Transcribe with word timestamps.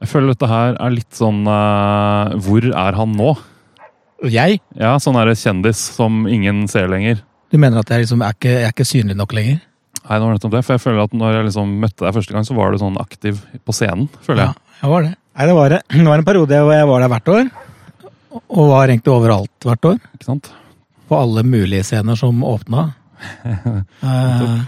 Jeg 0.00 0.08
føler 0.08 0.32
dette 0.32 0.48
her 0.48 0.76
er 0.80 0.92
litt 0.94 1.12
sånn 1.16 1.42
eh, 1.44 2.36
Hvor 2.40 2.64
er 2.70 2.96
han 2.96 3.16
nå? 3.18 3.34
Jeg? 4.30 4.60
Ja, 4.76 4.94
sånn 5.00 5.16
er 5.20 5.28
det 5.30 5.38
kjendis 5.40 5.80
som 5.96 6.24
ingen 6.28 6.66
ser 6.68 6.88
lenger. 6.92 7.22
Du 7.52 7.56
mener 7.60 7.80
at 7.80 7.88
jeg 7.92 8.04
liksom 8.04 8.20
er 8.24 8.34
ikke, 8.36 8.50
jeg 8.52 8.66
er 8.68 8.74
ikke 8.74 8.88
synlig 8.88 9.16
nok 9.16 9.32
lenger? 9.36 9.60
Nei, 10.00 10.16
det 10.16 10.24
var 10.24 10.34
nettopp 10.34 10.52
det. 10.54 10.62
For 10.66 10.76
jeg 10.76 10.82
føler 10.84 11.00
at 11.04 11.16
når 11.16 11.36
jeg 11.38 11.46
liksom 11.48 11.72
møtte 11.82 12.04
deg 12.04 12.16
første 12.16 12.36
gang, 12.36 12.46
så 12.48 12.56
var 12.56 12.72
du 12.72 12.80
sånn 12.82 12.98
aktiv 13.00 13.40
på 13.64 13.74
scenen. 13.76 14.08
føler 14.26 14.44
jeg. 14.44 14.52
Ja, 14.54 14.78
jeg 14.82 14.92
var 14.92 15.06
det. 15.06 15.12
Nei, 15.40 15.46
det 15.48 15.56
var 15.56 15.74
det. 15.74 15.80
Det 15.96 16.06
var 16.08 16.22
en 16.22 16.28
periode 16.28 16.60
hvor 16.66 16.74
jeg 16.76 16.88
var 16.90 17.04
der 17.04 17.12
hvert 17.14 17.30
år. 17.34 17.50
Og 18.40 18.68
var 18.70 18.92
egentlig 18.92 19.14
overalt 19.14 19.66
hvert 19.70 19.88
år. 19.92 19.96
Ikke 20.16 20.28
sant? 20.28 20.50
På 21.10 21.18
alle 21.20 21.42
mulige 21.46 21.84
scener 21.88 22.18
som 22.20 22.44
åpna. 22.46 22.90
Eh, 24.00 24.60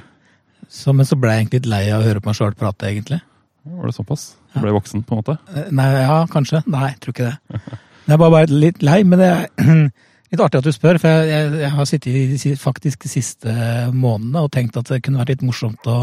så, 0.72 0.92
men 0.96 1.06
så 1.08 1.16
ble 1.20 1.32
jeg 1.32 1.42
egentlig 1.42 1.58
litt 1.62 1.68
lei 1.72 1.82
av 1.92 2.02
å 2.02 2.06
høre 2.06 2.20
på 2.20 2.28
meg 2.30 2.36
sjøl 2.36 2.54
prate, 2.56 2.88
egentlig. 2.88 3.18
Var 3.64 3.86
det 3.86 3.94
såpass? 3.94 4.24
Du 4.54 4.60
ble 4.64 4.72
voksen, 4.74 5.04
på 5.06 5.14
en 5.14 5.20
måte? 5.22 5.36
Eh, 5.54 5.68
Nei, 5.74 5.88
ja, 6.02 6.16
kanskje. 6.30 6.62
Nei, 6.66 6.88
jeg 6.92 7.00
tror 7.04 7.14
ikke 7.14 7.28
det. 7.30 7.60
Jeg 8.08 8.14
er 8.16 8.18
bare, 8.18 8.34
bare 8.34 8.50
litt 8.64 8.82
lei, 8.82 9.02
men 9.06 9.20
det 9.22 9.28
er 9.30 9.46
litt 10.32 10.42
artig 10.42 10.58
at 10.62 10.66
du 10.66 10.72
spør. 10.74 10.98
For 11.02 11.08
jeg, 11.12 11.30
jeg, 11.30 11.52
jeg 11.62 11.70
har 11.76 11.88
sittet 11.88 12.46
i 12.50 12.56
faktisk 12.58 13.06
de 13.06 13.12
siste 13.12 13.54
månedene 13.94 14.42
og 14.42 14.50
tenkt 14.54 14.76
at 14.80 14.90
det 14.90 15.02
kunne 15.06 15.22
vært 15.22 15.36
litt 15.36 15.46
morsomt 15.46 15.86
å 15.86 16.00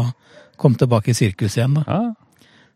komme 0.60 0.80
tilbake 0.80 1.12
i 1.12 1.16
sirkus 1.16 1.58
igjen. 1.60 1.76
da. 1.80 1.84
Ja. 1.88 2.00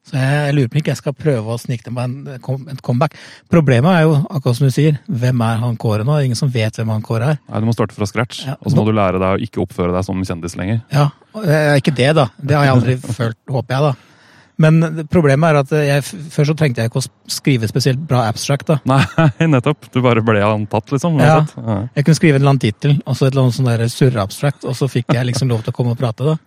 Så 0.05 0.19
jeg, 0.21 0.53
lurer 0.53 0.69
på 0.69 0.77
om 0.77 0.81
ikke 0.83 0.93
jeg 0.93 1.01
skal 1.01 1.15
prøve 1.17 1.55
å 1.55 1.57
snike 1.57 1.87
til 1.87 1.95
meg 1.97 2.13
en, 2.37 2.81
comeback. 2.85 3.15
Problemet 3.49 3.89
er 3.89 4.03
jo, 4.05 4.19
akkurat 4.37 4.59
som 4.59 4.69
du 4.69 4.75
sier, 4.75 4.99
hvem 5.09 5.41
er 5.47 5.63
han 5.63 5.79
Kåre 5.81 6.05
nå? 6.05 6.19
Ingen 6.27 6.37
som 6.37 6.51
vet 6.53 6.77
hvem 6.77 6.91
han 6.93 7.01
Kåre 7.05 7.31
er. 7.33 7.39
Nei, 7.49 7.61
Du 7.65 7.69
må 7.71 7.73
starte 7.73 7.97
fra 7.97 8.05
scratch, 8.11 8.43
Ja. 8.45 8.59
og 8.61 8.69
så 8.69 8.77
må 8.77 8.85
du 8.85 8.93
lære 8.93 9.17
deg 9.23 9.39
å 9.39 9.41
ikke 9.49 9.63
oppføre 9.65 9.95
deg 9.97 10.05
som 10.05 10.21
kjendis 10.21 10.59
lenger. 10.61 10.83
Ja, 10.93 11.07
er 11.41 11.79
Ikke 11.81 11.95
det, 11.97 12.11
da. 12.21 12.27
Det 12.37 12.53
har 12.59 12.67
jeg 12.69 12.75
aldri 12.77 12.97
følt, 13.17 13.39
håper 13.49 13.79
jeg, 13.79 13.87
da. 13.89 14.14
Men 14.63 15.07
problemet 15.11 15.51
er 15.51 15.59
at 15.65 15.73
jeg, 15.75 16.03
før 16.31 16.47
så 16.47 16.55
trengte 16.59 16.83
jeg 16.85 16.91
ikke 16.93 17.01
å 17.03 17.09
skrive 17.35 17.67
spesielt 17.67 18.03
bra 18.07 18.23
abstract. 18.31 18.69
da. 18.71 18.77
Nei, 18.87 19.01
nettopp. 19.55 19.89
Du 19.91 19.99
bare 20.05 20.23
ble 20.23 20.43
antatt, 20.47 20.93
liksom. 20.95 21.19
Ja. 21.23 21.41
Ja. 21.59 21.79
Jeg 21.97 22.07
kunne 22.07 22.19
skrive 22.21 22.39
en 22.39 22.43
eller 22.45 22.55
annen 22.55 22.63
tittel, 22.63 22.99
og 23.03 23.19
så 23.19 23.27
et 23.27 23.35
eller 23.35 23.49
annet 23.49 23.59
sånn 23.59 23.97
surreabstract, 23.97 24.69
og 24.71 24.77
så 24.79 24.91
fikk 24.91 25.15
jeg 25.17 25.27
liksom 25.33 25.51
lov 25.51 25.65
til 25.65 25.75
å 25.75 25.79
komme 25.81 25.97
og 25.97 26.01
prate. 26.01 26.35
da. 26.35 26.39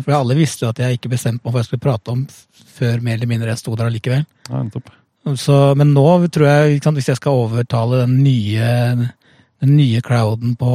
For 0.00 0.14
alle 0.16 0.38
visste 0.38 0.64
jo 0.66 0.72
at 0.72 0.80
jeg 0.80 0.98
ikke 0.98 1.12
bestemte 1.12 1.42
meg 1.44 1.50
for 1.50 1.58
hva 1.58 1.62
jeg 1.62 1.70
skulle 1.70 1.84
prate 1.86 2.14
om 2.14 2.26
før 2.72 3.02
mer 3.04 3.18
eller 3.18 3.30
mindre 3.30 3.52
jeg 3.52 3.60
sto 3.60 3.76
der 3.76 3.90
allikevel. 3.92 4.24
Ja, 4.48 4.62
nettopp. 4.64 4.90
Så, 5.38 5.56
men 5.78 5.92
nå 5.94 6.06
tror 6.34 6.48
jeg, 6.48 6.80
sant, 6.82 6.98
hvis 6.98 7.12
jeg 7.12 7.20
skal 7.20 7.44
overtale 7.44 8.00
den 8.02 8.16
nye, 8.24 8.70
den 9.62 9.76
nye 9.78 10.00
crowden 10.02 10.56
på, 10.58 10.70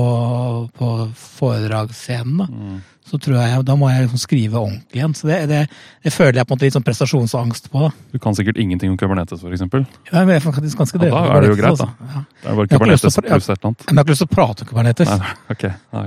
på 0.80 0.92
foredragsscenen, 1.16 2.38
da, 2.40 2.48
Mm. 2.48 2.78
så 3.08 3.18
tror 3.24 3.38
jeg, 3.40 3.64
da 3.68 3.76
må 3.80 3.88
jeg 3.92 4.06
liksom 4.06 4.20
skrive 4.20 4.60
ordentlig 4.60 5.00
igjen. 5.00 5.14
Så 5.16 5.28
det, 5.30 5.38
det, 5.52 5.60
det 6.04 6.12
føler 6.16 6.40
jeg 6.42 6.48
på 6.48 6.54
en 6.54 6.58
måte 6.58 6.68
litt 6.68 6.76
sånn 6.76 6.86
prestasjonsangst 6.88 7.70
på. 7.72 7.86
da. 7.86 7.92
Du 8.12 8.20
kan 8.24 8.36
sikkert 8.36 8.58
ingenting 8.60 8.92
om 8.92 8.98
Kubernetes, 9.00 9.44
eksempel. 9.48 9.86
Ja, 10.12 10.24
men 10.26 10.34
jeg 10.36 10.42
er 10.44 10.76
ganske 10.76 11.00
Ja, 11.04 11.12
da 11.12 11.22
er 11.38 11.46
det 11.46 11.52
jo 11.54 11.58
greit, 11.60 11.80
da. 11.80 11.88
Ja. 12.16 12.24
Det 12.44 12.52
er 12.52 12.56
bare 12.62 12.68
Jeg 12.68 12.74
Kubernetes 12.76 13.02
pluss 13.06 13.18
et 13.18 13.26
eller 13.32 13.68
annet. 13.72 13.86
Men 13.88 13.96
jeg 13.96 13.98
har 13.98 14.04
ikke 14.04 14.16
lyst 14.16 14.24
til 14.26 14.32
å 14.32 14.36
prate 14.36 14.66
om 14.66 14.72
Kubernetes. 14.74 15.12
Nei, 15.12 15.18
nei, 15.24 15.56
ok. 15.56 15.66
Nei. 15.98 16.06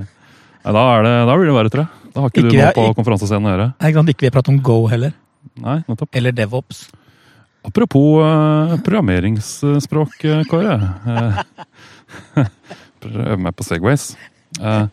Nei, 0.61 0.73
da, 0.77 0.85
det, 1.09 1.13
da 1.31 1.37
blir 1.41 1.49
det 1.49 1.57
verre, 1.57 1.73
tror 1.73 1.85
jeg. 1.87 2.13
Da 2.13 2.21
har 2.21 2.33
ikke, 2.33 2.41
Ikke 2.45 2.51
du 2.53 2.59
noe 2.61 2.73
på 2.77 2.95
konferansescenen 3.01 3.49
å 3.49 3.53
gjøre. 3.55 3.69
Jeg 3.81 3.97
kan 3.97 4.09
ikke 4.13 4.27
vi 4.27 4.33
prate 4.35 4.53
om 4.53 4.61
Go 4.67 4.81
heller. 4.93 5.13
Nei, 5.61 5.79
nettopp. 5.89 6.11
Eller 6.21 6.33
DevOps. 6.37 6.89
Apropos 7.65 8.21
eh, 8.25 8.77
programmeringsspråk, 8.85 10.25
eh, 10.25 10.43
Kåre. 13.01 13.25
å 13.25 13.27
Øve 13.33 13.41
meg 13.41 13.57
på 13.57 13.65
Segways. 13.67 14.13
Uh, 14.61 14.87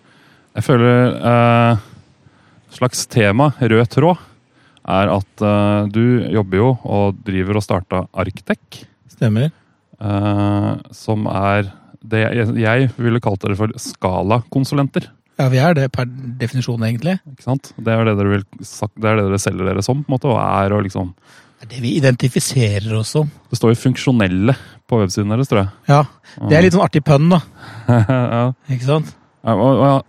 jeg 0.58 0.66
føler 0.68 1.18
uh, 1.22 1.82
slags 2.74 3.06
tema, 3.12 3.52
rød 3.60 3.90
tråd, 3.94 4.22
er 4.88 5.12
at 5.12 5.44
uh, 5.44 5.90
du 5.92 6.24
jobber 6.32 6.62
jo 6.62 6.70
og 6.88 7.20
driver 7.28 7.60
og 7.60 7.66
starta 7.66 8.06
Arctec. 8.16 8.84
Stemmer. 9.12 9.52
Uh, 10.00 10.78
som 10.96 11.28
er 11.32 11.72
det 12.08 12.24
jeg, 12.24 12.54
jeg 12.62 12.90
ville 12.96 13.22
kalt 13.24 13.42
dere 13.44 13.58
for 13.60 13.74
skalakonsulenter. 13.82 15.10
Ja, 15.38 15.50
vi 15.54 15.60
er 15.62 15.76
det 15.78 15.92
per 15.94 16.08
definisjon, 16.40 16.82
egentlig. 16.88 17.20
Ikke 17.30 17.46
sant? 17.46 17.74
Det 17.78 17.94
er 17.94 18.08
det 18.08 18.16
dere, 18.18 18.38
vil, 18.38 18.46
det 18.58 19.10
er 19.10 19.20
det 19.20 19.28
dere 19.28 19.42
selger 19.42 19.70
dere 19.70 19.84
som, 19.86 20.00
på 20.02 20.10
en 20.10 20.16
måte, 20.16 20.32
og 20.32 20.40
er 20.42 20.74
og 20.74 20.88
liksom 20.88 21.12
Det 21.58 21.66
er 21.66 21.72
det 21.72 21.80
vi 21.82 21.96
identifiserer 21.98 22.92
oss 23.00 23.16
som. 23.16 23.30
Det 23.50 23.58
står 23.58 23.74
jo 23.74 23.80
funksjonelle 23.88 24.54
på 24.88 25.00
websiden 25.02 25.32
deres, 25.34 25.50
tror 25.50 25.64
jeg. 25.64 25.72
Ja, 25.90 26.04
Det 26.38 26.58
er 26.58 26.68
litt 26.68 26.76
sånn 26.76 26.86
artig 26.86 27.02
pønn, 27.08 27.32
da. 27.34 27.42
ja. 27.90 28.44
Ikke 28.70 28.86
sant? 28.86 29.16
Ja, 29.42 30.04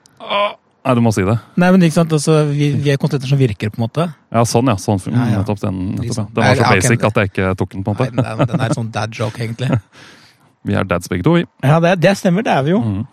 Nei, 0.89 0.95
du 0.97 1.03
må 1.05 1.11
si 1.13 1.21
det. 1.27 1.35
Nei, 1.61 1.69
men 1.75 1.83
ikke 1.85 1.99
sant, 1.99 2.13
altså, 2.17 2.39
vi, 2.49 2.71
vi 2.81 2.93
er 2.93 3.01
konsulenter 3.01 3.29
som 3.29 3.41
virker, 3.41 3.69
på 3.75 3.77
en 3.81 3.85
måte. 3.85 4.07
Ja, 4.33 4.45
sånn, 4.49 4.71
ja. 4.71 4.77
Sånn. 4.81 5.01
Nettopp 5.13 5.61
den. 5.61 5.81
Nettopp. 5.91 6.05
Liksom. 6.07 6.29
Den 6.33 6.47
var 6.47 6.61
så 6.61 6.71
basic 6.71 7.05
at 7.09 7.21
jeg 7.21 7.33
ikke 7.33 7.51
tok 7.61 7.75
den, 7.75 7.85
på 7.85 7.93
en 7.93 7.99
Nei, 7.99 8.07
måte. 8.09 8.23
den 8.23 8.31
er, 8.47 8.49
den 8.53 8.63
er 8.65 8.77
sånn 8.79 8.89
dad 8.95 9.19
joke, 9.19 9.43
egentlig. 9.43 9.81
Vi 10.69 10.77
er 10.77 10.89
dads 10.89 11.09
begge 11.09 11.25
to, 11.25 11.37
vi. 11.39 11.45
Ja, 11.65 11.77
det, 11.81 11.95
det 12.03 12.13
stemmer, 12.19 12.45
det 12.45 12.53
er 12.53 12.65
vi 12.67 12.73
jo. 12.75 12.81
Mm. 12.83 13.05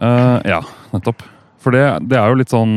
Uh, 0.00 0.38
ja, 0.48 0.60
nettopp. 0.92 1.24
For 1.60 1.74
det, 1.74 1.82
det 2.08 2.16
er 2.16 2.30
jo 2.30 2.38
litt 2.38 2.52
sånn 2.52 2.76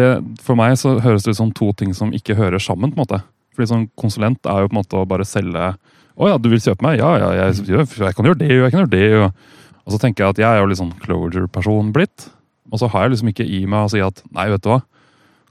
det, 0.00 0.08
For 0.42 0.58
meg 0.58 0.74
så 0.80 0.96
høres 1.04 1.26
det 1.26 1.36
ut 1.36 1.38
som 1.38 1.52
to 1.54 1.68
ting 1.78 1.92
som 1.94 2.10
ikke 2.16 2.34
hører 2.38 2.62
sammen. 2.62 2.90
på 2.90 2.98
en 2.98 3.04
måte. 3.04 3.20
Fordi 3.54 3.70
sånn 3.70 3.88
konsulent 3.98 4.46
er 4.50 4.64
jo 4.64 4.70
på 4.70 4.74
en 4.74 4.80
måte 4.80 4.98
å 4.98 5.08
bare 5.08 5.26
selge 5.28 5.72
Å 6.14 6.30
ja, 6.30 6.38
du 6.38 6.48
vil 6.50 6.62
kjøpe 6.62 6.84
meg? 6.86 7.00
Ja, 7.00 7.10
ja, 7.18 7.28
jeg, 7.40 7.66
jeg, 7.66 8.14
kan 8.14 8.26
gjøre 8.26 8.38
det, 8.38 8.50
jo, 8.52 8.62
jeg 8.62 8.74
kan 8.74 8.84
gjøre 8.84 8.92
det. 8.92 9.06
Og, 9.18 9.54
og 9.84 9.94
så 9.94 10.00
tenker 10.02 10.24
jeg 10.24 10.34
at 10.34 10.42
jeg 10.44 10.48
er 10.48 10.62
jo 10.62 10.68
litt 10.70 10.78
sånn 10.78 10.92
closure-person 11.02 11.90
blitt. 11.94 12.28
Og 12.70 12.80
så 12.80 12.88
har 12.92 13.06
jeg 13.06 13.16
liksom 13.16 13.30
ikke 13.32 13.46
i 13.46 13.64
meg 13.70 13.86
å 13.86 13.90
si 13.90 14.02
at 14.02 14.22
nei, 14.34 14.46
vet 14.52 14.62
du 14.62 14.70
hva. 14.70 14.80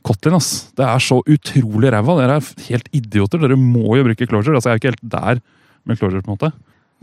Kotlin, 0.03 0.35
ass. 0.35 0.69
Det 0.75 0.83
er 0.83 1.03
så 1.03 1.21
utrolig 1.31 1.91
ræva. 1.93 2.15
Dere 2.19 2.39
er 2.39 2.69
helt 2.69 2.89
idioter. 2.95 3.39
Dere 3.43 3.59
må 3.59 3.97
jo 3.99 4.07
bruke 4.07 4.27
closure. 4.27 4.55
Altså, 4.55 4.71
jeg 4.71 4.73
er 4.73 4.79
jo 4.79 4.81
ikke 4.81 4.93
helt 4.93 5.11
der 5.13 5.43
med 5.87 5.99
closure, 5.99 6.23
på 6.23 6.31
en 6.31 6.35
måte. 6.37 6.51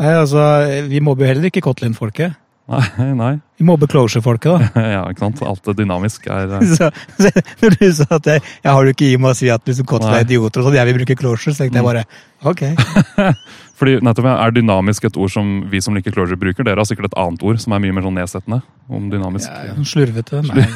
Nei, 0.01 0.13
altså, 0.17 0.45
Vi 0.89 1.01
mobber 1.05 1.25
jo 1.25 1.31
heller 1.33 1.49
ikke 1.49 1.65
Kotlin-folket. 1.65 2.37
Nei, 2.71 3.09
nei. 3.23 3.33
Vi 3.59 3.67
mobber 3.67 3.91
Closure-folket, 3.91 4.51
da. 4.53 4.85
Ja, 4.95 5.01
ikke 5.11 5.25
sant. 5.25 5.43
Alt 5.45 5.71
dynamisk 5.77 6.29
er 6.31 6.55
eh, 6.61 6.69
Så, 6.77 6.91
så, 7.19 7.33
når 7.63 7.77
du 7.81 7.89
sa 7.99 8.07
at 8.17 8.29
jeg, 8.31 8.45
jeg 8.63 8.77
har 8.77 8.87
du 8.87 8.93
ikke 8.95 9.09
i 9.11 9.17
meg 9.21 9.35
å 9.35 9.39
si 9.41 9.51
at 9.53 9.67
liksom 9.67 9.89
Kotlin 9.91 10.21
er 10.21 10.29
idioter, 10.29 10.63
og 10.63 10.69
sånn, 10.69 10.79
jeg 10.79 10.91
vil 10.91 11.01
bruke 11.01 11.19
Closure, 11.19 11.57
så 11.57 11.65
tenkte 11.65 11.81
jeg 11.81 11.89
bare 11.89 12.07
ok. 12.47 12.65
Fordi 13.81 13.95
nettopp 14.05 14.27
Er 14.29 14.53
dynamisk 14.53 15.07
et 15.09 15.17
ord 15.17 15.33
som 15.33 15.53
vi 15.73 15.81
som 15.81 15.97
liker 15.97 16.13
closure 16.13 16.37
bruker? 16.37 16.67
Dere 16.69 16.83
har 16.83 16.89
sikkert 16.89 17.09
et 17.09 17.17
annet 17.21 17.41
ord 17.49 17.63
som 17.63 17.73
er 17.73 17.81
mye 17.81 17.95
mer 17.97 18.05
sånn 18.05 18.19
nedsettende 18.19 18.59
om 18.93 19.07
dynamisk. 19.09 19.49
Ja, 19.49 19.77
slurvete. 19.89 20.43
Nei. 20.45 20.67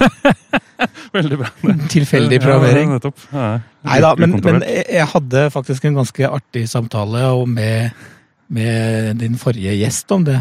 Veldig 1.12 1.40
bra. 1.42 1.50
Tilfeldig 1.92 2.38
programmering. 2.40 2.94
Ja, 2.94 2.96
nettopp. 2.96 3.26
Ja, 3.28 3.50
Nei 3.84 3.98
da, 4.00 4.14
men, 4.16 4.38
men 4.40 4.64
jeg 4.64 5.04
hadde 5.12 5.44
faktisk 5.52 5.84
en 5.84 6.00
ganske 6.00 6.30
artig 6.32 6.64
samtale 6.72 7.26
med, 7.44 8.06
med 8.48 9.20
din 9.20 9.36
forrige 9.40 9.76
gjest 9.76 10.16
om 10.16 10.24
det. 10.24 10.40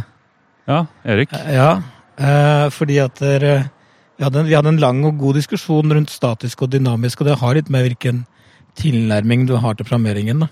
Ja, 0.70 0.86
Erik. 1.04 1.34
Ja, 1.52 1.70
eh, 2.18 2.68
fordi 2.74 3.00
at 3.04 3.20
dere 3.22 3.56
vi 4.18 4.26
hadde, 4.28 4.44
en, 4.44 4.48
vi 4.48 4.56
hadde 4.56 4.70
en 4.70 4.82
lang 4.82 5.02
og 5.08 5.18
god 5.20 5.40
diskusjon 5.40 5.94
rundt 5.96 6.12
statisk 6.14 6.62
og 6.64 6.74
dynamisk, 6.74 7.22
og 7.22 7.28
det 7.28 7.40
har 7.42 7.58
litt 7.58 7.72
med 7.74 7.88
hvilken 7.88 8.24
tilnærming 8.80 9.48
du 9.50 9.56
har 9.58 9.78
til 9.78 9.88
programmeringen. 9.88 10.46
da. 10.46 10.50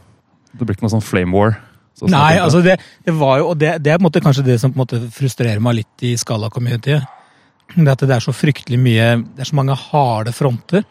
Det 0.51 0.65
blir 0.65 0.75
ikke 0.75 0.87
noe 0.87 0.95
sånn 0.95 1.05
flame 1.05 1.37
war. 1.37 1.55
så 1.95 2.09
Nei, 2.09 2.39
altså 2.41 2.63
det, 2.65 2.79
det 3.05 3.13
var 3.15 3.39
jo, 3.39 3.51
og 3.53 3.59
det, 3.61 3.75
det 3.85 3.93
er 3.93 4.23
kanskje 4.23 4.47
det 4.47 4.57
som 4.61 4.73
frustrerer 4.73 5.61
meg 5.63 5.81
litt 5.81 6.07
i 6.07 6.15
skala-communityet. 6.17 7.19
Det 7.71 7.87
at 7.87 8.03
det 8.03 8.17
er 8.17 8.23
så 8.23 8.33
fryktelig 8.35 8.75
mye 8.83 9.05
Det 9.23 9.45
er 9.45 9.47
så 9.47 9.55
mange 9.55 9.77
harde 9.79 10.33
fronter. 10.35 10.83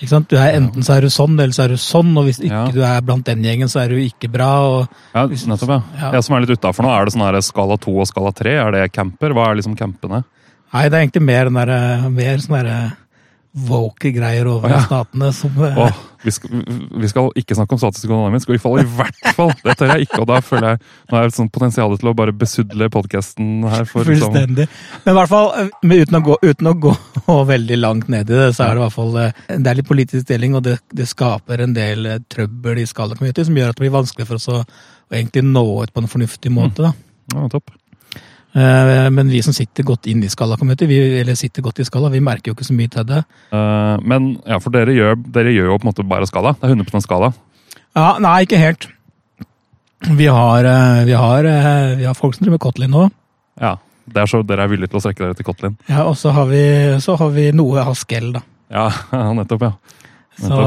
Du 0.00 0.36
er 0.36 0.56
Enten 0.58 0.82
så 0.82 0.96
er 0.96 1.00
du 1.02 1.10
sånn, 1.12 1.36
eller 1.38 1.52
så 1.54 1.64
er 1.64 1.68
du 1.68 1.74
sånn, 1.76 2.16
og 2.18 2.24
hvis 2.26 2.40
ikke 2.40 2.50
Ja. 2.50 2.70
du 2.72 2.80
er 2.82 3.00
blant 3.02 3.24
den 3.24 3.42
gjengen, 3.42 3.68
så 3.68 3.84
er 3.84 3.88
du 3.88 3.96
ikke 3.96 4.30
bra. 4.32 4.50
og 4.66 4.88
Ja, 5.14 5.26
nettopp, 5.26 5.68
ja. 5.68 5.82
Ja. 6.00 6.12
Jeg 6.12 6.24
som 6.24 6.34
er 6.36 6.40
litt 6.40 6.58
utafor 6.58 6.82
nå, 6.84 6.90
er 6.90 7.04
det 7.04 7.14
sånn 7.14 7.22
her 7.22 7.40
skala 7.40 7.76
2 7.78 8.00
og 8.00 8.06
skala 8.06 8.32
3? 8.32 8.50
Er 8.66 8.70
det 8.72 8.92
camper? 8.92 9.30
Hva 9.30 9.50
er 9.50 9.54
liksom 9.56 9.76
campene? 9.76 10.24
Nei, 10.72 10.88
det 10.88 10.94
er 10.94 11.06
egentlig 11.06 11.22
mer 11.22 11.44
den 11.44 11.54
derre 11.54 12.10
Mer 12.10 12.36
sånne 12.38 12.62
derre 12.64 12.92
woke 13.52 14.10
greier 14.14 14.48
over 14.48 14.70
Å, 14.70 14.72
ja. 14.72 14.80
statene 14.86 15.28
som 15.36 15.56
eh, 15.60 15.78
Åh, 15.84 15.98
vi, 16.24 16.32
skal, 16.32 16.62
vi 17.02 17.10
skal 17.10 17.28
ikke 17.36 17.56
snakke 17.58 17.76
om 17.76 17.80
statisk 17.82 18.06
og 18.06 18.14
dynamisk, 18.14 18.48
og 18.48 18.56
i 18.56 18.60
fall, 18.62 18.78
i 18.80 18.86
hvert 18.96 19.28
fall! 19.36 19.52
Det 19.60 19.74
tør 19.76 19.92
jeg 19.92 20.06
ikke, 20.06 20.20
og 20.22 20.28
da 20.30 20.38
føler 20.44 20.68
jeg 20.70 20.80
Nå 20.80 21.18
er 21.18 21.26
det 21.26 21.32
et 21.32 21.36
sånt 21.36 21.52
potensial 21.52 21.96
til 22.00 22.08
å 22.08 22.14
bare 22.16 22.32
besudle 22.36 22.88
podkasten 22.92 23.66
her. 23.68 23.84
For, 23.88 24.08
liksom, 24.08 24.32
Fullstendig. 24.32 24.68
Men 25.04 25.12
i 25.12 25.18
hvert 25.18 25.32
fall, 25.34 25.50
eh, 25.60 25.98
uten, 26.00 26.18
å 26.18 26.22
gå, 26.30 26.38
uten 26.48 26.72
å 26.72 26.74
gå 26.86 26.94
veldig 27.52 27.78
langt 27.82 28.08
ned 28.12 28.32
i 28.32 28.40
det, 28.40 28.48
så 28.56 28.66
er 28.66 28.72
det 28.72 28.82
i 28.82 28.84
hvert 28.86 28.96
fall 28.96 29.20
eh, 29.20 29.44
det 29.52 29.74
er 29.74 29.80
litt 29.82 29.90
politisk 29.90 30.32
deling, 30.32 30.56
og 30.56 30.64
det, 30.70 30.78
det 30.96 31.10
skaper 31.10 31.66
en 31.66 31.76
del 31.76 32.08
trøbbel 32.32 32.80
i 32.80 32.88
skala 32.88 33.18
Community 33.18 33.44
som 33.48 33.60
gjør 33.60 33.74
at 33.74 33.78
det 33.78 33.84
blir 33.84 33.96
vanskelig 33.98 34.30
for 34.30 34.40
oss 34.40 34.48
å, 34.48 34.62
å 34.64 35.18
egentlig 35.18 35.44
nå 35.50 35.66
ut 35.82 35.92
på 35.92 36.04
en 36.04 36.12
fornuftig 36.16 36.54
måte. 36.54 36.88
da. 36.88 36.94
ja, 37.36 37.48
topp. 37.52 37.74
Eh, 38.54 39.10
Men 39.10 39.30
vi 39.32 39.40
som 39.42 39.54
sitter 39.56 39.86
godt 39.86 40.06
inn 40.10 40.22
i 40.24 40.28
skala, 40.28 40.56
vi, 40.60 41.20
eller 41.20 41.34
sitter 41.34 41.62
godt 41.62 41.80
i 41.80 41.84
skala, 41.84 42.10
vi 42.12 42.20
merker 42.20 42.50
jo 42.52 42.54
ikke 42.56 42.68
så 42.68 42.76
mye 42.76 42.90
til 42.92 43.06
det. 43.08 43.22
Eh, 43.52 43.96
men 44.04 44.34
ja, 44.46 44.58
for 44.58 44.70
dere 44.70 44.92
gjør, 44.92 45.16
dere 45.32 45.54
gjør 45.54 45.70
jo 45.72 45.78
på 45.78 45.86
en 45.86 45.92
måte 45.92 46.08
bare 46.08 46.28
skala. 46.28 46.54
Det 46.60 46.68
er 46.68 46.76
100 46.76 47.00
skala. 47.06 47.32
Ja, 47.96 48.18
Nei, 48.20 48.42
ikke 48.44 48.60
helt. 48.60 48.88
Vi 50.02 50.26
har, 50.26 50.64
eh, 50.64 51.04
vi 51.06 51.12
har, 51.16 51.42
vi 51.96 52.04
har 52.04 52.14
folk 52.18 52.34
som 52.34 52.44
driver 52.44 52.58
med 52.58 52.64
Kotlin 52.66 52.90
nå. 52.92 53.08
Ja, 53.60 53.76
det 54.08 54.22
er 54.22 54.26
så 54.26 54.42
Dere 54.44 54.64
er 54.64 54.72
villige 54.72 54.90
til 54.90 54.98
å 54.98 55.04
strekke 55.04 55.24
dere 55.24 55.36
til 55.38 55.46
Kotlin? 55.46 55.76
Ja, 55.88 56.04
og 56.08 56.16
så 56.18 56.32
har 56.34 56.46
vi, 56.50 56.62
så 57.00 57.16
har 57.20 57.30
vi 57.30 57.50
noe 57.52 57.84
Haskell, 57.86 58.32
da. 58.34 58.42
Ja, 58.72 58.88
nettopp, 59.38 59.68
ja. 59.68 59.72
Så 60.40 60.58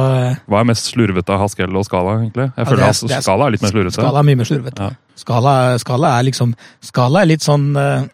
Hva 0.47 0.59
er 0.61 0.67
mest 0.69 0.91
slurvete 0.93 1.33
av 1.33 1.39
Haskell 1.41 1.75
og 1.75 1.85
Skala, 1.87 2.19
egentlig? 2.21 2.51
Jeg 2.55 2.67
føler 2.67 2.83
det 2.83 2.85
er- 2.85 3.05
at 3.05 3.17
er- 3.17 3.21
Skala 3.25 3.47
er 3.47 3.51
litt 3.51 3.61
mer 3.63 3.71
slurvete. 3.71 3.97
skala 3.97 4.19
er 4.19 4.23
mye 4.23 4.37
mer 4.37 4.45
slurvete. 4.45 4.79
Ja. 4.79 4.89
Skala, 5.15 5.53
skala 5.79 6.19
er 6.19 6.23
liksom 6.23 6.53
Skala 6.81 7.21
er 7.21 7.25
litt 7.25 7.41
sånn 7.41 7.75
eh, 7.77 8.05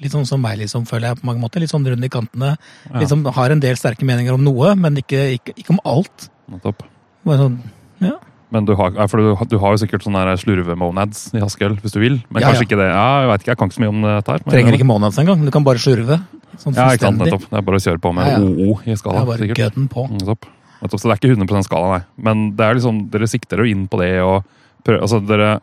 Litt 0.00 0.12
sånn 0.12 0.26
som 0.26 0.40
meg, 0.42 0.58
liksom, 0.58 0.84
føler 0.86 1.12
jeg 1.14 1.20
på 1.20 1.24
mange 1.24 1.40
måter. 1.40 1.60
Litt 1.60 1.70
sånn 1.70 1.86
rund 1.86 2.04
i 2.04 2.08
kantene. 2.08 2.56
Ja. 2.92 3.00
Liksom 3.00 3.24
Har 3.32 3.50
en 3.50 3.60
del 3.60 3.76
sterke 3.76 4.02
meninger 4.04 4.34
om 4.34 4.42
noe, 4.42 4.74
men 4.74 4.96
ikke, 4.96 5.38
ikke, 5.38 5.54
ikke 5.56 5.70
om 5.70 5.78
alt. 5.86 6.28
Nettopp. 6.50 6.82
Bare 7.24 7.38
sånn, 7.38 7.58
ja. 8.00 8.18
Men 8.50 8.64
du 8.66 8.74
har, 8.76 8.90
du, 8.90 9.34
du 9.48 9.58
har 9.58 9.72
jo 9.72 9.78
sikkert 9.86 10.02
sånne 10.04 10.36
slurvemonads 10.38 11.32
i 11.34 11.40
Haskell, 11.40 11.76
hvis 11.80 11.92
du 11.92 12.00
vil. 12.00 12.22
Men 12.30 12.42
Ja, 12.42 12.48
kanskje 12.50 12.62
ja. 12.62 12.66
ikke 12.68 12.78
det. 12.82 12.88
Ja, 12.90 13.20
jeg 13.22 13.28
vet 13.30 13.40
ikke, 13.40 13.50
jeg 13.54 13.58
kan 13.58 13.68
ikke 13.68 13.78
så 13.78 13.82
mye 13.82 13.88
om 13.94 14.02
dette 14.02 14.30
her. 14.34 14.38
Trenger 14.50 14.76
ikke 14.78 14.86
monads 14.86 15.18
engang. 15.18 15.44
Du 15.44 15.50
kan 15.50 15.64
bare 15.64 15.78
slurve. 15.78 16.20
Sånn 16.60 16.74
Ja, 16.76 16.88
ikke 16.94 17.08
sant, 17.08 17.18
nettopp. 17.22 17.46
Det 17.50 17.58
er 17.58 17.64
bare 17.66 17.78
å 17.80 17.84
kjøre 17.84 18.00
på 18.00 18.12
med 18.14 18.26
Ja, 18.26 18.36
ja. 18.38 18.44
OO 18.44 18.78
i 18.84 18.94
Det 18.94 19.00
er 19.04 19.26
bare 19.26 19.38
sikkert. 19.38 19.78
på. 19.90 20.04
Nettopp. 20.12 20.46
Nettopp. 20.82 21.00
Så 21.00 21.08
det 21.08 21.14
er 21.14 21.20
ikke 21.22 21.32
100% 21.36 21.64
skala, 21.68 21.90
nei. 21.98 22.04
Men 22.28 22.44
det 22.56 22.64
er 22.66 22.74
liksom, 22.78 23.10
dere 23.10 23.26
sikter 23.30 23.58
jo 23.58 23.64
inn 23.70 23.86
på 23.88 23.98
det 24.00 24.12
og 24.22 24.44
prøver, 24.84 25.00
altså 25.02 25.20
Dere 25.26 25.60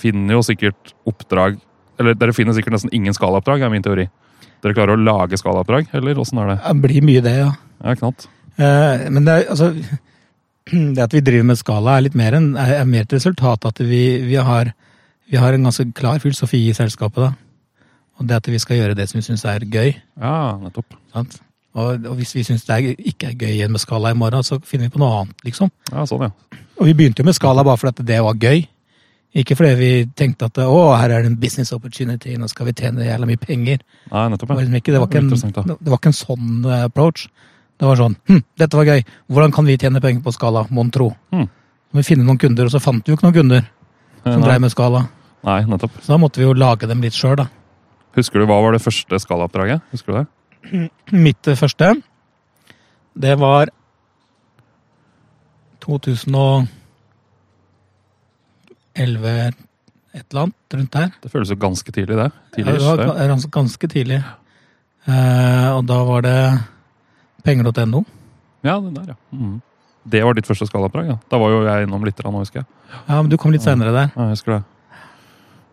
finner 0.00 0.36
jo 0.38 0.42
sikkert 0.44 0.94
oppdrag 1.08 1.58
Eller 2.00 2.14
dere 2.16 2.32
finner 2.36 2.56
sikkert 2.56 2.72
nesten 2.78 2.92
ingen 2.96 3.12
skalaoppdrag, 3.16 3.60
er 3.60 3.68
min 3.72 3.82
teori. 3.84 4.06
Dere 4.64 4.72
klarer 4.76 4.96
å 4.96 5.00
lage 5.04 5.36
skalaoppdrag, 5.36 5.90
eller 5.92 6.16
åssen 6.22 6.38
er 6.40 6.54
det? 6.54 6.58
Det 6.64 6.76
blir 6.80 7.02
mye 7.04 7.20
det, 7.24 7.34
ja. 7.36 7.50
Ja, 7.84 7.94
knalt. 8.00 8.24
Eh, 8.56 9.10
Men 9.12 9.26
det, 9.26 9.34
er, 9.34 9.50
altså, 9.52 9.68
det 10.96 11.04
at 11.04 11.12
vi 11.12 11.20
driver 11.20 11.44
med 11.50 11.60
skala, 11.60 11.98
er 11.98 12.06
litt 12.08 12.16
mer, 12.16 12.36
enn 12.38 12.54
er 12.56 12.86
mer 12.88 13.04
et 13.04 13.12
resultat 13.18 13.68
at 13.68 13.82
vi, 13.84 14.00
vi, 14.24 14.38
har, 14.40 14.72
vi 15.28 15.36
har 15.36 15.52
en 15.56 15.68
ganske 15.68 15.90
klar 15.96 16.20
filosofi 16.24 16.62
i 16.70 16.76
selskapet. 16.76 17.20
da. 17.28 17.32
Og 18.20 18.26
det 18.28 18.36
at 18.36 18.48
vi 18.52 18.58
skal 18.60 18.76
gjøre 18.76 18.96
det 18.98 19.06
som 19.08 19.18
vi 19.18 19.24
syns 19.24 19.46
er 19.48 19.64
gøy. 19.64 19.94
Ja, 20.20 20.34
nettopp. 20.60 20.98
Sant? 21.14 21.38
Og, 21.78 22.02
og 22.10 22.18
hvis 22.18 22.34
vi 22.34 22.42
syns 22.44 22.66
det 22.66 22.74
er, 22.76 22.98
ikke 23.12 23.30
er 23.30 23.38
gøy 23.38 23.52
igjen 23.54 23.72
med 23.72 23.80
skala 23.80 24.10
i 24.12 24.18
morgen, 24.18 24.44
så 24.44 24.58
finner 24.66 24.88
vi 24.88 24.96
på 24.96 25.00
noe 25.00 25.22
annet, 25.22 25.38
liksom. 25.46 25.70
Ja, 25.92 26.04
sånn, 26.08 26.26
ja. 26.26 26.60
Og 26.80 26.88
vi 26.88 26.94
begynte 26.98 27.22
jo 27.22 27.28
med 27.28 27.36
skala 27.38 27.64
bare 27.64 27.80
fordi 27.80 28.04
det 28.08 28.18
var 28.24 28.36
gøy. 28.40 28.64
Ikke 29.40 29.54
fordi 29.54 29.76
vi 29.78 29.90
tenkte 30.18 30.48
at 30.50 30.58
å, 30.64 30.78
her 30.98 31.12
er 31.14 31.22
det 31.22 31.30
en 31.30 31.38
business 31.38 31.70
opportunity, 31.76 32.34
nå 32.34 32.48
skal 32.50 32.66
vi 32.66 32.74
tjene 32.80 33.06
jævla 33.06 33.28
mye 33.30 33.38
penger. 33.38 33.84
Nei, 34.10 34.24
nettopp, 34.32 34.48
Det 34.50 34.56
var, 34.56 34.64
liksom 34.64 34.80
ikke, 34.80 34.92
det, 34.96 35.00
var 35.00 35.06
ikke 35.12 35.22
en, 35.22 35.76
det 35.78 35.92
var 35.92 36.00
ikke 36.00 36.10
en 36.10 36.18
sånn 36.18 36.48
eh, 36.66 36.82
approach. 36.88 37.28
Det 37.80 37.86
var 37.88 37.96
sånn 38.00 38.16
hm, 38.28 38.42
dette 38.60 38.76
var 38.76 38.90
gøy, 38.90 39.04
hvordan 39.30 39.54
kan 39.54 39.70
vi 39.70 39.78
tjene 39.80 40.02
penger 40.02 40.24
på 40.26 40.34
skala, 40.34 40.64
mon 40.74 40.90
tro? 40.92 41.12
Hmm. 41.32 41.46
Vi 41.94 42.04
finne 42.06 42.26
noen 42.26 42.42
kunder, 42.42 42.66
og 42.66 42.74
så 42.74 42.82
fant 42.82 43.06
vi 43.06 43.14
jo 43.14 43.16
ikke 43.16 43.28
noen 43.28 43.38
kunder 43.38 43.62
som 44.26 44.42
Nei, 44.42 44.58
med 44.60 44.74
skala. 44.74 45.06
nei, 45.46 45.60
nettopp. 45.70 46.02
Så 46.02 46.12
da 46.12 46.18
måtte 46.20 46.42
vi 46.42 46.48
jo 46.48 46.56
lage 46.58 46.90
dem 46.90 47.06
litt 47.06 47.16
sjøl, 47.16 47.38
da. 47.38 47.46
Husker 48.16 48.42
du 48.42 48.46
hva 48.50 48.58
var 48.64 48.74
det 48.74 48.82
første 48.82 49.20
skalaoppdraget? 49.22 49.84
Husker 49.92 50.12
du 50.12 50.18
det? 50.18 50.26
Mitt 51.26 51.50
første, 51.58 51.94
det 53.14 53.34
var 53.40 53.70
2011 55.80 56.68
et 60.10 60.26
eller 60.26 60.42
annet 60.42 60.74
rundt 60.74 60.92
der. 60.92 61.10
Det 61.22 61.30
føles 61.30 61.50
jo 61.52 61.56
ganske 61.60 61.92
tidlig, 61.94 62.16
det. 62.18 62.30
Ja, 62.58 62.72
det 62.74 62.82
var 62.82 63.28
ganske, 63.30 63.50
ganske 63.54 63.88
tidlig. 63.88 64.22
Uh, 65.08 65.78
og 65.78 65.84
da 65.88 65.98
var 66.04 66.24
det 66.26 66.38
penger.no. 67.46 68.02
Ja, 68.66 68.76
den 68.82 68.94
der, 68.96 69.14
ja. 69.14 69.16
Mm. 69.30 69.60
Det 70.10 70.24
var 70.24 70.34
ditt 70.34 70.48
første 70.48 70.66
skalaoppdrag, 70.66 71.12
ja. 71.12 71.16
Da 71.30 71.38
var 71.40 71.54
jo 71.54 71.62
jeg 71.64 71.86
innom 71.86 72.04
litt, 72.04 72.20
nå, 72.24 72.32
husker 72.42 72.62
jeg. 72.62 72.68
Ja, 73.06 73.20
men 73.20 73.30
du 73.30 73.38
kom 73.40 73.54
litt 73.54 73.64
seinere 73.64 73.94
der. 73.94 74.10
Ja, 74.16 74.28
jeg 74.28 74.36
husker 74.38 74.56
det. 74.58 74.62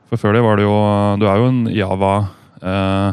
For 0.09 0.17
før 0.21 0.37
det 0.37 0.43
var 0.45 0.55
det 0.59 0.63
jo 0.67 0.75
Du 1.19 1.25
er 1.27 1.39
jo 1.41 1.47
en 1.51 1.61
Java 1.75 2.11
eh, 2.61 3.09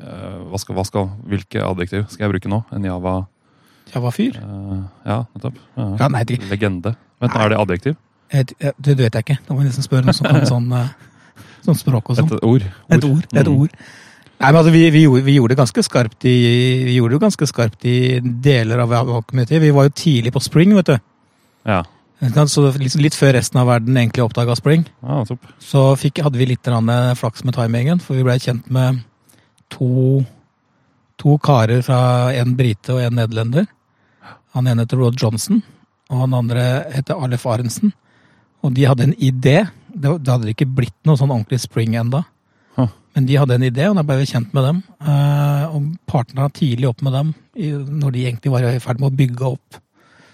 eh, 0.00 0.38
hva, 0.48 0.60
skal, 0.62 0.74
hva 0.78 0.84
skal 0.88 1.10
Hvilke 1.28 1.60
adjektiv 1.66 2.06
skal 2.08 2.24
jeg 2.26 2.32
bruke 2.34 2.48
nå? 2.52 2.62
En 2.72 2.86
Java 2.88 3.16
Java-fyr. 3.90 4.36
eh, 4.38 4.82
Ja, 5.10 5.18
nettopp. 5.34 5.56
Ja. 5.76 5.86
Ja, 5.98 6.08
nei, 6.14 6.22
det, 6.24 6.36
Legende. 6.50 6.92
Vent, 7.20 7.34
er 7.34 7.48
det 7.50 7.58
adjektiv? 7.58 7.96
jeg, 8.32 8.52
jeg, 8.62 8.72
det 8.78 8.94
vet 9.00 9.16
jeg 9.18 9.24
ikke. 9.26 9.38
Da 9.48 9.54
må 9.56 9.64
jeg 9.64 9.72
nesten 9.72 9.82
spørre 9.88 10.06
noen 10.06 10.14
som 10.14 10.28
kan 10.30 10.46
sånn, 10.52 10.68
eh, 10.78 10.92
sånn 11.66 11.78
språk 11.80 12.12
og 12.12 12.20
sånn. 12.20 12.30
Et 12.36 12.44
ord. 12.46 12.66
Et 12.94 13.04
ord. 13.08 13.24
Et 13.34 13.48
Mm. 13.50 13.56
ord. 13.64 13.74
Nei, 14.40 14.46
men 14.52 14.56
altså, 14.60 14.70
vi, 14.72 14.84
vi, 14.94 15.02
gjorde, 15.04 15.24
vi 15.26 15.34
gjorde 15.36 15.52
det 15.52 15.58
ganske 15.60 15.82
skarpt 15.84 16.24
i 16.30 16.36
vi 16.86 16.94
gjorde 17.00 17.18
det 17.18 17.24
ganske 17.26 17.48
skarpt 17.50 17.84
i 17.90 17.96
deler 18.22 18.78
av 18.86 18.94
vår 18.94 19.24
community. 19.28 19.58
Vi 19.60 19.72
var 19.74 19.88
jo 19.90 19.96
tidlig 19.98 20.32
på 20.32 20.40
Spring, 20.46 20.72
vet 20.78 20.86
du. 20.94 20.94
Ja. 21.68 21.82
Så 22.20 22.66
litt 23.00 23.16
før 23.16 23.32
resten 23.38 23.60
av 23.62 23.70
verden 23.70 23.96
egentlig 23.96 24.26
oppdaga 24.26 24.52
Spring, 24.58 24.82
ja, 25.00 25.22
så 25.64 25.84
fikk, 25.96 26.20
hadde 26.20 26.36
vi 26.36 26.50
litt 26.50 26.68
flaks 27.16 27.46
med 27.48 27.56
timingen. 27.56 28.02
For 28.04 28.18
vi 28.18 28.24
blei 28.26 28.36
kjent 28.42 28.68
med 28.68 29.00
to, 29.72 30.20
to 31.16 31.38
karer 31.40 31.80
fra 31.86 32.00
en 32.36 32.52
brite 32.58 32.92
og 32.92 33.00
en 33.06 33.16
nederlender. 33.16 33.70
Han 34.52 34.68
ene 34.68 34.84
heter 34.84 35.00
Rod 35.00 35.16
Johnson, 35.16 35.62
og 36.10 36.24
han 36.26 36.36
andre 36.36 36.66
heter 36.92 37.16
Alef 37.16 37.46
Arensen. 37.48 37.94
Og 38.60 38.74
de 38.76 38.84
hadde 38.84 39.08
en 39.08 39.16
idé. 39.16 39.62
Det, 39.88 40.10
det 40.20 40.32
hadde 40.32 40.52
ikke 40.52 40.68
blitt 40.68 40.98
noe 41.08 41.16
sånn 41.16 41.32
ordentlig 41.32 41.62
spring 41.62 41.96
enda. 41.96 42.26
Huh. 42.76 42.90
Men 43.16 43.26
de 43.26 43.38
hadde 43.40 43.56
en 43.56 43.64
idé, 43.66 43.86
og 43.88 43.96
da 43.96 44.04
ble 44.06 44.20
vi 44.20 44.28
kjent 44.28 44.52
med 44.56 44.66
dem. 44.66 44.82
Eh, 45.00 45.64
og 45.70 45.94
partnera 46.10 46.50
tidlig 46.52 46.90
opp 46.90 47.00
med 47.06 47.16
dem 47.16 47.32
når 47.56 48.12
de 48.14 48.26
egentlig 48.26 48.52
var 48.52 48.64
i 48.64 48.82
ferd 48.82 49.00
med 49.00 49.10
å 49.10 49.16
bygge 49.16 49.48
opp. 49.48 49.80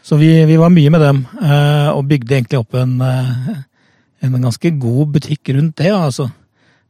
Så 0.07 0.19
vi, 0.21 0.31
vi 0.47 0.57
var 0.61 0.71
mye 0.71 0.91
med 0.95 1.03
dem, 1.03 1.23
eh, 1.43 1.89
og 1.91 2.07
bygde 2.07 2.37
egentlig 2.37 2.61
opp 2.61 2.77
en, 2.79 3.01
eh, 3.03 3.63
en 4.23 4.37
ganske 4.39 4.71
god 4.79 5.17
butikk 5.17 5.51
rundt 5.57 5.77
det. 5.83 5.91
altså. 5.91 6.29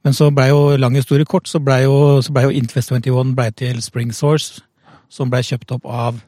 Men 0.05 0.15
så 0.15 0.29
blei 0.31 0.51
jo, 0.51 0.77
lang 0.77 0.95
historie 0.95 1.25
kort, 1.25 1.49
så 1.49 1.59
blei 1.59 1.83
jo, 1.87 2.21
så 2.23 2.35
ble 2.35 2.45
jo 2.47 2.55
Intfest 2.55 2.93
21 2.93 3.33
ble 3.39 3.51
til 3.57 3.81
Spring 3.83 4.13
Source, 4.15 4.61
som 5.09 5.33
blei 5.33 5.41
kjøpt 5.47 5.73
opp 5.79 5.89
av 5.89 6.21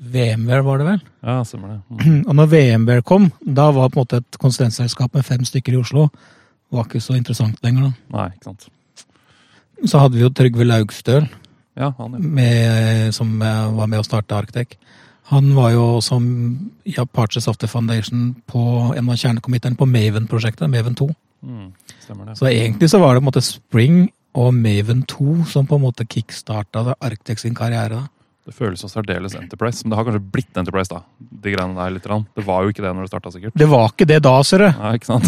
VMware, 0.00 0.64
var 0.66 0.80
det 0.80 0.86
vel? 0.88 1.02
Ja, 1.22 1.36
stemmer 1.46 1.76
det. 1.76 2.06
Mm. 2.08 2.22
Og 2.28 2.38
når 2.40 2.50
VMware 2.56 3.04
kom, 3.06 3.28
da 3.44 3.68
var 3.70 3.92
på 3.92 4.00
en 4.00 4.06
måte 4.06 4.22
et 4.24 4.40
konsulentselskap 4.40 5.14
med 5.14 5.28
fem 5.28 5.44
stykker 5.46 5.76
i 5.76 5.82
Oslo 5.84 6.08
var 6.74 6.88
ikke 6.88 7.04
så 7.04 7.14
interessant 7.18 7.60
lenger. 7.62 7.90
da. 7.90 8.16
Nei, 8.16 8.26
ikke 8.34 8.50
sant. 8.50 8.68
Så 9.84 10.00
hadde 10.00 10.16
vi 10.16 10.24
jo 10.24 10.32
Trygve 10.32 10.66
Laugstøl, 10.66 11.28
Ja, 11.76 11.92
han, 11.98 12.12
ja. 12.14 12.18
med, 12.22 13.14
som 13.14 13.30
eh, 13.42 13.62
var 13.76 13.88
med 13.90 13.98
å 13.98 14.06
starte 14.06 14.36
Arctec. 14.36 14.76
Han 15.32 15.54
var 15.56 15.70
jo 15.72 15.84
som 16.04 16.24
i 16.84 16.96
Apache 17.00 17.40
Software 17.40 17.72
Foundation 17.72 18.34
på 18.50 18.64
en 18.92 19.08
av 19.08 19.16
kjernekomiteene 19.16 19.78
på 19.80 19.88
Maven-prosjektet, 19.88 20.68
Maven 20.70 20.96
2. 20.98 21.08
Mm, 21.44 21.70
det. 21.72 22.36
Så 22.36 22.48
egentlig 22.50 22.90
så 22.92 23.00
var 23.00 23.14
det 23.14 23.22
på 23.22 23.24
en 23.24 23.30
måte 23.30 23.44
Spring 23.44 24.02
og 24.36 24.50
Maven 24.56 25.04
2 25.08 25.44
som 25.48 25.68
på 25.68 25.78
en 25.78 25.86
måte 25.86 26.04
kickstarta 26.04 26.92
Arctec 26.98 27.40
sin 27.40 27.56
karriere. 27.56 28.02
Det 28.44 28.52
føles 28.52 28.82
som 28.82 28.90
særdeles 28.92 29.32
Enterprise, 29.38 29.80
men 29.80 29.94
det 29.94 29.96
har 29.96 30.04
kanskje 30.04 30.32
blitt 30.34 30.58
Enterprise, 30.60 30.92
da. 30.92 31.00
De 31.16 31.54
greiene 31.54 31.78
der 31.78 31.94
litt. 31.94 32.08
Det 32.36 32.44
var 32.44 32.64
jo 32.64 32.74
ikke 32.74 32.84
det 32.84 32.90
når 32.92 33.06
det 33.06 33.12
starta, 33.14 33.32
sikkert. 33.32 33.56
Det 33.56 33.68
var 33.70 33.86
ikke 33.88 34.08
det 34.10 34.20
da, 34.26 34.34
ser 34.44 34.66
du. 34.66 34.82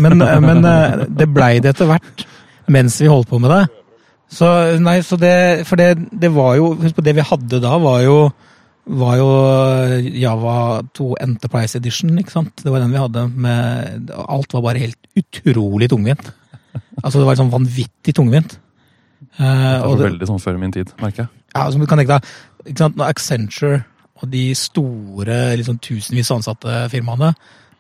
Men, 0.05 0.21
men 0.45 0.69
eh, 0.69 1.07
det 1.23 1.29
blei 1.33 1.55
det 1.65 1.73
etter 1.73 1.89
hvert, 1.89 2.27
mens 2.69 2.99
vi 3.01 3.09
holdt 3.09 3.31
på 3.33 3.41
med 3.41 3.55
det. 3.55 3.63
Så 4.37 4.51
nei, 4.83 4.99
så 5.07 5.17
det 5.17 5.63
For 5.69 5.79
det, 5.79 6.11
det 6.11 6.33
var 6.35 6.57
jo 6.59 6.73
Husk 6.81 6.97
på 6.97 7.05
det 7.07 7.13
vi 7.15 7.23
hadde 7.23 7.61
da, 7.63 7.77
var 7.79 8.01
jo 8.03 8.17
var 8.87 9.17
jo 9.19 9.29
Java 10.15 10.57
2 10.95 11.09
Enterprise 11.25 11.79
Edition, 11.79 12.13
ikke 12.21 12.35
sant? 12.35 12.63
Det 12.63 12.71
var 12.71 12.85
den 12.85 12.95
vi 12.95 13.03
hadde 13.03 13.25
med 13.35 14.13
Alt 14.15 14.55
var 14.55 14.63
bare 14.69 14.85
helt 14.85 15.11
utrolig 15.19 15.91
tungvint. 15.91 16.31
Altså, 17.03 17.19
det 17.19 17.27
var 17.27 17.39
sånn 17.41 17.53
vanvittig 17.53 18.15
tungvint. 18.17 18.57
Eh, 19.37 19.43
det 19.43 19.83
var 19.83 19.99
det, 19.99 20.09
veldig 20.11 20.29
sånn 20.31 20.43
før 20.43 20.61
min 20.61 20.75
tid, 20.75 20.93
merker 21.03 21.25
jeg. 21.25 21.45
ja, 21.57 21.67
som 21.73 21.83
du 21.83 21.89
kan 21.91 22.01
tenke 22.01 22.17
deg, 22.17 22.33
ikke 22.71 22.85
sant? 22.85 22.99
Når 23.01 23.13
Accenture 23.13 23.83
og 24.23 24.31
de 24.33 24.45
store 24.57 25.39
liksom, 25.61 25.81
tusenvis 25.83 26.33
ansatte 26.33 26.87
firmaene 26.93 27.35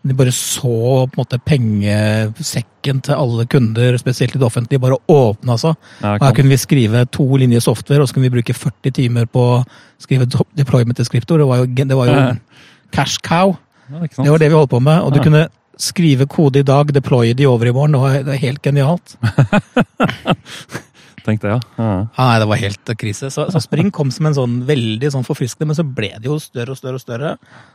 de 0.09 0.15
bare 0.19 0.33
så 0.35 0.71
på 1.11 1.17
en 1.17 1.23
måte 1.25 1.39
pengesekken 1.45 3.01
til 3.03 3.15
alle 3.17 3.47
kunder, 3.51 3.97
spesielt 3.99 4.35
i 4.37 4.39
det 4.39 4.47
offentlige, 4.47 4.81
bare 4.83 4.99
åpna 5.11 5.57
seg. 5.59 5.75
Ja, 6.03 6.15
Og 6.17 6.25
Her 6.29 6.33
kunne 6.39 6.53
vi 6.55 6.57
skrive 6.63 7.05
to 7.11 7.27
linjer 7.37 7.61
software, 7.65 8.01
og 8.03 8.09
så 8.09 8.15
kunne 8.15 8.29
vi 8.31 8.37
bruke 8.39 8.55
40 8.55 8.93
timer 8.93 9.27
på 9.27 9.43
å 9.59 9.65
skrive 9.99 10.27
deployment 10.57 10.97
descriptor. 10.99 11.39
Det 11.39 11.47
var 11.51 11.57
jo, 11.65 11.67
det 11.75 11.97
var 11.97 12.07
jo 12.13 12.19
cash 12.93 13.19
cow. 13.23 13.57
ja? 13.91 14.01
Det 14.07 14.31
var 14.31 14.39
det 14.39 14.51
vi 14.51 14.57
holdt 14.57 14.71
på 14.71 14.81
med. 14.83 15.03
Og 15.03 15.13
du 15.13 15.19
Ja. 15.19 15.25
kunne 15.25 15.49
skrive 15.79 16.27
kode 16.27 16.61
i 16.61 16.63
dag, 16.65 16.87
deploye 16.95 17.35
de 17.37 17.45
over 17.47 17.67
i 17.67 17.73
morgen. 17.73 17.93
Det 17.93 18.25
var 18.27 18.37
helt 18.41 18.63
genialt. 18.63 19.17
Tenk 21.26 21.40
det, 21.42 21.50
ja. 21.50 21.61
ja. 21.80 21.87
Ja, 22.06 22.25
nei, 22.28 22.38
det 22.38 22.47
var 22.52 22.61
helt 22.61 22.90
krise. 23.00 23.28
Så, 23.35 23.49
så 23.50 23.61
Spring 23.64 23.88
kom 23.95 24.12
som 24.14 24.28
en 24.28 24.37
sånn 24.37 24.56
veldig 24.68 25.09
sånn 25.11 25.25
forfriskende, 25.26 25.73
men 25.73 25.78
så 25.78 25.83
ble 25.87 26.12
det 26.21 26.28
jo 26.30 26.37
større 26.42 26.71
og 26.76 26.78
større 26.78 27.00
og 27.00 27.02
større. 27.02 27.33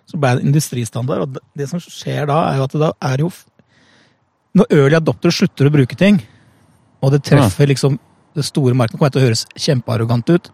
Så 0.08 0.20
ble 0.22 0.38
det 0.38 0.46
industristandard, 0.48 1.26
og 1.26 1.34
det, 1.36 1.44
det 1.60 1.68
som 1.72 1.82
skjer 1.84 2.30
da, 2.32 2.38
er 2.54 2.62
jo 2.62 2.68
at 2.70 2.76
det 2.78 2.82
da 2.86 2.92
er 3.12 3.26
jo 3.26 3.32
Når 4.62 4.72
early 4.76 4.96
adopter 5.00 5.32
slutter 5.32 5.68
å 5.70 5.72
bruke 5.72 5.96
ting, 6.00 6.18
og 7.02 7.14
det 7.14 7.22
treffer 7.28 7.70
liksom 7.72 8.00
det 8.36 8.44
store 8.48 8.76
markedet, 8.76 9.00
kommer 9.00 9.10
jeg 9.12 9.16
til 9.18 9.22
å 9.22 9.28
høres 9.30 9.46
kjempearrogant 9.60 10.32
ut, 10.32 10.50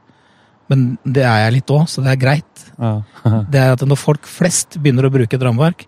men 0.70 0.84
det 1.06 1.24
er 1.26 1.44
jeg 1.46 1.56
litt 1.60 1.72
òg, 1.74 1.86
så 1.90 2.02
det 2.06 2.12
er 2.16 2.20
greit. 2.22 2.66
ja. 2.82 2.92
Det 3.54 3.62
er 3.62 3.74
at 3.78 3.82
når 3.88 3.98
folk 4.02 4.26
flest 4.30 4.78
begynner 4.82 5.06
å 5.08 5.14
bruke 5.14 5.38
et 5.38 5.46
rammeverk, 5.46 5.86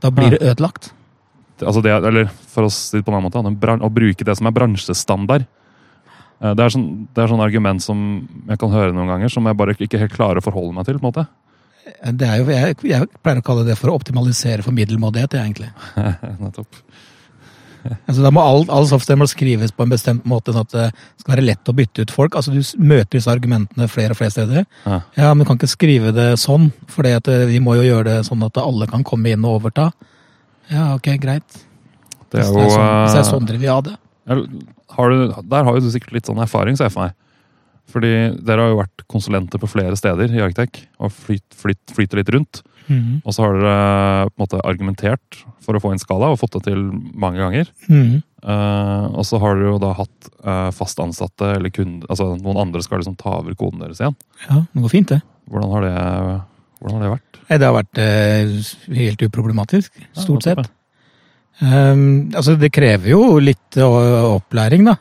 da 0.00 0.10
blir 0.14 0.32
det 0.36 0.40
ødelagt. 0.48 0.92
altså 1.60 1.82
det, 1.84 1.90
er- 1.92 2.06
eller 2.08 2.28
for 2.48 2.64
å 2.64 2.70
si 2.72 2.96
det 2.96 3.04
på 3.04 3.12
en 3.12 3.18
annen 3.20 3.56
måte, 3.56 3.76
å 3.84 3.92
bruke 3.92 4.24
det 4.24 4.36
som 4.38 4.46
er 4.48 4.54
bransjestandard. 4.56 5.44
Eh, 6.40 6.54
Det 6.54 6.64
er, 6.64 6.72
sånn, 6.74 6.88
det 7.14 7.22
er 7.24 7.28
sånn 7.32 7.44
argument 7.44 7.82
som 7.84 8.00
jeg 8.48 8.58
kan 8.58 8.72
høre 8.72 8.92
noen 8.96 9.08
ganger, 9.12 9.28
som 9.32 9.46
jeg 9.46 9.56
bare 9.56 9.76
ikke 9.76 10.00
helt 10.00 10.16
klarer 10.16 10.40
å 10.40 10.46
forholde 10.46 10.74
meg 10.76 10.86
til. 10.88 10.98
på 10.98 11.06
en 11.06 11.12
måte. 11.12 11.26
Det 12.12 12.26
er 12.28 12.40
jo, 12.42 12.50
jeg, 12.52 12.76
jeg 12.86 13.08
pleier 13.24 13.40
å 13.40 13.44
kalle 13.44 13.64
det 13.66 13.76
for 13.80 13.90
å 13.90 13.96
optimalisere 13.98 14.62
for 14.62 14.72
middelmådighet, 14.76 15.32
jeg, 15.34 15.50
egentlig. 15.50 15.70
Nettopp. 16.44 16.82
Altså, 17.80 18.20
da 18.20 18.30
må 18.34 18.42
all, 18.44 18.66
all 18.68 18.86
software 18.88 19.16
må 19.20 19.26
skrives 19.30 19.72
på 19.72 19.86
en 19.86 19.92
bestemt 19.92 20.26
måte, 20.28 20.52
sånn 20.52 20.66
at 20.66 20.74
det 20.74 20.86
skal 21.22 21.34
være 21.34 21.46
lett 21.46 21.70
å 21.70 21.74
bytte 21.76 22.04
ut 22.04 22.12
folk. 22.12 22.36
Altså, 22.36 22.52
Du 22.52 22.60
møter 22.84 23.16
disse 23.16 23.32
argumentene 23.32 23.88
flere 23.88 24.12
og 24.14 24.20
flere 24.20 24.34
steder. 24.34 24.66
Ja. 24.84 24.98
Ja, 25.16 25.30
men 25.32 25.42
du 25.44 25.48
kan 25.48 25.60
ikke 25.60 25.70
skrive 25.72 26.12
det 26.16 26.28
sånn, 26.42 26.68
for 26.92 27.08
vi 27.48 27.62
må 27.64 27.78
jo 27.80 27.86
gjøre 27.88 28.04
det 28.10 28.18
sånn 28.28 28.44
at 28.46 28.60
alle 28.60 28.88
kan 28.90 29.04
komme 29.06 29.32
inn 29.32 29.44
og 29.48 29.60
overta. 29.62 29.90
Ja, 30.70 30.92
ok, 30.94 31.14
greit. 31.22 31.64
Det 32.30 32.38
er 32.38 32.44
Hvis 32.44 32.52
jo 32.52 32.68
sånn, 32.76 32.90
hvis 33.02 33.16
det 33.16 33.18
er 33.18 33.24
eh, 33.24 33.30
sånn 33.32 33.48
dere 33.48 33.58
vil 33.64 33.72
ha 33.72 33.80
det. 33.88 33.96
Eller, 34.30 34.46
Har 34.96 35.10
du, 35.12 35.34
der 35.42 35.66
har 35.66 35.76
jo 35.76 35.84
du 35.84 35.90
sikkert 35.92 36.16
litt 36.16 36.30
sånn 36.30 36.42
erfaring, 36.42 36.78
ser 36.78 36.88
jeg 36.88 36.96
for 36.96 37.06
meg. 37.06 37.18
Fordi 37.90 38.10
dere 38.46 38.64
har 38.64 38.72
jo 38.72 38.80
vært 38.80 39.04
konsulenter 39.10 39.60
på 39.60 39.70
flere 39.70 39.96
steder 39.98 40.32
i 40.34 40.42
Arctech 40.44 40.84
og 41.02 41.12
flyt, 41.14 41.46
flyt, 41.58 41.80
flyter 41.96 42.20
litt 42.20 42.32
rundt. 42.34 42.62
Mhm. 42.90 43.20
Og 43.24 43.34
så 43.34 43.44
har 43.44 43.56
dere 43.56 44.28
på 44.30 44.34
en 44.34 44.44
måte 44.44 44.62
argumentert 44.66 45.40
for 45.62 45.76
å 45.76 45.82
få 45.82 45.92
inn 45.94 46.02
skala 46.02 46.32
og 46.32 46.40
fått 46.40 46.58
det 46.58 46.64
til 46.70 46.82
mange 47.14 47.38
ganger. 47.38 47.70
Mm 47.88 48.02
-hmm. 48.02 48.22
uh, 48.42 49.06
og 49.14 49.26
så 49.26 49.38
har 49.38 49.54
dere 49.54 49.70
jo 49.70 49.78
da 49.78 49.92
hatt 49.92 50.30
uh, 50.44 50.70
fast 50.70 50.98
ansatte 50.98 51.54
eller 51.56 51.70
kunde, 51.70 52.06
altså 52.08 52.36
noen 52.36 52.56
andre 52.56 52.82
skal 52.82 52.98
liksom 52.98 53.16
ta 53.16 53.38
over 53.38 53.54
koden 53.54 53.80
deres 53.80 54.00
igjen. 54.00 54.16
Ja, 54.48 54.64
det 54.72 54.82
går 54.82 54.88
fint, 54.88 55.08
det. 55.08 55.20
Hvordan 55.46 55.70
har 55.70 55.80
det, 55.82 56.42
hvordan 56.80 56.96
har 56.96 57.02
det 57.02 57.10
vært? 57.10 57.40
Det 57.48 57.66
har 57.66 57.74
vært 57.74 57.98
uh, 57.98 58.94
helt 58.94 59.22
uproblematisk, 59.22 59.92
stort 60.12 60.46
Ja, 60.46 60.54
sett. 60.54 60.70
Um, 61.60 62.30
altså, 62.32 62.54
det 62.56 62.70
krever 62.72 63.10
jo 63.12 63.38
litt 63.42 63.76
uh, 63.76 64.36
opplæring, 64.38 64.86
da. 64.88 64.96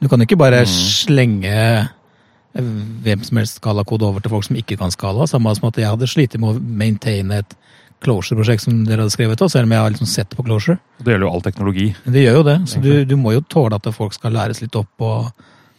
Du 0.00 0.08
kan 0.08 0.22
ikke 0.24 0.38
bare 0.40 0.62
Mm. 0.64 0.70
slenge 0.72 1.52
eh, 1.52 2.60
hvem 3.04 3.22
som 3.22 3.36
helst 3.36 3.58
skala-kode 3.60 4.02
over 4.08 4.20
til 4.24 4.30
folk 4.32 4.44
som 4.46 4.56
ikke 4.56 4.78
kan 4.80 4.90
skala. 4.90 5.26
Samme 5.28 5.52
som 5.54 5.68
at 5.68 5.76
jeg 5.76 5.90
hadde 5.90 6.08
slitt 6.08 6.38
med 6.40 6.56
å 6.56 6.60
maintaine 6.80 7.42
et 7.42 7.52
closure-prosjekt 8.00 8.64
som 8.64 8.78
dere 8.88 9.04
hadde 9.04 9.12
skrevet, 9.12 9.38
selv 9.52 9.68
om 9.68 9.74
jeg 9.76 9.82
har 9.84 9.90
liksom 9.92 10.08
sett 10.08 10.32
på 10.32 10.42
closure. 10.46 10.78
Det 11.04 11.12
gjelder 11.12 11.26
jo 11.28 11.32
all 11.34 11.44
teknologi. 11.44 11.94
Det 12.08 12.24
gjør 12.24 12.38
jo 12.40 12.46
det, 12.48 12.56
så 12.72 12.80
du, 12.80 13.04
du 13.04 13.16
må 13.20 13.34
jo 13.36 13.42
tåle 13.44 13.76
at 13.76 13.90
folk 13.92 14.16
skal 14.16 14.32
læres 14.32 14.62
litt 14.64 14.74
opp, 14.80 14.88
og 15.04 15.28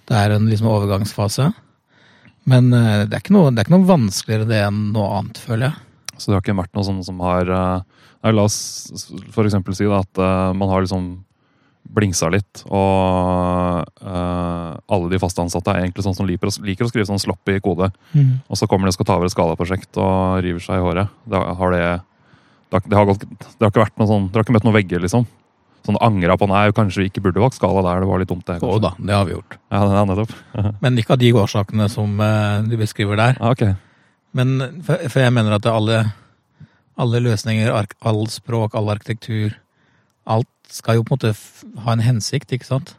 det 0.05 0.15
er 0.21 0.35
en 0.37 0.45
liksom 0.51 0.69
overgangsfase. 0.69 1.49
Men 2.45 2.69
eh, 2.77 3.07
det 3.09 3.17
er, 3.17 3.31
noe, 3.33 3.49
det 3.49 3.63
er 3.63 3.65
ikke 3.65 3.77
noe 3.79 3.89
vanskeligere 3.89 4.45
det 4.53 4.61
enn 4.67 4.91
noe 4.93 5.09
annet, 5.17 5.41
føler 5.41 5.71
jeg. 5.71 5.81
Så 6.21 6.29
det 6.29 6.37
har 6.37 6.45
ikke 6.45 6.59
vært 6.61 6.75
noe 6.77 6.85
sånn 6.85 7.01
som 7.09 7.19
har 7.25 7.49
eh, 7.49 7.81
nei, 7.81 8.00
La 8.23 8.43
oss 8.45 8.57
eksempel 9.41 9.73
si 9.73 9.87
da, 9.89 10.03
at 10.03 10.19
uh, 10.21 10.51
man 10.53 10.69
har 10.69 10.83
liksom 10.85 11.11
blingsa 11.91 12.29
litt, 12.29 12.61
og 12.69 13.81
uh, 14.05 14.77
alle 14.85 15.09
de 15.11 15.19
fast 15.19 15.39
ansatte 15.41 15.73
er 15.73 15.81
egentlig 15.81 16.05
sånn 16.05 16.13
som 16.15 16.27
liker, 16.29 16.47
å- 16.51 16.63
liker 16.63 16.85
å 16.85 16.91
skrive 16.91 17.07
sånn 17.09 17.19
sloppy 17.19 17.57
kode. 17.65 17.89
Og 18.47 18.59
så 18.59 18.67
kommer 18.69 18.85
de 18.85 18.93
og 18.93 18.97
skal 18.99 19.09
ta 19.09 19.17
over 19.17 19.25
et 19.27 19.33
skalaprosjekt 19.33 19.97
og 19.99 20.43
river 20.45 20.61
seg 20.63 20.77
i 20.77 20.85
håret. 20.85 21.09
Da 21.25 21.41
har 21.57 21.73
det, 21.73 21.81
det, 22.69 22.77
har, 22.77 22.85
det, 22.85 22.97
har 22.99 23.09
gått, 23.09 23.25
det 23.25 23.65
har 23.65 23.73
ikke 23.73 23.83
vært 23.87 23.97
noe 23.99 24.11
sånn, 24.13 24.29
Dere 24.29 24.43
har 24.43 24.47
ikke 24.47 24.55
møtt 24.59 24.69
noen 24.69 24.77
vegger, 24.77 25.03
liksom? 25.03 25.25
Sånn 25.81 25.97
angra 26.05 26.37
på 26.37 26.45
nei, 26.45 26.67
kanskje 26.77 27.01
vi 27.01 27.09
ikke 27.09 27.23
burde 27.25 27.41
valgt 27.41 27.57
skala 27.57 27.81
der, 27.87 28.03
det 28.05 28.11
var 28.13 28.21
litt 28.21 28.29
dumt, 28.29 28.45
det. 28.45 28.59
Jo 28.61 28.77
da, 28.77 28.93
det 29.01 29.17
har 29.17 29.25
vi 29.25 29.33
gjort. 29.33 29.57
Ja, 29.73 29.81
ja, 29.97 30.03
nettopp. 30.05 30.35
Men 30.85 30.99
ikke 31.01 31.17
av 31.17 31.23
de 31.25 31.31
årsakene 31.41 31.89
som 31.89 32.13
uh, 32.21 32.61
du 32.69 32.77
beskriver 32.77 33.17
der. 33.17 33.41
Ah, 33.41 33.55
ok. 33.57 33.71
Men 34.37 34.53
for, 34.85 35.01
for 35.09 35.25
jeg 35.25 35.33
mener 35.33 35.57
at 35.57 35.65
alle, 35.67 36.03
alle 36.99 37.21
løsninger, 37.23 37.71
all 38.01 38.27
språk, 38.29 38.75
all 38.75 38.89
arkitektur, 38.93 39.55
alt 40.27 40.47
skal 40.71 40.95
jo 40.99 41.03
på 41.07 41.15
en 41.15 41.19
måte 41.19 41.83
ha 41.85 41.93
en 41.95 42.03
hensikt, 42.05 42.51
ikke 42.55 42.67
sant? 42.67 42.95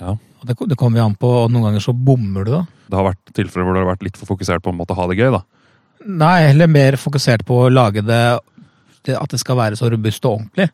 Ja. 0.00 0.14
Og 0.40 0.46
det, 0.48 0.56
det 0.70 0.76
kommer 0.80 1.00
jo 1.00 1.06
an 1.08 1.16
på, 1.20 1.28
og 1.44 1.50
noen 1.52 1.68
ganger 1.70 1.80
så 1.84 1.94
bommer 1.96 2.44
du, 2.44 2.52
da. 2.52 2.62
Det 2.90 2.98
har 2.98 3.08
vært 3.10 3.34
tilfeller 3.36 3.64
hvor 3.66 3.76
du 3.76 3.80
har 3.82 3.90
vært 3.94 4.04
litt 4.06 4.16
for 4.20 4.28
fokusert 4.34 4.62
på 4.64 4.72
å 4.74 4.96
ha 5.00 5.06
det 5.10 5.18
gøy, 5.20 5.30
da. 5.34 5.42
Nei, 6.04 6.38
heller 6.50 6.68
mer 6.68 6.96
fokusert 7.00 7.44
på 7.48 7.62
å 7.64 7.68
lage 7.72 8.02
det, 8.04 8.22
det 9.08 9.16
at 9.16 9.30
det 9.32 9.40
skal 9.40 9.56
være 9.56 9.76
så 9.80 9.88
robust 9.92 10.24
og 10.28 10.38
ordentlig. 10.40 10.68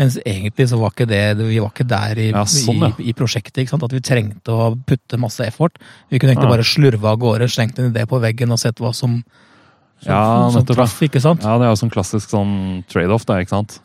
Mens 0.00 0.14
egentlig 0.24 0.64
så 0.70 0.78
var 0.80 0.94
ikke 0.94 1.04
det, 1.10 1.20
vi 1.36 1.58
var 1.60 1.68
ikke 1.74 1.84
der 1.84 2.16
i, 2.22 2.30
Ja, 2.32 2.46
sånn, 2.48 2.80
ja. 2.80 2.88
i, 2.96 3.10
i 3.10 3.16
prosjektet. 3.16 3.58
ikke 3.60 3.74
sant? 3.74 3.82
At 3.84 3.92
vi 3.92 4.00
trengte 4.00 4.54
å 4.54 4.70
putte 4.88 5.18
masse 5.20 5.44
effort. 5.44 5.76
Vi 6.08 6.16
kunne 6.18 6.32
egentlig 6.32 6.48
Ja. 6.48 6.54
bare 6.54 6.64
slurve 6.64 7.10
av 7.10 7.18
gårde, 7.20 7.48
slengt 7.52 7.78
en 7.78 7.90
idé 7.92 8.06
på 8.08 8.20
veggen 8.22 8.54
og 8.54 8.60
sett 8.62 8.80
hva 8.80 8.94
som, 8.96 9.18
Ja, 10.06 10.50
nettopp, 10.50 10.76
traff. 10.76 10.96
ikke 11.06 11.20
sant? 11.22 11.44
Ja, 11.46 11.56
det 11.60 11.66
er 11.68 11.72
jo 11.74 11.80
sånn 11.82 11.92
klassisk 11.94 12.32
sånn 12.32 12.54
trade-off, 12.90 13.26
det, 13.28 13.42
ikke 13.44 13.54
sant? 13.56 13.76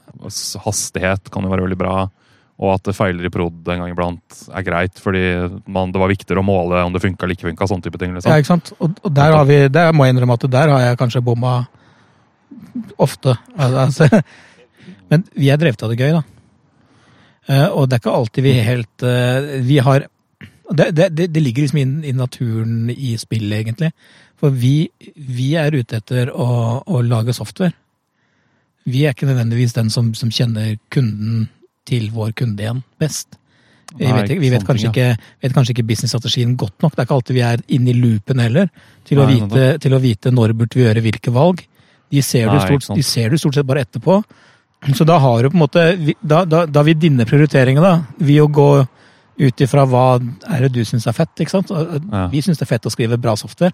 Hastighet 0.65 1.29
kan 1.33 1.45
jo 1.45 1.51
være 1.51 1.67
veldig 1.67 1.77
bra. 1.79 1.97
Og 2.57 2.71
at 2.73 2.87
det 2.89 2.95
feiler 2.97 3.27
i 3.27 3.29
prod 3.29 3.67
en 3.69 3.83
gang 3.83 3.91
iblant 3.93 4.39
er 4.49 4.63
greit, 4.65 4.97
fordi 4.97 5.21
man, 5.69 5.91
det 5.93 6.01
var 6.01 6.09
viktigere 6.09 6.41
å 6.41 6.47
måle 6.47 6.79
om 6.87 6.95
det 6.95 7.03
funka 7.03 7.25
eller 7.27 7.37
ikke 7.37 7.51
funka. 7.51 7.67
Sånn 7.69 7.83
type 7.85 7.99
ting, 8.01 8.15
liksom. 8.17 8.31
Ja, 8.33 8.41
ikke 8.41 8.49
sant? 8.55 8.71
Og, 8.81 8.97
og 9.05 9.13
der, 9.13 9.35
har 9.37 9.45
vi, 9.45 9.59
der 9.69 9.93
må 9.93 10.07
jeg 10.07 10.15
innrømme 10.15 10.39
at 10.39 10.47
der 10.55 10.73
har 10.73 10.81
jeg 10.87 10.97
kanskje 11.03 11.21
bomma 11.27 11.53
ofte. 12.97 13.35
Altså, 13.53 14.09
men 15.11 15.25
vi 15.37 15.51
er 15.53 15.61
drevet 15.61 15.85
av 15.85 15.93
det 15.93 15.99
gøy, 16.01 16.15
da. 16.17 16.23
Eh, 17.47 17.67
Og 17.77 17.85
det 17.87 17.97
er 17.99 18.01
ikke 18.01 18.17
alltid 18.17 18.43
vi 18.43 18.53
helt 18.59 19.03
eh, 19.07 19.45
Vi 19.63 19.77
har 19.79 20.03
Det, 20.67 20.89
det, 20.91 21.05
det 21.15 21.27
det 21.31 21.43
ligger 21.45 21.63
liksom 21.63 21.77
inn 21.79 21.93
i 22.03 22.11
naturen 22.11 22.89
i 22.91 23.13
spillet, 23.21 23.61
egentlig. 23.61 23.91
For 24.37 24.53
vi, 24.53 24.87
vi 25.15 25.51
er 25.57 25.73
ute 25.73 25.97
etter 25.97 26.29
å, 26.29 26.47
å 26.85 27.01
lage 27.05 27.33
software. 27.33 27.73
Vi 28.87 29.03
er 29.03 29.15
ikke 29.15 29.27
nødvendigvis 29.27 29.75
den 29.75 29.89
som, 29.91 30.13
som 30.15 30.31
kjenner 30.31 30.77
kunden 30.93 31.47
til 31.87 32.09
vår 32.13 32.33
kunde 32.37 32.63
igjen 32.63 32.83
best. 33.01 33.39
Vi 33.95 34.03
Nei, 34.03 34.13
vet, 34.19 34.33
vi 34.41 34.49
vet, 34.51 34.65
kanskje, 34.67 34.89
ting, 34.91 34.93
ikke, 34.93 35.31
vet 35.45 35.55
kanskje 35.55 35.73
ikke 35.73 35.85
businessstrategien 35.87 36.57
godt 36.59 36.83
nok. 36.83 36.93
Det 36.93 37.01
er 37.01 37.07
ikke 37.07 37.17
alltid 37.17 37.37
vi 37.37 37.43
er 37.47 37.63
inne 37.77 37.93
i 37.93 37.95
loopen 37.95 38.43
heller, 38.43 38.67
til, 39.07 39.21
å 39.23 39.27
Nei, 39.27 39.37
vite, 39.39 39.67
til 39.83 39.95
å 39.95 40.01
vite 40.03 40.33
når 40.35 40.53
burde 40.59 40.77
vi 40.77 40.83
gjøre 40.83 41.03
hvilke 41.05 41.33
valg. 41.33 41.63
De 42.11 42.23
ser, 42.23 42.49
Nei, 42.49 42.57
du, 42.57 42.67
stort, 42.67 42.97
de 42.99 43.05
ser 43.07 43.31
du 43.31 43.39
stort 43.39 43.57
sett 43.57 43.67
bare 43.67 43.85
etterpå. 43.87 44.19
Så 44.95 45.07
da 45.07 45.17
har 45.23 45.41
du 45.41 45.49
på 45.49 45.57
en 45.57 45.63
måte 45.63 45.83
Da, 46.21 46.43
da, 46.45 46.59
da 46.69 46.83
vil 46.85 46.99
dine 46.99 47.25
prioriteringer, 47.25 47.81
da, 47.81 47.95
vil 48.21 48.43
å 48.43 48.51
gå 48.51 48.69
ut 49.37 49.63
ifra 49.63 49.85
hva 49.89 50.05
er 50.53 50.65
det 50.65 50.73
du 50.75 50.83
syns 50.85 51.07
er 51.07 51.15
fett. 51.15 51.33
ikke 51.39 51.55
sant? 51.55 51.71
Vi 52.33 52.43
syns 52.43 52.59
det 52.59 52.67
er 52.67 52.73
fett 52.75 52.89
å 52.89 52.93
skrive 52.93 53.19
bra 53.21 53.35
software. 53.39 53.73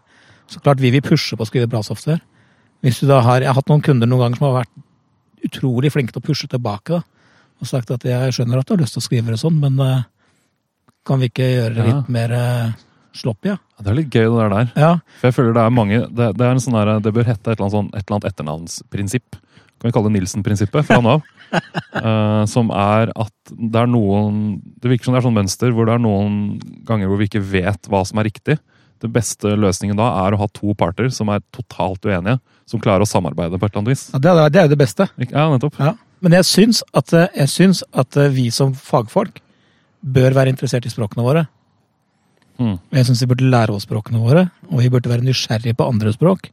Så 0.53 0.61
klart 0.61 0.81
vi 0.83 0.91
vil 0.93 1.01
pushe 1.05 1.37
på 1.39 1.45
å 1.45 1.49
skrive 1.49 1.69
bra 1.71 1.81
software. 1.85 2.21
Hvis 2.83 2.99
du 3.01 3.07
da 3.09 3.21
har, 3.25 3.41
Jeg 3.41 3.49
har 3.49 3.57
hatt 3.57 3.69
noen 3.71 3.81
kunder 3.81 4.09
noen 4.09 4.25
ganger 4.27 4.37
som 4.39 4.47
har 4.51 4.57
vært 4.61 5.47
utrolig 5.49 5.89
flinke 5.91 6.13
til 6.13 6.21
å 6.21 6.25
pushe 6.27 6.47
tilbake. 6.51 6.99
da, 6.99 7.01
Og 7.61 7.67
sagt 7.69 7.91
at 7.91 8.03
jeg 8.05 8.33
skjønner 8.35 8.59
at 8.59 8.67
du 8.67 8.73
har 8.75 8.81
lyst 8.83 8.93
til 8.97 9.01
å 9.01 9.07
skrive 9.07 9.31
det 9.33 9.39
sånn, 9.41 9.57
men 9.59 9.79
uh, 9.79 10.03
kan 11.07 11.19
vi 11.19 11.29
ikke 11.31 11.47
gjøre 11.47 11.75
det 11.75 11.85
Ja. 11.87 11.93
litt 11.95 12.09
mer 12.09 12.31
uh, 12.31 12.71
sloppy? 13.15 13.49
Ja? 13.53 13.57
Det 13.81 13.87
er 13.91 13.97
litt 13.97 14.09
gøy, 14.13 14.27
det 14.29 14.49
der. 14.53 14.71
ja. 14.79 14.91
For 15.19 15.27
jeg 15.27 15.35
føler 15.35 15.53
Det 15.53 15.63
er 15.63 15.69
mange, 15.75 15.99
det, 16.11 16.27
det 16.37 16.45
er 16.45 16.51
en 16.51 16.59
sånn 16.63 16.77
der, 16.79 16.99
det 17.03 17.13
bør 17.13 17.25
hete 17.27 17.51
et 17.51 17.57
eller 17.57 17.65
annet, 17.67 17.77
sånn, 17.77 17.89
et 17.93 18.03
eller 18.05 18.15
annet 18.19 18.29
etternavnsprinsipp. 18.31 19.39
Kan 19.79 19.89
vi 19.89 19.91
kalle 19.95 20.11
det 20.11 20.15
Nilsen-prinsippet 20.21 20.85
fra 20.87 20.99
nå 21.03 21.17
av. 21.17 21.23
uh, 21.53 22.45
som 22.53 22.69
er 22.71 23.11
at 23.15 23.51
det 23.51 23.79
er 23.83 23.89
noen 23.91 24.61
Det 24.81 24.89
virker 24.89 25.05
som 25.05 25.13
det 25.13 25.19
er 25.21 25.27
sånn 25.27 25.35
mønster 25.37 25.71
hvor 25.75 25.85
det 25.89 25.93
er 25.97 26.01
noen 26.03 26.37
ganger 26.87 27.07
hvor 27.11 27.19
vi 27.19 27.27
ikke 27.27 27.43
vet 27.43 27.89
hva 27.91 28.03
som 28.07 28.19
er 28.19 28.29
riktig. 28.29 28.57
Den 29.03 29.11
beste 29.11 29.51
løsningen 29.59 29.97
da 29.99 30.05
er 30.23 30.33
å 30.35 30.39
ha 30.39 30.47
to 30.55 30.71
parter 30.79 31.09
som 31.11 31.27
er 31.33 31.41
totalt 31.51 32.05
uenige, 32.07 32.37
som 32.65 32.79
klarer 32.79 33.03
å 33.03 33.09
samarbeide 33.09 33.59
på 33.59 33.67
et 33.67 33.73
eller 33.73 33.81
annet 33.83 33.91
vis. 33.93 34.05
ja 34.13 34.21
det, 34.23 34.31
er, 34.31 34.49
det 34.53 34.61
er 34.61 34.69
jo 34.69 34.73
det 34.75 34.79
beste. 34.79 35.09
Ja, 35.27 35.49
nettopp. 35.51 35.75
Ja. 35.83 35.93
Men 36.23 36.37
jeg 36.37 36.47
syns 36.47 36.79
at, 36.95 37.11
jeg 37.11 37.49
syns 37.51 37.83
at 37.91 38.15
eh, 38.15 38.29
vi 38.31 38.47
som 38.55 38.71
fagfolk 38.79 39.41
bør 40.03 40.33
være 40.39 40.53
interessert 40.55 40.87
i 40.87 40.91
språkene 40.93 41.23
våre. 41.25 41.45
Mm. 42.61 42.77
Jeg 42.95 43.07
syns 43.09 43.21
vi 43.25 43.27
burde 43.33 43.49
lære 43.51 43.73
oss 43.75 43.83
språkene 43.87 44.21
våre, 44.23 44.45
og 44.69 44.79
vi 44.79 44.89
burde 44.93 45.09
være 45.11 45.25
nysgjerrige 45.25 45.75
på 45.75 45.87
andre 45.89 46.13
språk. 46.15 46.47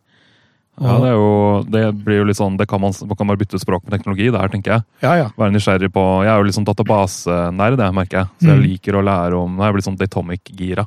Ja, 0.80 0.94
det, 1.02 1.10
jo, 1.12 1.24
det 1.68 1.80
blir 2.06 2.22
jo 2.22 2.26
litt 2.30 2.38
sånn, 2.38 2.54
det 2.56 2.64
kan 2.70 2.80
man, 2.80 2.94
man 3.04 3.18
kan 3.18 3.28
bare 3.28 3.38
bytte 3.42 3.58
språk 3.60 3.82
med 3.84 3.92
teknologi 3.92 4.30
der, 4.32 4.48
tenker 4.48 4.72
jeg. 4.78 4.84
ja, 5.04 5.10
ja. 5.18 5.26
Være 5.36 5.52
nysgjerrig 5.52 5.90
på 5.92 6.04
Jeg 6.24 6.30
er 6.32 6.38
jo 6.40 6.46
litt 6.48 6.56
sånn 6.56 6.64
databasenerd, 6.70 7.82
merker 7.92 8.22
jeg. 8.22 8.30
Så 8.40 8.48
jeg 8.48 8.56
Mm. 8.58 8.64
liker 8.64 8.96
å 8.96 9.02
lære 9.04 9.36
om 9.36 9.54
Nå 9.58 9.62
er 9.62 9.68
jeg 9.68 9.74
blitt 9.76 9.88
sånn 9.90 9.98
Datomic-gira. 10.00 10.86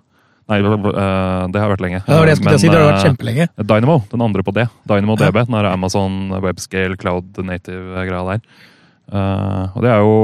Nei, 0.49 0.59
øh, 0.59 1.51
det 1.53 1.61
har 1.61 1.69
vært 1.71 1.81
lenge. 1.85 2.01
Ja, 2.07 2.19
det 2.27 2.35
til 2.41 2.59
si, 2.59 2.67
det 2.67 2.75
har 2.79 2.89
vært 2.91 3.05
kjempelenge. 3.05 3.47
øh, 3.57 3.65
Dynamo, 3.65 3.99
den 4.11 4.21
andre 4.25 4.43
på 4.43 4.53
det. 4.53 4.67
Dynamo 4.89 5.15
DB, 5.15 5.37
den 5.47 5.55
er 5.55 5.69
Amazon 5.71 6.29
Webscale 6.43 6.97
Cloud 6.99 7.37
Native-greia 7.39 8.23
der. 8.33 8.41
Eh, 9.13 9.75
og 9.75 9.81
det 9.83 9.91
er 9.91 9.99
jo 10.03 10.17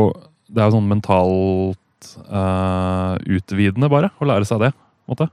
det 0.49 0.63
er 0.63 0.71
sånn 0.73 0.87
mentalt 0.89 2.07
eh, 2.25 3.15
utvidende, 3.37 3.89
bare, 3.91 4.09
å 4.19 4.27
lære 4.27 4.47
seg 4.49 4.59
det. 4.65 4.71
måte. 5.09 5.29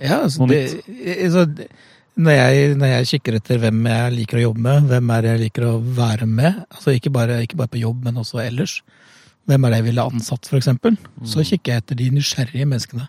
Ja, 0.00 0.22
altså, 0.24 0.46
det, 0.50 0.60
altså, 1.22 1.44
når, 2.16 2.32
jeg, 2.38 2.76
når 2.78 2.92
jeg 2.92 3.08
kikker 3.12 3.36
etter 3.38 3.58
hvem 3.62 3.84
jeg 3.90 4.12
liker 4.16 4.38
å 4.40 4.44
jobbe 4.48 4.62
med, 4.64 4.88
hvem 4.90 5.10
er 5.14 5.22
det 5.26 5.32
jeg 5.34 5.42
liker 5.48 5.66
å 5.68 5.74
være 5.96 6.26
med, 6.30 6.62
altså 6.74 6.94
ikke 6.94 7.12
bare, 7.14 7.40
ikke 7.46 7.58
bare 7.60 7.72
på 7.74 7.82
jobb, 7.82 8.02
men 8.06 8.18
også 8.22 8.40
ellers, 8.42 8.80
hvem 9.46 9.66
er 9.66 9.74
det 9.74 9.80
jeg 9.82 9.88
ville 9.90 10.06
ansatt, 10.10 10.46
for 10.50 10.56
eksempel, 10.58 10.96
så 11.22 11.42
Mm. 11.42 11.46
kikker 11.50 11.72
jeg 11.74 11.82
etter 11.82 11.96
de 12.00 12.10
nysgjerrige 12.10 12.66
menneskene. 12.66 13.08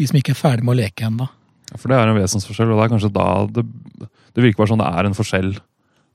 De 0.00 0.08
som 0.08 0.18
ikke 0.20 0.32
er 0.32 0.38
ferdig 0.40 0.64
med 0.66 0.74
å 0.74 0.80
leke 0.80 1.08
ennå. 1.08 1.26
Ja, 1.70 1.78
For 1.78 1.92
det 1.92 1.98
er 1.98 2.10
en 2.10 2.18
vesensforskjell, 2.18 2.72
og 2.72 2.80
det 2.80 2.86
er 2.86 2.94
kanskje 2.94 3.12
da 3.14 3.26
det, 3.52 3.66
det 4.34 4.44
virker 4.46 4.62
bare 4.62 4.72
som 4.72 4.80
det 4.80 4.88
er 4.88 5.08
en 5.08 5.18
forskjell. 5.18 5.52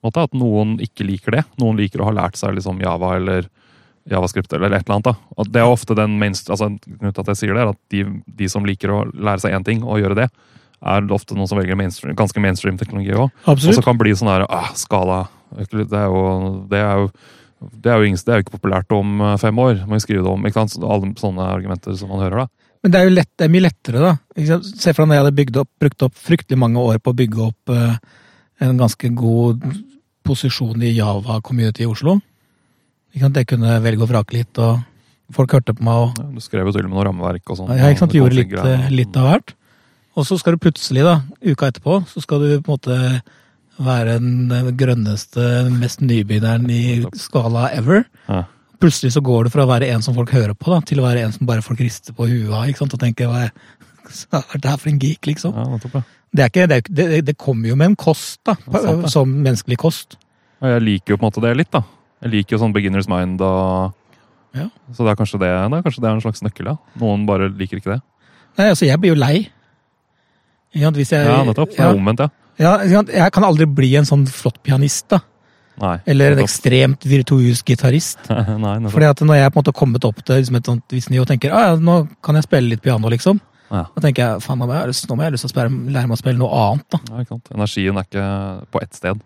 måte, 0.06 0.26
At 0.26 0.34
noen 0.38 0.76
ikke 0.84 1.08
liker 1.08 1.38
det. 1.38 1.46
Noen 1.62 1.78
liker 1.80 2.02
å 2.02 2.10
ha 2.10 2.16
lært 2.16 2.40
seg 2.40 2.58
liksom 2.58 2.82
Java 2.84 3.16
eller 3.20 3.48
Javascript 4.10 4.52
eller 4.54 4.74
et 4.74 4.86
eller 4.86 4.98
annet. 5.00 5.08
da. 5.08 5.16
Og 5.38 5.48
det 5.50 5.62
er 5.62 5.70
ofte 5.70 5.96
den 5.98 6.20
minst, 6.22 6.50
altså, 6.54 6.70
grunnen 6.86 7.14
til 7.16 7.24
at 7.24 7.32
jeg 7.34 7.42
sier 7.42 7.56
det, 7.56 7.64
er 7.64 7.72
at 7.74 7.80
de, 7.94 8.04
de 8.42 8.50
som 8.52 8.68
liker 8.68 8.94
å 8.94 9.00
lære 9.14 9.46
seg 9.46 9.56
én 9.58 9.66
ting 9.66 9.82
og 9.86 10.02
gjøre 10.02 10.20
det, 10.20 10.28
er 10.86 11.08
ofte 11.16 11.38
noen 11.38 11.50
som 11.50 11.58
velger 11.58 11.78
mainstream, 11.80 12.14
ganske 12.18 12.42
mainstream 12.44 12.78
teknologi 12.78 13.16
òg. 13.16 13.32
Og 13.50 13.64
så 13.64 13.82
kan 13.86 13.98
bli 13.98 14.14
sånn 14.18 14.30
her 14.30 14.46
ah, 14.46 14.70
Skala. 14.78 15.24
Det 15.56 15.88
er 15.88 16.12
jo 16.12 16.68
Det 16.70 16.82
er 16.82 17.02
jo 17.02 17.10
det 17.72 17.90
er, 17.90 18.04
jo 18.04 18.18
det 18.20 18.30
er 18.30 18.38
jo 18.38 18.44
ikke 18.44 18.58
populært 18.60 18.92
om 18.94 19.22
eh, 19.24 19.38
fem 19.42 19.58
år. 19.64 19.86
Må 19.88 19.98
vi 19.98 20.04
skrive 20.04 20.26
det 20.26 20.30
om, 20.30 20.44
ikke 20.46 20.60
sant? 20.66 20.76
Alle 20.84 21.10
sånne 21.18 21.48
argumenter 21.56 21.96
som 21.98 22.12
man 22.12 22.22
hører, 22.22 22.46
da. 22.46 22.65
Men 22.86 22.94
det 22.94 23.00
er 23.00 23.08
jo 23.08 23.14
lett, 23.16 23.32
det 23.34 23.48
er 23.48 23.50
mye 23.50 23.66
lettere, 23.66 24.02
da. 24.04 24.58
Se 24.62 24.92
for 24.94 25.02
deg 25.02 25.10
når 25.10 25.16
jeg 25.18 25.26
hadde 25.26 25.62
opp, 25.64 25.70
brukt 25.82 26.04
opp 26.06 26.20
fryktelig 26.22 26.60
mange 26.62 26.78
år 26.78 27.00
på 27.02 27.16
å 27.16 27.18
bygge 27.18 27.40
opp 27.42 27.74
uh, 27.74 27.96
en 28.62 28.78
ganske 28.78 29.10
god 29.18 29.64
posisjon 30.26 30.84
i 30.86 30.92
Java-community 30.94 31.82
i 31.82 31.90
Oslo. 31.90 32.20
Ikke 33.10 33.26
sant? 33.26 33.40
Jeg 33.42 33.50
kunne 33.50 33.80
velge 33.82 34.06
og 34.06 34.12
vrake 34.12 34.38
litt, 34.38 34.62
og 34.62 34.86
folk 35.34 35.58
hørte 35.58 35.74
på 35.74 35.82
meg. 35.88 35.98
og 35.98 36.22
Ja, 36.22 36.28
Du 36.38 36.46
skrev 36.46 36.70
jo 36.70 36.76
til 36.76 36.86
og 36.86 36.92
med 36.92 37.00
noe 37.00 37.08
rammeverk 37.10 37.50
og 37.50 37.58
sånn. 37.64 37.74
Ja, 37.74 37.90
ikke 37.90 38.04
sant? 38.04 38.14
Du 38.14 38.20
gjorde 38.20 38.38
litt, 38.38 38.54
eh, 38.54 38.90
litt 38.94 39.18
av 39.18 39.32
hvert. 39.32 39.56
Og 40.16 40.30
så 40.30 40.38
skal 40.38 40.54
du 40.54 40.62
plutselig, 40.70 41.10
da, 41.10 41.24
uka 41.42 41.72
etterpå, 41.72 42.04
så 42.06 42.22
skal 42.22 42.46
du 42.46 42.50
på 42.62 42.70
en 42.70 42.78
måte 42.78 43.22
være 43.82 44.20
den 44.22 44.76
grønneste, 44.78 45.72
mest 45.74 46.06
nybegynneren 46.06 46.70
i 46.70 47.02
skala 47.18 47.72
ever. 47.74 48.06
Ja. 48.30 48.46
Plutselig 48.82 49.14
så 49.16 49.24
går 49.24 49.48
det 49.48 49.54
fra 49.54 49.64
å 49.66 49.70
være 49.70 49.88
en 49.94 50.04
som 50.04 50.16
folk 50.18 50.34
hører 50.36 50.56
på, 50.58 50.70
da, 50.74 50.82
til 50.86 51.00
å 51.02 51.06
være 51.06 51.24
en 51.26 51.34
som 51.36 51.48
bare 51.48 51.64
folk 51.66 51.80
rister 51.84 52.16
på 52.16 52.28
huet 52.28 52.52
av. 52.52 52.68
ikke 52.70 52.84
sant? 52.84 52.96
Og 52.98 53.02
tenker 53.02 53.32
hva 53.32 53.48
er 53.48 53.54
det 54.62 54.70
her 54.70 54.78
for 54.78 54.92
en 54.92 55.02
geek, 55.02 55.26
liksom? 55.32 55.56
Ja, 55.56 55.66
nettopp, 55.72 56.00
ja. 56.00 56.04
Det, 56.36 56.44
er 56.44 56.52
ikke, 56.52 56.68
det, 56.68 56.78
er, 56.78 56.88
det, 56.90 57.20
det 57.30 57.38
kommer 57.40 57.70
jo 57.72 57.78
med 57.80 57.94
en 57.94 58.00
kost, 58.00 58.42
da. 58.48 58.58
Sant. 58.74 59.08
Som 59.14 59.38
menneskelig 59.46 59.78
kost. 59.80 60.18
Og 60.60 60.68
jeg 60.74 60.84
liker 60.84 61.16
jo 61.16 61.20
på 61.20 61.24
en 61.26 61.30
måte 61.30 61.44
det 61.46 61.54
litt, 61.60 61.72
da. 61.74 61.84
Jeg 62.26 62.34
liker 62.34 62.56
jo 62.56 62.64
sånn 62.64 62.76
beginners 62.76 63.10
mind 63.12 63.44
og 63.46 63.94
Ja. 64.56 64.70
Så 64.96 65.04
det 65.04 65.12
er 65.12 65.18
kanskje 65.20 65.40
det, 65.42 65.52
det 65.52 65.78
er 65.78 65.84
kanskje 65.84 66.02
det 66.04 66.08
er 66.10 66.16
en 66.16 66.24
slags 66.24 66.44
nøkkel, 66.46 66.70
ja. 66.72 66.76
Noen 67.02 67.26
bare 67.28 67.50
liker 67.52 67.82
ikke 67.82 67.96
det. 67.98 68.02
Nei, 68.56 68.70
altså, 68.72 68.86
jeg 68.88 69.00
blir 69.04 69.12
jo 69.12 69.20
lei. 69.20 69.36
Hvis 70.76 71.12
jeg, 71.12 71.28
Ja, 71.28 71.42
nettopp. 71.48 71.72
Det 71.72 71.80
ja, 71.80 71.90
er 71.92 72.00
omvendt, 72.00 72.24
ja. 72.24 72.30
ja. 72.60 73.02
Jeg 73.04 73.32
kan 73.36 73.48
aldri 73.48 73.68
bli 73.68 73.94
en 74.00 74.08
sånn 74.08 74.26
flott 74.32 74.62
pianist, 74.64 75.08
da. 75.12 75.22
Nei. 75.82 75.98
Eller 76.08 76.32
en 76.38 76.40
ekstremt 76.46 77.04
virtuos 77.04 77.64
gitarist. 77.68 78.20
Fordi 78.94 79.08
at 79.10 79.20
når 79.28 79.36
jeg 79.42 79.52
på 79.52 79.58
en 79.58 79.62
måte 79.62 79.74
har 79.74 79.80
kommet 79.80 80.06
opp 80.08 80.22
til 80.24 80.40
liksom 80.40 80.56
et 80.60 80.70
sånt 80.70 80.96
visning 80.96 81.20
og 81.20 81.28
tenker 81.28 81.52
ah, 81.52 81.66
ja, 81.74 81.76
nå 81.82 81.98
kan 82.24 82.36
jeg 82.40 82.46
spille 82.48 82.70
litt 82.72 82.82
piano, 82.86 83.10
liksom. 83.12 83.42
Ja. 83.74 83.82
Da 83.96 84.04
tenker 84.06 84.22
jeg 84.24 84.44
faen, 84.46 84.60
nå 84.62 84.68
må 84.70 84.76
jeg, 84.78 84.92
lyst- 84.94 85.10
nå 85.10 85.18
må 85.18 85.26
jeg 85.26 85.34
lyst 85.36 85.44
til 85.48 85.50
å 85.50 85.54
spille, 85.56 85.92
lære 85.92 86.08
meg 86.08 86.16
å 86.16 86.22
spille 86.22 86.40
noe 86.40 86.62
annet. 86.62 86.86
da. 86.94 87.00
Ja, 87.10 87.24
ikke 87.26 87.34
sant. 87.36 87.52
Energien 87.58 87.98
er 88.00 88.06
ikke 88.08 88.28
på 88.72 88.82
ett 88.86 88.94
sted. 88.96 89.24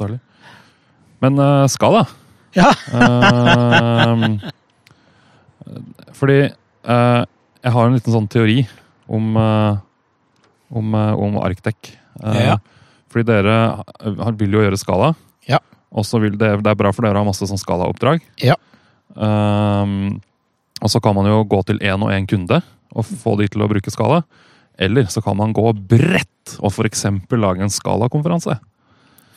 Særlig. 0.00 0.18
Men 1.22 1.38
uh, 1.38 1.66
skal, 1.70 2.00
da. 2.00 2.04
Ja, 2.52 2.68
uh, 2.92 4.36
fordi 6.18 6.38
uh, 6.50 7.22
jeg 7.62 7.72
har 7.76 7.86
en 7.88 7.94
liten 7.96 8.12
sånn 8.14 8.28
teori 8.32 8.58
om, 9.12 9.30
uh, 9.38 9.78
om, 10.72 10.94
eh, 10.96 11.12
om 11.20 11.36
Arctec. 11.42 11.92
Eh, 12.22 12.42
Ja. 12.48 12.58
Fordi 13.12 13.26
dere 13.28 13.54
vil 14.40 14.54
jo 14.56 14.62
gjøre 14.64 14.78
skala. 14.80 15.10
Ja. 15.48 15.58
Og 15.92 16.06
så 16.08 16.20
vil 16.22 16.36
det, 16.40 16.54
det 16.64 16.70
er 16.72 16.78
bra 16.78 16.92
for 16.94 17.04
dere 17.04 17.20
å 17.20 17.24
ha 17.24 17.28
masse 17.28 17.46
sånn 17.48 17.60
skalaoppdrag. 17.60 18.22
Ja. 18.40 18.56
Um, 19.12 20.20
og 20.80 20.88
så 20.90 21.02
kan 21.04 21.14
man 21.18 21.28
jo 21.28 21.42
gå 21.44 21.60
til 21.68 21.78
én 21.84 22.00
og 22.02 22.10
én 22.14 22.24
kunde 22.30 22.62
og 22.92 23.04
få 23.06 23.36
de 23.40 23.46
til 23.52 23.62
å 23.64 23.68
bruke 23.70 23.92
skala. 23.92 24.22
Eller 24.80 25.04
så 25.12 25.20
kan 25.24 25.36
man 25.36 25.52
gå 25.54 25.66
bredt 25.76 26.56
og 26.58 26.72
f.eks. 26.72 27.04
lage 27.36 27.62
en 27.64 27.72
skalakonferanse. 27.72 28.56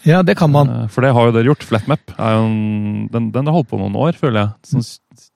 ja, 0.07 0.21
det 0.23 0.37
kan 0.39 0.51
man. 0.51 0.69
Eh, 0.71 0.87
For 0.87 1.03
det 1.03 1.11
har 1.13 1.27
jo 1.27 1.35
dere 1.35 1.51
gjort. 1.51 1.63
Flatmap 1.67 2.15
er 2.15 2.33
jo 2.37 2.47
en, 2.47 3.07
den, 3.11 3.29
den 3.35 3.47
har 3.51 3.57
holdt 3.59 3.69
på 3.69 3.79
noen 3.81 3.95
år, 3.99 4.15
føler 4.19 4.41
jeg. 4.41 4.71
Sånn, 4.71 5.29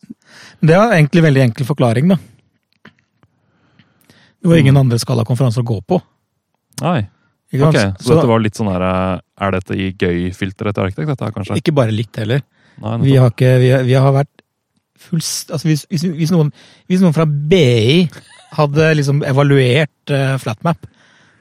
Det 0.64 0.76
er 0.76 0.96
egentlig 0.98 1.24
veldig 1.28 1.44
enkel 1.50 1.68
forklaring, 1.68 2.12
da. 2.16 2.20
Det 4.40 4.48
var 4.48 4.62
ingen 4.62 4.78
andre 4.80 5.00
skala-konferanser 5.02 5.66
å 5.66 5.72
gå 5.76 5.82
på. 5.84 6.00
nei. 6.82 7.02
Ok, 7.58 7.74
sant? 7.74 8.02
Så 8.06 8.14
dette 8.14 8.28
var 8.30 8.40
litt 8.44 8.56
sånn 8.60 8.70
her 8.70 8.84
eh, 8.86 9.22
Er 9.46 9.52
dette 9.56 9.74
i 9.74 9.88
gøy-filteret 9.98 10.76
til 10.78 10.84
arkitekt? 10.86 11.08
dette 11.10 11.26
her, 11.26 11.32
kanskje? 11.34 11.58
ikke 11.58 11.74
bare 11.74 11.92
litt 11.96 12.16
heller. 12.22 12.44
Nei, 12.84 12.98
Vi 13.08 13.16
har, 13.18 13.32
ikke, 13.34 13.54
vi, 13.64 13.70
har- 13.74 13.84
vi 13.88 13.96
har 13.98 14.14
vært 14.14 14.44
fullst... 15.00 15.50
Altså 15.56 15.68
hvis, 15.72 15.86
hvis, 15.90 16.04
hvis, 16.20 16.32
noen, 16.36 16.52
hvis 16.92 17.02
noen 17.02 17.16
fra 17.16 17.26
BI 17.26 18.06
hadde 18.58 18.92
liksom 19.00 19.24
evaluert 19.26 20.14
uh, 20.14 20.36
Flatmap, 20.42 20.86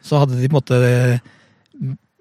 så 0.05 0.23
hadde 0.23 0.39
de 0.41 0.49
på 0.49 0.57
en 0.57 0.61
måte 0.63 0.79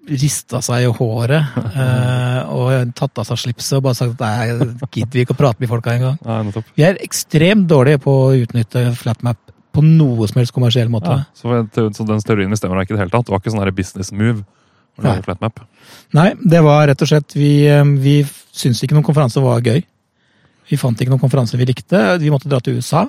rista 0.08 0.60
seg 0.64 0.86
i 0.86 0.92
håret 0.96 1.56
uh, 1.74 2.48
og 2.56 2.92
tatt 2.96 3.18
av 3.20 3.26
seg 3.28 3.40
slipset 3.42 3.76
og 3.76 3.84
bare 3.88 3.98
sagt 3.98 4.22
nei, 4.22 4.46
gidder 4.94 5.12
vi 5.18 5.24
ikke 5.26 5.34
å 5.36 5.40
prate 5.40 5.60
med 5.60 5.68
folka 5.68 5.92
engang. 5.98 6.16
Vi 6.78 6.84
er 6.86 6.96
ekstremt 7.04 7.66
dårlige 7.68 8.00
på 8.06 8.14
å 8.22 8.30
utnytte 8.38 8.86
Flatmap 8.96 9.40
på 9.78 9.84
noe 9.86 10.26
som 10.28 10.40
helst 10.40 10.54
kommersiell 10.56 10.90
måte. 10.92 11.14
Ja, 11.14 11.26
så, 11.38 11.62
så 11.94 12.06
den 12.06 12.22
teorien 12.26 12.58
stemmer 12.58 12.82
ikke 12.82 12.96
i 12.96 12.98
det 12.98 13.04
hele 13.06 13.14
tatt? 13.14 13.28
Det 13.28 13.34
var 13.34 13.42
ikke 13.42 13.54
sånn 13.54 13.76
business 13.76 14.10
move? 14.12 14.42
Nei. 14.98 15.14
Flatmap? 15.22 15.62
Nei, 16.16 16.32
det 16.42 16.58
var 16.66 16.88
rett 16.90 17.02
og 17.04 17.06
slett 17.06 17.36
Vi, 17.38 17.52
eh, 17.70 17.84
vi 18.02 18.16
syntes 18.26 18.82
ikke 18.82 18.96
noen 18.96 19.06
konferanse 19.06 19.38
var 19.44 19.62
gøy. 19.62 19.84
Vi 20.68 20.78
fant 20.80 20.98
ikke 20.98 21.12
noen 21.12 21.22
konferanse 21.22 21.58
vi 21.60 21.68
likte. 21.68 22.00
Vi 22.18 22.32
måtte 22.34 22.50
dra 22.50 22.58
til 22.60 22.80
USA. 22.80 23.06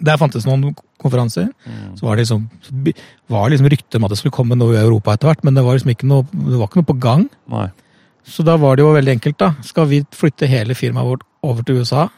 Der 0.00 0.18
fantes 0.20 0.46
noen 0.48 0.72
konferanser. 1.00 1.48
Mm. 1.64 1.94
Så 1.96 2.06
var 2.06 2.16
det 2.16 2.24
liksom, 2.24 2.48
var 3.30 3.52
liksom 3.52 3.68
rykter 3.72 4.00
om 4.00 4.08
at 4.08 4.12
det 4.12 4.18
skulle 4.20 4.34
komme 4.36 4.58
noe 4.58 4.74
i 4.74 4.82
Europa 4.82 5.14
etter 5.14 5.30
hvert, 5.30 5.44
men 5.46 5.56
det 5.56 5.64
var 5.64 5.78
liksom 5.78 5.92
ikke 5.94 6.08
noe, 6.10 6.26
det 6.32 6.58
var 6.58 6.68
ikke 6.68 6.82
noe 6.82 6.90
på 6.90 6.98
gang. 7.00 7.28
Nei. 7.52 7.68
Så 8.26 8.44
da 8.46 8.56
var 8.60 8.76
det 8.76 8.84
jo 8.84 8.92
veldig 8.96 9.14
enkelt, 9.16 9.38
da. 9.40 9.54
Skal 9.64 9.88
vi 9.90 10.02
flytte 10.14 10.50
hele 10.50 10.76
firmaet 10.76 11.08
vårt 11.08 11.24
over 11.46 11.64
til 11.64 11.80
USA? 11.80 12.08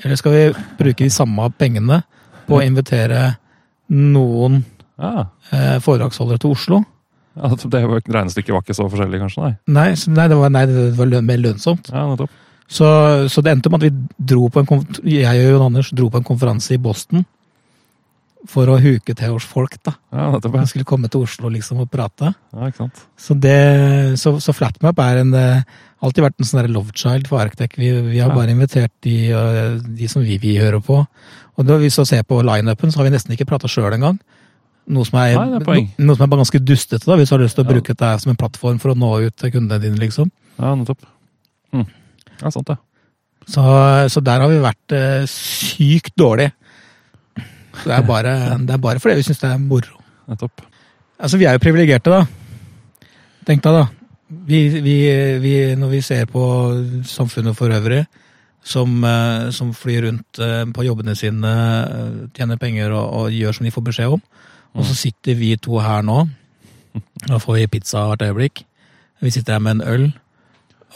Eller 0.00 0.16
skal 0.16 0.32
vi 0.32 0.44
bruke 0.78 1.04
de 1.04 1.12
samme 1.12 1.50
pengene 1.60 2.00
på 2.48 2.58
å 2.60 2.64
invitere 2.66 3.36
noen 3.90 4.62
Ja. 5.00 5.26
eh, 5.52 5.78
foredragsholdere 5.80 6.38
til 6.38 6.50
Oslo? 6.54 6.84
ja 7.40 7.48
det 7.54 7.80
var, 7.88 8.00
regnestykket 8.04 8.52
var 8.52 8.62
ikke 8.62 8.74
så 8.76 8.88
forskjellig, 8.90 9.20
kanskje? 9.22 9.42
Nei. 9.42 9.56
Nei, 9.68 9.90
så- 9.96 10.10
nei, 10.12 10.28
det 10.28 10.36
var, 10.36 10.50
nei, 10.50 10.66
det 10.66 10.96
var 10.96 11.06
mer 11.22 11.38
lønnsomt. 11.38 11.90
Ja. 11.92 12.26
Så, 12.68 13.28
så 13.30 13.42
det 13.42 13.52
endte 13.56 13.70
med 13.70 13.82
at 13.82 13.90
vi 13.90 14.24
dro 14.26 14.48
på 14.48 14.60
en 14.60 14.86
jeg 15.04 15.26
og 15.46 15.52
Jon 15.58 15.66
Anders 15.66 15.90
dro 15.90 16.08
på 16.10 16.16
en 16.18 16.24
konferanse 16.24 16.72
i 16.74 16.78
Boston 16.78 17.24
for 18.48 18.66
å 18.66 18.78
huke 18.80 19.14
til 19.14 19.32
hos 19.34 19.44
folk. 19.44 19.74
da. 19.84 19.92
Ja, 20.12 20.30
nettopp. 20.32 20.54
Ja, 20.54 20.64
skulle 20.64 20.84
komme 20.88 21.10
til 21.10 21.22
Oslo 21.22 21.48
liksom 21.50 21.80
og 21.80 21.90
prate. 21.90 22.34
ja 22.54 22.66
ikke 22.70 22.76
sant? 22.76 23.02
Så, 23.18 23.34
det, 23.38 24.18
så, 24.18 24.36
så 24.40 24.54
Flatmap 24.54 24.98
er 24.98 25.18
en, 25.24 25.34
eh, 25.34 25.62
alltid 26.02 26.24
vært 26.24 26.38
en 26.40 26.48
sånn 26.48 26.72
love 26.72 26.92
child 26.96 27.26
for 27.28 27.40
Arctec. 27.42 27.76
Vi, 27.76 27.90
vi 28.10 28.18
har 28.18 28.30
Ja. 28.30 28.34
bare 28.34 28.50
invitert 28.54 28.92
de, 29.02 29.30
eh, 29.32 29.78
de 29.84 30.08
som 30.08 30.22
vi 30.22 30.38
vi, 30.38 30.56
hører 30.58 30.80
på. 30.82 31.06
Og 31.58 31.66
da, 31.66 31.76
vi 31.76 31.90
ser 31.90 32.22
på 32.24 32.42
lineupen, 32.42 32.90
så 32.90 32.96
har 33.00 33.04
vi 33.10 33.16
nesten 33.16 33.32
ikke 33.36 33.46
prata 33.46 33.68
sjøl 33.68 33.92
engang. 33.92 34.18
Noe 34.90 35.04
som, 35.04 35.18
er, 35.20 35.34
Nei, 35.36 35.58
no, 35.98 36.06
noe 36.08 36.16
som 36.16 36.24
er 36.32 36.36
ganske 36.40 36.58
dustete, 36.64 37.04
da, 37.04 37.16
hvis 37.16 37.28
du 37.28 37.34
har 37.36 37.42
lyst 37.44 37.54
til 37.54 37.64
å 37.64 37.68
Ja. 37.68 37.72
bruke 37.74 37.94
det 37.96 38.20
som 38.22 38.30
en 38.30 38.36
plattform 38.36 38.78
for 38.80 38.90
å 38.94 38.96
nå 38.98 39.26
ut 39.26 39.36
til 39.36 39.50
kundene 39.52 39.80
dine. 39.80 39.96
liksom. 40.00 40.30
Ja, 40.58 40.74
nettopp. 40.74 41.04
Mm. 41.72 41.86
Ja, 42.42 42.48
sant 42.50 42.66
det. 42.66 42.78
Så, 43.46 43.60
så 44.10 44.22
der 44.22 44.40
har 44.40 44.48
vi 44.48 44.58
vært 44.58 44.92
eh, 44.92 45.26
sykt 45.26 46.14
dårlige. 46.16 46.52
Det 47.84 47.92
er 47.92 48.02
bare, 48.02 48.58
det 48.66 48.70
er 48.74 48.78
bare 48.78 48.98
fordi 48.98 49.16
vi 49.20 49.22
syns 49.28 49.38
det 49.40 49.50
er 49.52 49.58
moro. 49.58 50.00
Nettopp. 50.28 50.62
Altså, 51.20 51.36
vi 51.38 51.44
er 51.44 51.52
jo 51.52 51.62
privilegerte, 51.62 52.10
da. 52.10 52.24
Tenk 53.46 53.62
deg, 53.62 53.72
da. 53.72 53.86
Vi, 54.30 54.60
vi, 54.80 54.96
vi, 55.42 55.54
når 55.74 55.88
vi 55.90 56.00
ser 56.06 56.28
på 56.30 56.42
samfunnet 57.08 57.56
for 57.58 57.72
øvrig, 57.74 58.04
som, 58.62 59.04
eh, 59.04 59.50
som 59.50 59.72
flyr 59.74 60.04
rundt 60.06 60.38
eh, 60.38 60.64
på 60.70 60.84
jobbene 60.86 61.16
sine, 61.18 61.50
eh, 61.50 62.28
tjener 62.36 62.60
penger 62.60 62.94
og, 62.94 63.06
og 63.16 63.34
gjør 63.34 63.56
som 63.56 63.66
de 63.66 63.72
får 63.74 63.86
beskjed 63.88 64.14
om, 64.14 64.22
og 64.76 64.86
så 64.86 64.94
sitter 64.94 65.34
vi 65.34 65.56
to 65.58 65.80
her 65.82 66.04
nå, 66.06 66.22
da 67.26 67.40
får 67.42 67.58
vi 67.58 67.70
pizza 67.70 68.04
hvert 68.06 68.22
øyeblikk. 68.26 68.62
Vi 69.20 69.32
sitter 69.34 69.56
her 69.56 69.64
med 69.64 69.78
en 69.78 69.88
øl, 69.88 70.06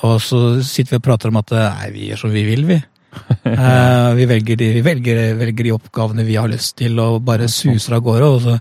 og 0.06 0.20
så 0.22 0.60
sitter 0.62 0.94
vi 0.94 1.00
og 1.02 1.06
prater 1.08 1.32
om 1.32 1.40
at 1.40 1.50
nei, 1.54 1.90
vi 1.94 2.08
gjør 2.10 2.22
som 2.24 2.34
vi 2.34 2.44
vil, 2.46 2.64
vi. 2.70 2.78
Uh, 3.46 4.10
vi 4.18 4.26
velger 4.26 4.58
de, 4.58 4.70
vi 4.74 4.82
velger, 4.82 5.20
velger 5.38 5.68
de 5.68 5.74
oppgavene 5.74 6.24
vi 6.26 6.38
har 6.38 6.50
lyst 6.50 6.76
til, 6.78 6.98
og 7.02 7.22
bare 7.26 7.50
suser 7.50 7.98
av 7.98 8.06
gårde, 8.06 8.30
og 8.30 8.40
så 8.46 8.56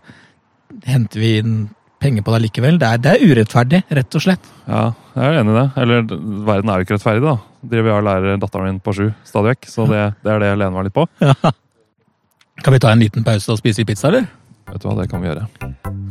henter 0.89 1.21
vi 1.21 1.31
inn 1.41 1.55
penger 2.03 2.25
på 2.25 2.35
det 2.35 2.41
likevel. 2.45 2.77
Det 2.81 2.87
er, 2.89 3.01
det 3.01 3.15
er 3.15 3.23
urettferdig, 3.31 3.81
rett 3.99 4.19
og 4.19 4.23
slett. 4.25 4.51
Ja, 4.67 4.83
jeg 5.15 5.25
er 5.25 5.39
enig 5.41 5.55
i 5.55 5.57
det. 5.57 5.67
Eller 5.83 6.05
verden 6.49 6.69
er 6.69 6.75
jo 6.79 6.87
ikke 6.87 6.97
rettferdig, 6.97 7.23
da. 7.25 7.35
Driver 7.73 7.93
jeg 7.93 7.97
og 7.97 8.07
lærer 8.09 8.41
datteren 8.43 8.69
min 8.69 8.79
på 8.83 8.95
sju 8.97 9.05
stadig 9.27 9.53
vekk. 9.53 9.69
Så 9.71 9.87
det, 9.89 10.01
det 10.25 10.33
er 10.33 10.43
det 10.43 10.49
jeg 10.51 10.59
lener 10.61 10.75
meg 10.75 10.89
litt 10.89 10.97
på. 10.97 11.07
Kan 12.63 12.75
vi 12.75 12.79
ta 12.83 12.91
en 12.93 13.01
liten 13.01 13.25
pause 13.25 13.51
og 13.51 13.57
spise 13.59 13.85
pizza, 13.87 14.11
eller? 14.11 14.27
Vet 14.69 14.81
du 14.83 14.87
hva, 14.87 14.95
det 15.01 15.09
kan 15.11 15.21
vi 15.23 15.27
gjøre. 15.27 15.45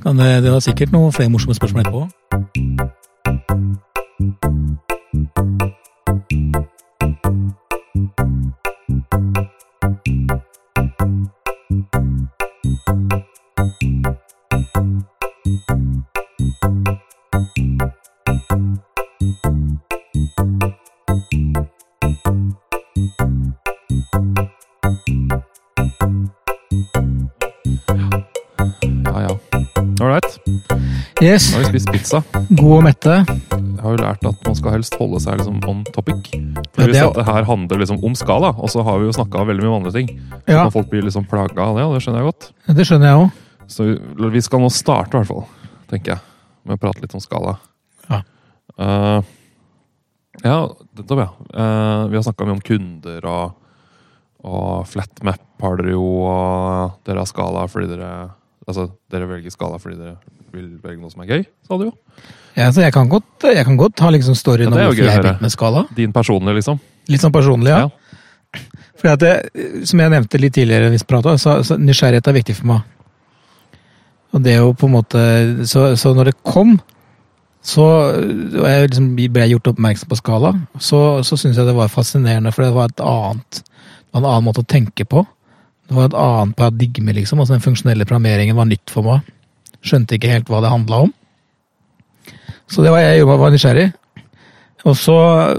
Kan 0.02 0.18
det, 0.18 0.42
det 0.44 0.50
var 0.52 0.60
sikkert 0.64 0.92
noen 0.94 1.14
flere 1.14 1.32
morsomme 1.32 1.56
spørsmål 1.56 1.86
etterpå. 1.86 2.02
Yes. 31.22 31.50
Nå 31.52 31.60
har 31.60 31.64
vi 31.72 31.78
spist 31.78 31.90
pizza. 31.92 32.20
God 32.50 32.72
og 32.78 32.82
mette. 32.86 33.14
Jeg 33.52 33.82
har 33.82 33.94
jo 33.96 34.00
lært 34.02 34.24
at 34.28 34.46
man 34.46 34.56
skal 34.58 34.74
helst 34.76 34.94
holde 34.98 35.20
seg 35.22 35.38
liksom 35.40 35.60
on 35.68 35.84
topic. 35.94 36.32
Ja, 36.32 36.62
For 36.72 36.82
Hvis 36.82 36.92
det 36.96 37.02
er- 37.02 37.12
dette 37.12 37.24
her 37.28 37.44
handler 37.48 37.78
liksom 37.82 38.02
om 38.04 38.14
skala, 38.18 38.50
og 38.56 38.70
så 38.70 38.82
har 38.86 38.98
vi 38.98 39.06
jo 39.06 39.12
snakka 39.12 39.44
veldig 39.46 39.62
mye 39.62 39.72
om 39.72 39.78
andre 39.82 39.92
ting. 39.92 40.08
Ja, 40.48 40.64
Når 40.64 40.72
folk 40.72 40.90
blir 40.90 41.02
liksom 41.06 41.26
plaga 41.28 41.58
av 41.68 41.76
det, 41.76 41.84
og 41.84 41.94
det 41.94 42.02
skjønner 42.02 42.22
jeg 42.22 42.32
godt. 42.32 42.52
det 42.76 42.86
skjønner 42.86 43.08
jeg 43.10 43.18
òg. 43.22 43.32
Så 43.68 43.84
vi- 43.86 44.30
vi 44.30 44.40
skal 44.40 44.60
nå 44.60 44.70
starte, 44.70 45.14
i 45.14 45.18
hvert 45.22 45.26
fall, 45.26 45.46
tenker 45.88 46.06
jeg, 46.16 46.20
med 46.66 46.78
å 46.78 46.80
prate 46.80 47.00
litt 47.00 47.14
om 47.14 47.20
skala. 47.20 47.58
Ja. 48.10 48.22
Uh, 48.78 49.22
ja, 50.44 50.68
nettopp, 50.96 51.18
ja. 51.18 51.28
Uh, 51.54 52.08
vi 52.08 52.16
har 52.16 52.22
snakka 52.22 52.44
mye 52.46 52.56
om 52.56 52.60
kunder 52.60 53.24
og, 53.26 53.54
og 54.44 54.86
flatmap 54.86 55.38
har 55.62 55.76
dere 55.76 55.92
jo, 55.92 56.02
og 56.26 56.92
dere 57.04 57.18
har 57.22 57.26
skala 57.26 57.68
fordi 57.68 57.88
dere 57.96 58.30
Altså, 58.62 58.86
dere 59.10 59.26
velger 59.26 59.50
skala 59.50 59.80
fordi 59.82 59.98
dere 59.98 60.16
vil 60.54 60.68
velge 60.82 61.00
noe 61.02 61.10
som 61.10 61.24
er 61.24 61.32
gøy, 61.32 61.44
sa 61.66 61.78
du 61.80 61.88
jo. 61.88 61.92
Ja, 62.54 62.68
så 62.70 62.84
jeg 62.84 62.92
kan 62.94 63.08
godt, 63.10 63.46
jeg 63.48 63.64
kan 63.66 63.78
godt 63.80 64.02
ha 64.04 64.10
liksom 64.12 64.36
storyen 64.38 64.68
Ja, 64.68 64.74
om 64.74 64.92
hvorfor 64.92 65.08
jeg 65.08 65.22
begynte 65.24 65.42
med 65.42 65.54
skala. 65.54 65.84
Din 65.96 66.12
personlige, 66.14 66.60
liksom. 66.60 66.80
Litt 67.10 67.24
sånn 67.24 67.34
personlig, 67.34 67.72
ja. 67.72 67.86
Ja. 67.86 68.62
Fordi 69.00 69.12
at 69.12 69.22
det, 69.24 69.86
Som 69.88 70.02
jeg 70.02 70.12
nevnte 70.12 70.38
litt 70.38 70.54
tidligere, 70.54 70.90
hvis 70.92 71.06
pratet, 71.08 71.40
så, 71.40 71.56
så 71.66 71.78
nysgjerrighet 71.80 72.28
er 72.28 72.36
viktig 72.36 72.58
for 72.60 72.70
meg. 72.74 72.82
Og 74.32 74.44
det 74.44 74.54
er 74.54 74.62
jo 74.62 74.74
på 74.76 74.88
en 74.88 74.94
måte 74.94 75.22
Så, 75.68 75.94
så 76.00 76.12
når 76.16 76.30
det 76.30 76.38
kom, 76.46 76.76
så 77.62 77.88
og 78.12 78.64
jeg 78.68 78.88
liksom 78.90 79.10
ble 79.16 79.44
jeg 79.44 79.54
gjort 79.56 79.72
oppmerksom 79.72 80.10
på 80.10 80.18
skala, 80.18 80.54
så, 80.82 81.22
så 81.26 81.38
syns 81.38 81.58
jeg 81.58 81.68
det 81.68 81.76
var 81.76 81.90
fascinerende, 81.92 82.52
for 82.52 82.66
det 82.66 82.74
var 82.74 82.90
et 82.90 83.02
annet 83.06 83.62
en 84.12 84.26
annen 84.26 84.44
måte 84.44 84.60
å 84.60 84.68
tenke 84.68 85.06
på. 85.08 85.22
Det 85.92 85.98
var 85.98 86.06
et 86.08 86.14
annet 86.16 86.56
paradigme, 86.56 87.12
liksom. 87.12 87.42
altså 87.42 87.52
Den 87.52 87.64
funksjonelle 87.66 88.06
programmeringen 88.08 88.56
var 88.56 88.64
nytt 88.64 88.88
for 88.88 89.04
meg. 89.04 89.26
Skjønte 89.84 90.16
ikke 90.16 90.30
helt 90.30 90.48
hva 90.48 90.62
det 90.64 90.70
handla 90.72 91.02
om. 91.04 91.10
Så 92.64 92.80
det 92.80 92.94
var 92.94 93.02
jeg 93.02 93.18
jobba 93.20 93.36
var 93.42 93.52
nysgjerrig. 93.52 93.90
Og 94.88 94.96
så, 94.96 95.16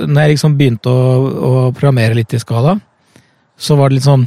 når 0.10 0.26
jeg 0.26 0.32
liksom 0.34 0.56
begynte 0.58 0.90
å, 0.90 1.04
å 1.30 1.52
programmere 1.76 2.18
litt 2.18 2.34
i 2.34 2.42
skala, 2.42 2.74
så 3.54 3.78
var 3.78 3.92
det 3.92 4.00
litt 4.00 4.08
sånn 4.08 4.26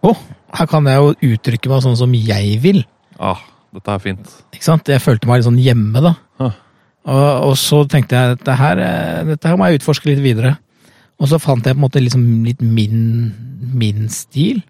Å, 0.00 0.14
her 0.56 0.70
kan 0.72 0.88
jeg 0.88 0.96
jo 0.96 1.34
uttrykke 1.34 1.68
meg 1.68 1.84
sånn 1.84 2.00
som 2.00 2.16
jeg 2.16 2.56
vil. 2.64 2.80
Ah, 3.20 3.44
dette 3.76 3.92
er 3.92 4.00
fint. 4.00 4.34
Ikke 4.56 4.70
sant? 4.70 4.88
Jeg 4.88 5.04
følte 5.04 5.28
meg 5.28 5.42
litt 5.42 5.50
sånn 5.50 5.60
hjemme, 5.60 6.00
da. 6.00 6.14
Huh. 6.40 6.56
Og, 7.04 7.28
og 7.50 7.54
så 7.60 7.82
tenkte 7.92 8.16
jeg 8.16 8.38
dette 8.38 8.56
her, 8.56 8.80
eh, 8.88 9.20
dette 9.34 9.52
her 9.52 9.60
må 9.60 9.68
jeg 9.68 9.82
utforske 9.82 10.08
litt 10.08 10.24
videre. 10.24 10.56
Og 11.20 11.28
så 11.28 11.38
fant 11.40 11.66
jeg 11.66 11.76
på 11.76 11.80
en 11.80 11.84
måte 11.84 12.00
liksom 12.00 12.24
litt 12.46 12.62
min, 12.64 13.00
min 13.76 14.08
stil. 14.12 14.62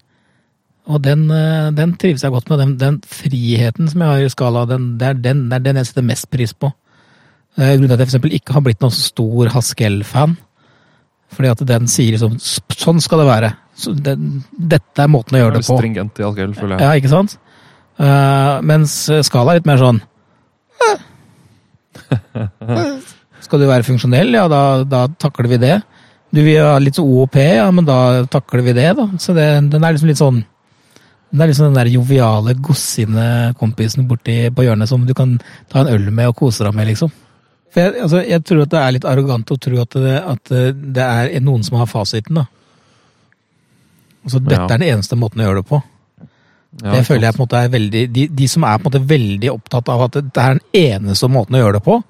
Og 0.90 0.98
den, 1.04 1.28
eh, 1.30 1.70
den 1.76 1.94
trives 2.00 2.24
jeg 2.26 2.34
godt 2.34 2.50
med. 2.50 2.58
Den, 2.64 2.76
den 2.80 3.00
friheten 3.06 3.90
som 3.90 4.02
jeg 4.02 4.10
har 4.10 4.26
i 4.26 4.32
skala, 4.32 4.64
den, 4.66 4.92
det, 4.98 5.12
er 5.12 5.20
den, 5.28 5.44
det 5.50 5.60
er 5.60 5.66
den 5.68 5.80
jeg 5.80 5.90
setter 5.90 6.06
mest 6.08 6.30
pris 6.32 6.54
på. 6.56 6.72
Eh, 7.58 7.74
Grunnen 7.76 7.86
til 7.86 7.94
at 7.94 8.00
jeg 8.00 8.08
for 8.08 8.10
eksempel 8.10 8.38
ikke 8.40 8.56
har 8.56 8.64
blitt 8.66 8.82
noen 8.82 8.96
stor 8.96 9.52
Haskell-fan. 9.54 10.34
Fordi 11.30 11.52
at 11.52 11.62
den 11.68 11.86
sier 11.90 12.16
liksom 12.16 12.34
sånn 12.42 12.98
skal 13.04 13.22
det 13.22 13.28
være. 13.28 13.52
Så 13.78 13.94
den, 13.94 14.40
dette 14.50 15.04
er 15.04 15.12
måten 15.12 15.38
å 15.38 15.44
gjøre 15.44 15.60
det 15.60 15.66
på. 15.68 15.78
Stringent 15.78 16.18
i 16.18 16.26
Haskell, 16.26 16.56
føler 16.58 16.74
jeg. 16.74 16.82
Ja, 16.82 16.98
ikke 16.98 17.12
sant? 17.12 17.36
Uh, 18.00 18.58
mens 18.66 18.96
skala 19.28 19.52
er 19.52 19.60
litt 19.60 19.68
mer 19.68 19.78
sånn. 19.78 20.00
Skal 23.44 23.62
du 23.62 23.68
være 23.68 23.86
funksjonell, 23.86 24.34
ja, 24.34 24.48
da, 24.50 24.60
da 24.88 25.04
takler 25.22 25.50
vi 25.52 25.60
det. 25.62 25.76
Du 26.30 26.40
vil 26.46 26.60
ha 26.62 26.76
litt 26.78 26.94
sånn 26.98 27.08
OOP, 27.10 27.34
ja, 27.42 27.66
men 27.74 27.84
da 27.88 28.24
takler 28.30 28.62
vi 28.62 28.74
det, 28.76 28.90
da. 28.98 29.08
Så 29.18 29.34
det, 29.34 29.46
den 29.72 29.82
er 29.84 29.96
liksom 29.96 30.10
litt 30.10 30.20
sånn 30.20 30.44
Den 31.30 31.40
er 31.44 31.46
liksom 31.50 31.68
den 31.68 31.78
der 31.78 31.86
joviale, 31.92 32.54
godsinde 32.58 33.24
kompisen 33.58 34.08
borti 34.10 34.48
på 34.50 34.64
hjørnet 34.66 34.90
som 34.90 35.04
du 35.06 35.12
kan 35.14 35.36
ta 35.70 35.84
en 35.84 35.92
øl 35.92 36.08
med 36.10 36.26
og 36.32 36.34
kose 36.40 36.64
deg 36.66 36.74
med, 36.74 36.88
liksom. 36.90 37.12
For 37.70 37.84
jeg, 37.84 38.02
altså, 38.02 38.22
jeg 38.26 38.42
tror 38.42 38.62
at 38.64 38.72
det 38.72 38.80
er 38.80 38.94
litt 38.96 39.06
arrogant 39.06 39.52
å 39.54 39.58
tro 39.62 39.78
at 39.78 39.94
det, 39.94 40.16
at 40.18 40.50
det 40.98 41.04
er 41.06 41.30
noen 41.46 41.62
som 41.62 41.78
har 41.78 41.86
fasiten, 41.86 42.40
da. 42.40 42.48
Altså, 44.24 44.40
dette 44.42 44.58
Ja. 44.58 44.64
er 44.66 44.78
den 44.82 44.88
eneste 44.88 45.16
måten 45.16 45.40
å 45.40 45.46
gjøre 45.46 45.62
det 45.62 45.68
på. 45.70 45.82
Ja, 46.82 46.92
Det 46.92 47.06
føler 47.06 47.28
jeg 47.28 47.34
på 47.34 47.42
en 47.42 47.46
måte 47.46 47.62
er 47.64 47.68
veldig 47.68 48.12
de, 48.12 48.26
de 48.28 48.48
som 48.48 48.64
er 48.64 48.78
på 48.78 48.86
en 48.86 48.92
måte 48.92 49.08
veldig 49.08 49.50
opptatt 49.54 49.88
av 49.88 50.02
at 50.02 50.12
det 50.12 50.36
er 50.36 50.58
den 50.58 50.60
eneste 50.74 51.28
måten 51.30 51.54
å 51.54 51.62
gjøre 51.62 51.78
det 51.78 51.84
på, 51.86 52.02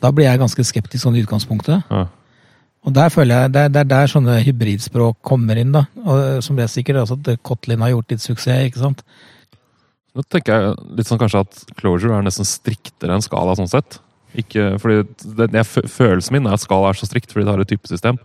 da 0.00 0.10
blir 0.12 0.24
jeg 0.28 0.38
ganske 0.40 0.64
skeptisk 0.64 1.02
sånn 1.04 1.16
i 1.16 1.24
utgangspunktet. 1.24 1.82
Ja. 1.90 2.06
Og 2.88 2.94
der 2.96 3.10
føler 3.12 3.42
jeg, 3.42 3.52
det 3.52 3.62
er, 3.66 3.72
det 3.74 3.80
er 3.82 3.88
der 3.90 4.08
sånne 4.08 4.38
hybridspråk 4.40 5.18
kommer 5.26 5.58
inn, 5.60 5.74
da. 5.74 5.84
Og 6.00 6.40
som 6.44 6.56
det 6.56 6.64
er 6.64 6.72
sikkert 6.72 7.02
også 7.02 7.18
at 7.20 7.42
Kotlin 7.44 7.82
har 7.84 7.92
gjort 7.92 8.14
litt 8.14 8.24
suksess, 8.24 8.70
ikke 8.70 8.80
sant. 8.80 9.02
Nå 10.16 10.24
tenker 10.26 10.56
jeg 10.56 10.94
litt 10.98 11.10
sånn 11.10 11.20
kanskje 11.20 11.44
at 11.44 11.60
closure 11.78 12.16
er 12.16 12.24
nesten 12.26 12.48
striktere 12.48 13.14
enn 13.14 13.24
skala 13.24 13.54
sånn 13.58 13.70
sett. 13.70 14.00
Ikke, 14.38 14.72
fordi 14.80 15.04
det, 15.36 15.50
jeg, 15.58 15.86
Følelsen 15.90 16.36
min 16.36 16.48
er 16.48 16.56
at 16.56 16.62
skala 16.62 16.90
er 16.90 16.98
så 16.98 17.08
strikt 17.08 17.34
fordi 17.34 17.46
det 17.46 17.54
har 17.54 17.62
et 17.62 17.70
typesystem. 17.70 18.18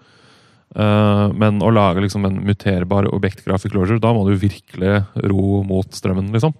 Uh, 0.75 1.31
men 1.37 1.61
å 1.63 1.71
lage 1.73 2.01
liksom 2.03 2.25
en 2.27 2.39
muterbar 2.47 3.07
objektgraf 3.13 3.67
i 3.67 3.71
closure, 3.71 4.01
da 4.01 4.11
må 4.15 4.23
du 4.27 4.33
virkelig 4.39 5.03
ro 5.29 5.61
mot 5.67 5.91
strømmen, 5.93 6.31
liksom. 6.35 6.55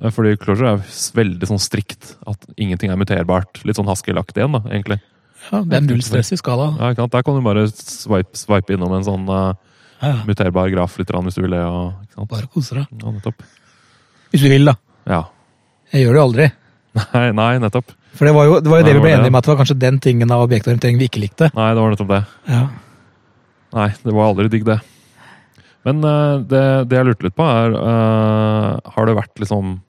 Eh, 0.00 0.10
fordi 0.14 0.38
closure 0.40 0.76
er 0.76 0.86
veldig 1.18 1.48
sånn 1.50 1.62
strikt. 1.62 2.14
At 2.28 2.46
ingenting 2.56 2.92
er 2.92 3.00
muterbart. 3.00 3.60
Litt 3.66 3.78
sånn 3.78 3.90
Haskell-aktig 3.90 4.42
igjen, 4.42 4.56
da, 4.56 4.62
egentlig. 4.70 4.98
Ja, 5.50 5.60
det 5.66 5.78
er 5.78 5.84
null 5.84 6.02
stress 6.04 6.32
i 6.34 6.38
skala. 6.38 6.70
Ja, 6.78 6.92
ikke 6.92 7.04
sant? 7.04 7.14
Der 7.16 7.26
kan 7.26 7.38
du 7.38 7.44
bare 7.44 7.66
swipe, 7.70 8.38
swipe 8.38 8.76
innom 8.76 8.94
en 8.96 9.06
sånn 9.06 9.26
uh, 9.28 9.52
Ja, 10.02 10.12
ja. 10.12 10.20
muterbar 10.28 10.70
graf 10.72 10.98
litt 11.00 11.10
grann, 11.10 11.26
hvis 11.26 11.38
du 11.38 11.42
vil 11.44 11.56
det. 11.56 11.62
Og? 11.66 12.26
Bare 12.30 12.48
kose 12.52 12.78
deg. 12.78 12.86
Ja, 13.02 13.14
nettopp. 13.14 13.42
Hvis 14.32 14.44
du 14.44 14.48
vil, 14.52 14.68
da. 14.70 14.76
Ja. 15.10 15.24
Jeg 15.92 16.06
gjør 16.06 16.14
det 16.14 16.20
jo 16.20 16.28
aldri. 16.28 16.46
Nei, 17.00 17.26
nei, 17.36 17.50
nettopp. 17.62 17.92
For 18.12 18.28
det 18.28 18.32
var 18.36 18.48
jo 18.48 18.56
det, 18.60 18.68
var 18.68 18.82
jo 18.82 18.86
det 18.86 18.94
vi 18.96 19.02
ble 19.02 19.12
enige 19.16 19.32
om, 19.32 19.36
at 19.38 19.46
det 19.46 19.52
var 19.52 19.60
kanskje 19.62 19.78
den 19.80 19.98
tingen 20.04 20.32
av 20.34 20.44
objektorientering 20.44 20.98
vi 21.00 21.08
ikke 21.08 21.22
likte. 21.22 21.48
Nei, 21.56 21.68
det 21.72 21.84
var 21.84 21.94
nettopp 21.94 22.10
det. 22.12 22.22
Ja. 22.52 22.64
Nei, 23.72 23.88
det 24.04 24.12
var 24.12 24.28
aldri 24.28 24.50
digg, 24.52 24.66
det. 24.68 24.78
Men 25.88 26.04
uh, 26.04 26.42
det, 26.46 26.62
det 26.90 26.98
jeg 26.98 27.08
lurte 27.08 27.26
litt 27.26 27.38
på, 27.38 27.46
er 27.48 27.72
uh, 27.74 28.92
Har 28.94 29.08
det 29.08 29.16
vært 29.18 29.40
liksom 29.42 29.80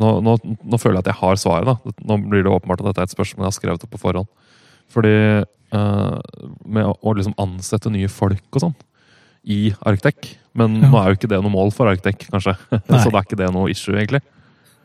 nå, 0.00 0.10
nå, 0.24 0.36
nå 0.62 0.78
føler 0.80 0.98
jeg 0.98 1.04
at 1.06 1.10
jeg 1.12 1.20
har 1.22 1.40
svaret. 1.40 1.68
da. 1.70 1.94
Nå 2.08 2.18
blir 2.28 2.44
det 2.46 2.52
åpenbart 2.52 2.82
at 2.82 2.90
dette 2.90 3.04
er 3.04 3.08
et 3.10 3.14
spørsmål 3.14 3.44
jeg 3.46 3.50
har 3.52 3.56
skrevet 3.58 3.86
opp 3.86 3.92
på 3.94 4.00
forhånd. 4.02 4.28
Fordi 4.94 5.14
uh, 5.42 6.18
med 6.66 6.86
å, 6.90 6.94
å 7.00 7.14
liksom 7.16 7.36
ansette 7.40 7.92
nye 7.94 8.10
folk 8.12 8.44
og 8.58 8.66
sånn 8.66 8.74
i 9.44 9.58
Arctec 9.84 10.30
Men 10.56 10.78
Ja. 10.80 10.88
nå 10.88 10.96
er 11.00 11.10
jo 11.10 11.16
ikke 11.18 11.28
det 11.34 11.38
noe 11.44 11.52
mål 11.52 11.72
for 11.76 11.90
Arctec, 11.90 12.28
kanskje. 12.32 12.54
Så 13.02 13.10
det 13.10 13.16
er 13.18 13.24
ikke 13.26 13.40
det 13.40 13.50
noe 13.52 13.70
issue, 13.72 13.96
egentlig. 13.98 14.22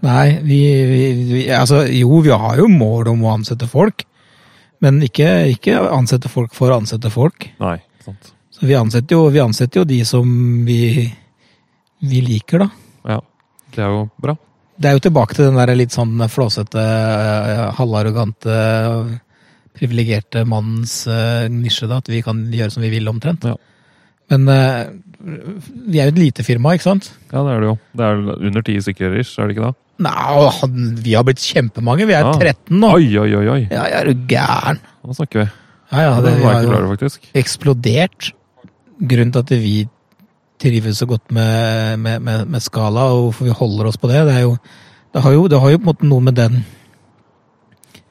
Nei, 0.04 0.40
vi, 0.44 0.60
vi, 0.90 1.02
vi 1.30 1.42
Altså, 1.54 1.84
jo, 1.92 2.20
vi 2.26 2.32
har 2.32 2.58
jo 2.60 2.68
mål 2.72 3.12
om 3.14 3.24
å 3.28 3.34
ansette 3.38 3.68
folk. 3.70 4.04
Men 4.84 5.02
ikke, 5.04 5.28
ikke 5.54 5.76
ansette 5.92 6.32
folk 6.32 6.54
for 6.56 6.72
å 6.72 6.80
ansette 6.80 7.12
folk. 7.12 7.50
Nei, 7.60 7.78
sant. 8.06 8.32
Så 8.56 8.68
vi 8.68 8.76
ansetter 8.80 9.16
jo, 9.16 9.26
vi 9.32 9.40
ansetter 9.44 9.82
jo 9.82 9.88
de 9.88 9.98
som 10.08 10.28
vi, 10.68 11.06
vi 12.04 12.22
liker, 12.26 12.64
da. 12.66 12.70
Ja, 13.16 13.20
det 13.76 13.84
er 13.86 13.92
jo 13.94 14.06
bra. 14.20 14.36
Det 14.80 14.88
er 14.88 14.96
jo 14.96 15.04
tilbake 15.04 15.36
til 15.36 15.50
den 15.50 15.58
der 15.60 15.76
litt 15.76 15.92
sånn 15.96 16.22
flåsete, 16.32 16.80
eh, 16.80 17.66
halvarrogante, 17.76 18.54
privilegerte 19.76 20.46
mannens 20.48 21.02
eh, 21.12 21.50
nisje, 21.52 21.90
da. 21.92 22.00
At 22.00 22.08
vi 22.12 22.22
kan 22.24 22.46
gjøre 22.54 22.72
som 22.72 22.86
vi 22.86 22.94
vil, 22.94 23.10
omtrent. 23.12 23.44
Ja. 23.48 23.58
Men 24.32 24.48
eh, 24.54 24.82
vi 25.90 26.00
er 26.00 26.08
jo 26.10 26.16
et 26.16 26.22
lite 26.22 26.46
firma, 26.48 26.78
ikke 26.78 26.88
sant? 26.88 27.12
Ja, 27.34 27.44
det 27.44 27.58
er 27.58 27.64
det 27.66 27.70
jo. 27.74 27.78
Det 28.00 28.08
er 28.08 28.26
under 28.52 28.66
ti 28.66 28.78
stykker 28.86 29.18
er 29.20 29.20
det 29.20 29.56
ikke 29.58 29.68
det? 29.68 29.76
Nei, 30.00 30.96
vi 31.04 31.16
har 31.18 31.26
blitt 31.28 31.44
kjempemange. 31.44 32.08
Vi 32.08 32.16
er 32.16 32.24
Ja. 32.24 32.32
13 32.32 32.80
nå. 32.80 32.94
Oi, 32.96 33.10
oi, 33.20 33.32
oi! 33.36 33.48
oi. 33.52 33.62
Ja, 33.68 33.84
er 34.00 34.08
du 34.08 34.28
gæren? 34.32 34.80
Nå 35.04 35.16
snakker 35.18 35.44
vi. 35.44 35.48
Ja, 35.92 36.04
ja, 36.06 36.14
det 36.22 36.30
det, 36.30 36.44
var 36.44 36.54
jeg 36.54 36.64
ikke 36.64 36.72
klar 36.72 36.86
over, 36.86 36.96
faktisk. 36.96 37.32
eksplodert. 37.36 38.30
Grunnen 39.00 39.34
til 39.36 39.44
at 39.44 39.52
vi 39.60 39.76
trives 40.60 41.00
så 41.00 41.08
godt 41.10 41.32
med, 41.36 42.00
med, 42.04 42.22
med, 42.26 42.48
med 42.52 42.64
skala, 42.64 43.08
og 43.14 43.30
hvorfor 43.30 43.48
vi 43.48 43.56
holder 43.62 43.90
oss 43.90 44.00
på 44.00 44.12
det, 44.12 44.26
det 44.28 44.42
jo 44.42 44.58
Det 45.14 45.24
har 45.24 45.34
jo, 45.34 45.48
det 45.48 45.60
har 45.60 45.72
jo 45.72 45.80
på 45.80 45.88
en 45.88 45.90
måte 45.90 46.10
noe 46.10 46.22
med 46.22 46.36
den 46.38 46.60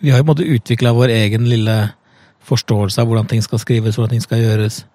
Vi 0.01 0.11
har 0.11 0.19
jo 0.19 0.25
på 0.25 0.33
en 0.33 0.35
måte 0.35 0.53
utvikla 0.57 0.95
vår 0.97 1.15
egen 1.15 1.49
lille 1.51 1.77
forståelse 2.49 3.03
av 3.03 3.07
hvordan 3.07 3.29
ting 3.29 3.43
skal 3.45 3.61
skrives, 3.61 3.99
hvordan 3.99 4.15
ting 4.15 4.25
skal 4.25 4.41
gjøres. 4.41 4.87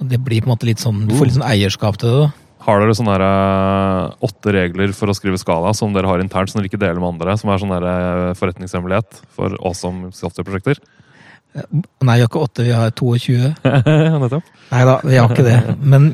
Og 0.00 0.08
det 0.10 0.18
blir 0.20 0.42
på 0.42 0.50
en 0.50 0.52
måte 0.52 0.68
litt 0.68 0.82
sånn 0.82 1.06
Du 1.08 1.14
får 1.16 1.30
litt 1.30 1.38
sånn 1.38 1.48
eierskap 1.48 1.96
til 2.00 2.10
det, 2.12 2.26
da. 2.26 2.50
Har 2.60 2.82
dere 2.82 2.92
sånne 2.92 3.14
der, 3.16 3.22
eh, 3.24 4.26
åtte 4.28 4.52
regler 4.52 4.92
for 4.92 5.08
å 5.08 5.16
skrive 5.16 5.38
skala 5.40 5.72
som 5.72 5.94
dere 5.94 6.10
har 6.10 6.20
internt, 6.20 6.50
som 6.52 6.60
dere 6.60 6.68
ikke 6.68 6.82
deler 6.82 7.00
med 7.00 7.14
andre? 7.14 7.36
Som 7.40 7.48
er 7.48 7.62
sånn 7.62 7.72
eh, 7.72 8.34
forretningshemmelighet 8.36 9.22
for 9.32 9.56
oss 9.64 9.80
som 9.80 10.10
softwareprosjekter? 10.12 10.82
Nei, 11.56 12.14
vi 12.14 12.20
har 12.20 12.28
ikke 12.28 12.42
åtte, 12.44 12.66
vi 12.66 12.74
har 12.76 12.92
22. 12.92 13.38
Ja, 13.64 14.18
Nettopp. 14.22 14.50
Nei 14.70 14.82
da, 14.86 14.98
vi 15.02 15.16
har 15.16 15.32
ikke 15.32 15.46
det. 15.46 15.56
Men, 15.80 16.12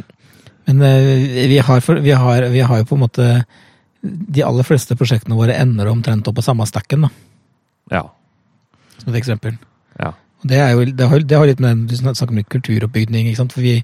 men 0.66 0.83
eh, 0.83 1.46
vi, 1.50 1.59
har 1.62 1.81
vi, 2.02 2.11
har, 2.12 2.46
vi 2.52 2.61
har 2.61 2.79
jo 2.83 2.87
på 2.88 2.96
en 2.96 3.02
måte 3.05 3.26
De 4.02 4.42
aller 4.44 4.66
fleste 4.66 4.94
prosjektene 4.98 5.35
våre 5.38 5.55
ender 5.59 5.88
omtrent 5.90 6.26
opp 6.29 6.37
på 6.38 6.44
samme 6.44 6.66
stakken, 6.66 7.07
da, 7.07 7.11
Ja. 7.90 8.02
som 8.98 9.12
et 9.12 9.20
eksempel. 9.22 9.57
ja. 9.98 10.12
Og 10.42 10.48
Det, 10.50 10.59
jo, 10.72 10.85
det, 10.85 11.07
har, 11.09 11.20
det 11.24 11.37
har 11.38 11.46
litt 11.46 11.61
med 11.64 11.87
du 11.88 11.94
snakker 11.96 12.29
om 12.31 12.37
litt 12.38 12.48
kulturoppbygning, 12.52 13.26
ikke 13.31 13.40
sant? 13.40 13.55
For 13.57 13.64
vi, 13.64 13.79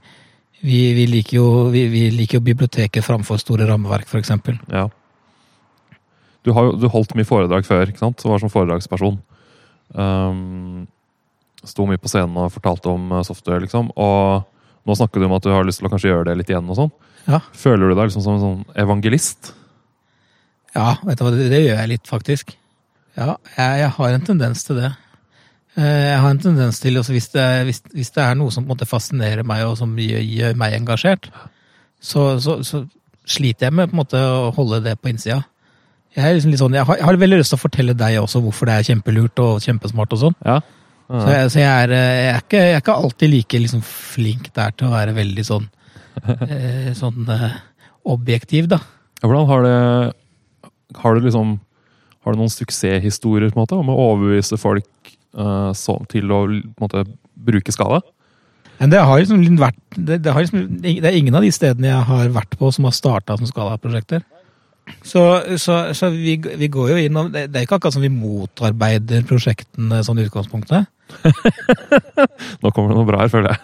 vi, 0.62 0.80
vi, 0.94 1.06
liker 1.10 1.36
jo, 1.38 1.46
vi, 1.72 1.86
vi 1.90 2.02
liker 2.14 2.38
jo 2.38 2.44
biblioteket 2.44 3.02
framfor 3.06 3.40
store 3.40 3.66
rammeverk, 3.66 4.06
for 4.10 4.18
eksempel. 4.20 4.58
ja. 4.70 4.88
Du 6.42 6.50
har 6.50 6.72
jo 6.74 6.88
holdt 6.90 7.14
mye 7.14 7.26
foredrag 7.26 7.62
før, 7.62 7.86
ikke 7.86 8.02
sant? 8.02 8.18
Du 8.18 8.26
var 8.26 8.40
som 8.42 8.50
foredragsperson. 8.50 9.20
Um, 9.94 10.88
sto 11.62 11.84
mye 11.86 12.00
på 12.02 12.10
scenen 12.10 12.34
og 12.42 12.50
fortalte 12.50 12.90
om 12.90 13.12
eh, 13.14 13.22
software, 13.22 13.60
liksom. 13.62 13.92
Og 13.94 14.42
nå 14.88 14.96
snakker 14.98 15.20
du 15.22 15.26
om 15.28 15.34
at 15.36 15.44
du 15.46 15.50
har 15.54 15.64
lyst 15.66 15.78
til 15.82 15.88
å 15.88 15.92
kanskje 15.92 16.10
gjøre 16.10 16.26
det 16.30 16.38
litt 16.40 16.50
igjen 16.50 16.70
og 16.72 16.78
sånn. 16.78 16.92
Ja. 17.28 17.38
Føler 17.54 17.88
du 17.92 17.94
deg 17.94 18.08
liksom 18.10 18.24
som 18.24 18.34
en 18.38 18.42
sånn 18.42 18.62
evangelist? 18.82 19.52
Ja, 20.74 20.96
vet 21.04 21.20
du 21.20 21.24
hva, 21.26 21.30
det, 21.34 21.50
det 21.52 21.60
gjør 21.66 21.78
jeg 21.82 21.90
litt, 21.92 22.08
faktisk. 22.08 22.54
Ja, 23.18 23.34
jeg, 23.58 23.80
jeg 23.82 23.90
har 23.98 24.14
en 24.16 24.24
tendens 24.26 24.64
til 24.66 24.78
det. 24.80 24.90
Eh, 25.76 26.08
Jeg 26.10 26.18
har 26.24 26.30
en 26.32 26.40
tendens 26.42 26.80
til, 26.80 26.96
også 27.00 27.12
hvis 27.14 27.28
det, 27.34 27.44
hvis, 27.68 27.82
hvis 27.92 28.10
det 28.16 28.24
er 28.24 28.34
noe 28.40 28.52
som 28.52 28.64
på 28.64 28.70
en 28.70 28.74
måte 28.74 28.88
fascinerer 28.88 29.44
meg, 29.46 29.64
og 29.68 29.76
som 29.80 29.92
gjør, 30.00 30.24
gjør 30.24 30.58
meg 30.60 30.74
engasjert, 30.80 31.28
så, 32.02 32.26
så, 32.42 32.58
så 32.66 32.82
sliter 33.28 33.68
jeg 33.68 33.76
med 33.78 33.90
på 33.92 33.96
en 33.96 34.00
måte 34.02 34.18
å 34.18 34.50
holde 34.56 34.80
det 34.84 34.96
på 35.00 35.12
innsida. 35.12 35.42
Jeg, 36.16 36.24
er 36.26 36.34
liksom 36.36 36.56
sånn, 36.60 36.74
jeg, 36.76 36.84
har, 36.88 36.98
jeg 37.00 37.06
har 37.08 37.20
veldig 37.22 37.38
lyst 37.40 37.52
til 37.54 37.60
å 37.60 37.62
fortelle 37.62 37.94
deg 37.96 38.18
også 38.20 38.42
hvorfor 38.44 38.68
det 38.68 38.74
er 38.80 38.88
kjempelurt 38.90 39.38
og 39.44 39.62
kjempesmart. 39.64 40.12
og 40.16 40.20
sånn. 40.26 40.34
Ja. 40.44 40.58
Så, 41.12 41.28
jeg, 41.28 41.48
så 41.52 41.60
jeg, 41.60 41.68
er, 41.68 41.92
eh, 41.92 42.18
jeg, 42.22 42.28
er 42.32 42.40
ikke, 42.40 42.60
jeg 42.62 42.72
er 42.72 42.80
ikke 42.80 42.94
alltid 43.04 43.32
like 43.32 43.58
liksom, 43.60 43.82
flink 43.84 44.48
der 44.56 44.72
til 44.72 44.88
å 44.88 44.94
være 44.94 45.12
veldig 45.16 45.44
sånn, 45.44 45.66
eh, 46.48 46.88
sånn 46.96 47.28
eh, 47.32 47.58
objektiv, 48.08 48.70
da. 48.72 48.80
Hvordan 49.22 49.50
har 49.50 49.66
det 49.66 49.74
Har 50.98 51.14
du 51.14 51.20
liksom 51.22 51.52
Har 52.24 52.34
du 52.34 52.40
noen 52.40 52.50
suksesshistorier 52.50 53.52
på 53.52 53.60
en 53.60 53.62
måte, 53.62 53.76
om 53.78 53.92
å 53.92 53.98
overbevise 54.08 54.58
folk 54.58 55.12
eh, 55.12 55.70
så, 55.76 55.98
til 56.10 56.32
å 56.32 56.42
på 56.48 56.56
en 56.56 56.86
måte, 56.86 57.04
bruke 57.34 57.74
skala? 57.74 58.00
Men 58.80 58.90
det 58.90 59.02
har 59.04 59.20
liksom 59.20 59.44
vært 59.60 59.78
det, 59.94 60.22
det, 60.24 60.32
har 60.32 60.42
liksom, 60.42 60.64
det 60.82 61.04
er 61.06 61.18
ingen 61.18 61.36
av 61.38 61.44
de 61.44 61.52
stedene 61.54 61.90
jeg 61.90 62.08
har 62.08 62.32
vært 62.34 62.56
på 62.58 62.72
som 62.74 62.88
har 62.88 62.96
starta 62.96 63.36
som 63.38 63.46
Skala-prosjekter. 63.46 64.24
Så, 65.06 65.22
så, 65.62 65.76
så 65.94 66.08
vi, 66.10 66.36
vi 66.58 66.68
går 66.72 66.88
jo 66.90 66.96
inn 66.98 67.16
og 67.18 67.28
Det 67.30 67.44
det 67.52 67.60
er 67.60 67.64
ikke 67.66 67.76
akkurat 67.78 67.94
som 67.94 68.02
vi 68.02 68.10
motarbeider 68.10 69.22
prosjektene 69.28 70.00
sånn 70.06 70.18
i 70.18 70.26
utgangspunktet. 70.26 70.88
Nå 72.62 72.70
kommer 72.72 72.92
det 72.92 72.96
noe 72.98 73.06
bra 73.08 73.20
her, 73.22 73.30
føler 73.32 73.52
jeg. 73.54 73.62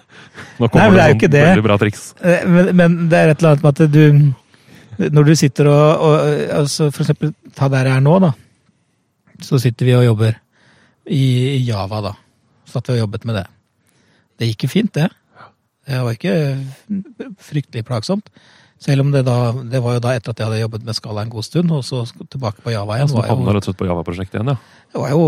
Nå 0.58 0.68
kommer 0.68 0.94
Nei, 0.94 0.94
det 0.94 1.06
noen 1.16 1.32
det 1.34 1.44
veldig 1.48 1.64
bra 1.66 1.78
triks. 1.80 2.04
Eh, 2.22 2.44
Men, 2.46 2.70
men 2.78 2.96
det 3.10 3.18
er 3.18 3.32
et 3.32 3.42
eller 3.42 3.56
annet 3.56 3.64
med 3.66 3.80
at 3.80 3.92
du 3.94 5.08
Når 5.18 5.28
du 5.30 5.34
sitter 5.38 5.70
og, 5.70 6.04
og 6.08 6.14
altså 6.60 6.88
For 6.94 7.04
eksempel, 7.04 7.32
ta 7.58 7.68
der 7.72 7.90
jeg 7.90 7.98
er 7.98 8.04
nå, 8.04 8.16
da. 8.22 8.32
Så 9.42 9.60
sitter 9.62 9.86
vi 9.86 9.94
og 9.98 10.06
jobber 10.06 10.38
i 11.08 11.22
i 11.56 11.60
Java, 11.64 12.02
da. 12.04 12.12
Satt 12.68 12.90
vi 12.90 12.98
og 12.98 13.04
jobbet 13.06 13.24
med 13.24 13.38
det. 13.40 13.46
Det 14.38 14.48
gikk 14.50 14.66
jo 14.66 14.72
fint, 14.74 14.94
det. 14.94 15.06
Det 15.88 16.00
var 16.04 16.12
ikke 16.18 16.34
fryktelig 17.40 17.84
plagsomt. 17.88 18.26
Selv 18.78 19.02
om 19.02 19.10
det 19.10 19.24
da 19.26 19.50
Det 19.52 19.80
var 19.82 19.96
jo 19.96 20.02
da 20.02 20.12
etter 20.14 20.30
at 20.30 20.38
jeg 20.40 20.46
hadde 20.46 20.60
jobbet 20.60 20.84
med 20.86 20.96
Skala 20.96 21.24
en 21.26 21.32
god 21.32 21.46
stund, 21.46 21.72
og 21.74 21.82
så 21.86 22.04
tilbake 22.30 22.62
på 22.62 22.72
Java 22.74 22.98
igjen. 22.98 23.10
Så 23.10 23.16
du 23.16 23.20
Var 23.20 23.30
havna 23.32 23.54
rett 23.56 23.66
og 23.66 23.72
slett 23.72 23.80
på 23.80 23.88
Java-prosjektet 23.88 24.38
igjen, 24.38 24.52
ja. 24.52 24.84
det, 24.94 25.00
var 25.02 25.10
jo, 25.14 25.24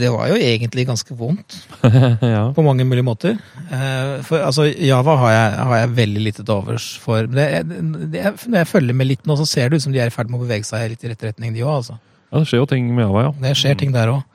det 0.00 0.10
var 0.14 0.32
jo 0.32 0.38
egentlig 0.48 0.86
ganske 0.88 1.18
vondt. 1.18 1.58
ja. 2.34 2.42
På 2.56 2.64
mange 2.66 2.86
mulige 2.88 3.06
måter. 3.06 3.38
Eh, 3.70 4.14
For 4.26 4.42
altså, 4.42 4.66
Java 4.66 5.14
har 5.22 5.34
jeg, 5.36 5.52
har 5.70 5.82
jeg 5.82 5.92
veldig 6.00 6.24
lite 6.26 6.42
til 6.42 6.54
overs 6.56 6.88
for. 7.02 7.30
Det, 7.30 7.46
det, 7.68 8.24
når 8.48 8.64
jeg 8.64 8.72
følger 8.72 8.98
med 8.98 9.12
litt 9.12 9.30
nå, 9.30 9.38
så 9.38 9.46
ser 9.46 9.70
det 9.70 9.78
ut 9.78 9.86
som 9.86 9.94
de 9.94 10.02
er 10.02 10.10
i 10.10 10.14
ferd 10.14 10.32
med 10.32 10.40
å 10.40 10.46
bevege 10.46 10.66
seg 10.66 10.90
litt 10.90 11.06
i 11.06 11.12
rett 11.12 11.28
retning, 11.30 11.54
de 11.54 11.62
òg. 11.62 11.76
Altså. 11.78 12.00
ja, 12.32 12.40
det 12.40 12.50
skjer 12.50 12.64
jo 12.64 12.70
ting 12.74 12.90
med 12.90 13.06
Java, 13.06 13.28
ja. 13.28 13.34
Det 13.46 13.54
skjer 13.62 13.78
ting 13.78 13.94
der 13.94 14.16
òg. 14.16 14.26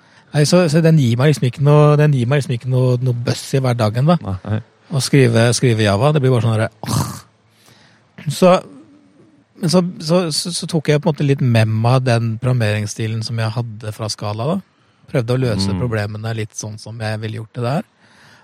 Så, 0.49 0.63
så 0.71 0.79
den 0.81 0.97
gir 0.97 1.19
meg 1.19 1.29
liksom 1.29 1.45
ikke 1.51 1.61
noe, 1.61 1.97
den 1.99 2.15
gir 2.17 2.29
meg 2.29 2.39
liksom 2.39 2.55
ikke 2.55 2.71
noe, 2.71 2.95
noe 3.03 3.13
bøss 3.27 3.43
i 3.53 3.61
hverdagen, 3.61 4.07
da. 4.09 4.17
Nei. 4.23 4.61
Å 4.93 5.01
skrive, 5.01 5.45
skrive 5.57 5.85
Java. 5.85 6.09
Det 6.13 6.21
blir 6.23 6.33
bare 6.33 6.45
sånn 6.45 6.55
herre. 6.55 6.71
Så, 8.31 8.51
men 9.59 9.69
så, 9.69 9.81
så, 9.99 10.19
så, 10.31 10.67
tok 10.69 10.87
jeg 10.89 11.01
på 11.01 11.09
en 11.09 11.13
måte 11.15 11.25
litt 11.27 11.41
med 11.41 11.67
meg 11.67 12.03
den 12.07 12.37
programmeringsstilen 12.41 13.23
som 13.25 13.39
jeg 13.39 13.51
hadde 13.55 13.91
fra 13.95 14.09
Skala. 14.09 14.45
da. 14.55 14.59
Prøvde 15.11 15.35
å 15.35 15.41
løse 15.41 15.69
Mm. 15.73 15.79
problemene 15.81 16.35
litt 16.35 16.55
sånn 16.57 16.77
som 16.79 16.99
jeg 16.99 17.19
ville 17.19 17.37
gjort 17.41 17.53
det 17.59 17.63
der. 17.63 17.83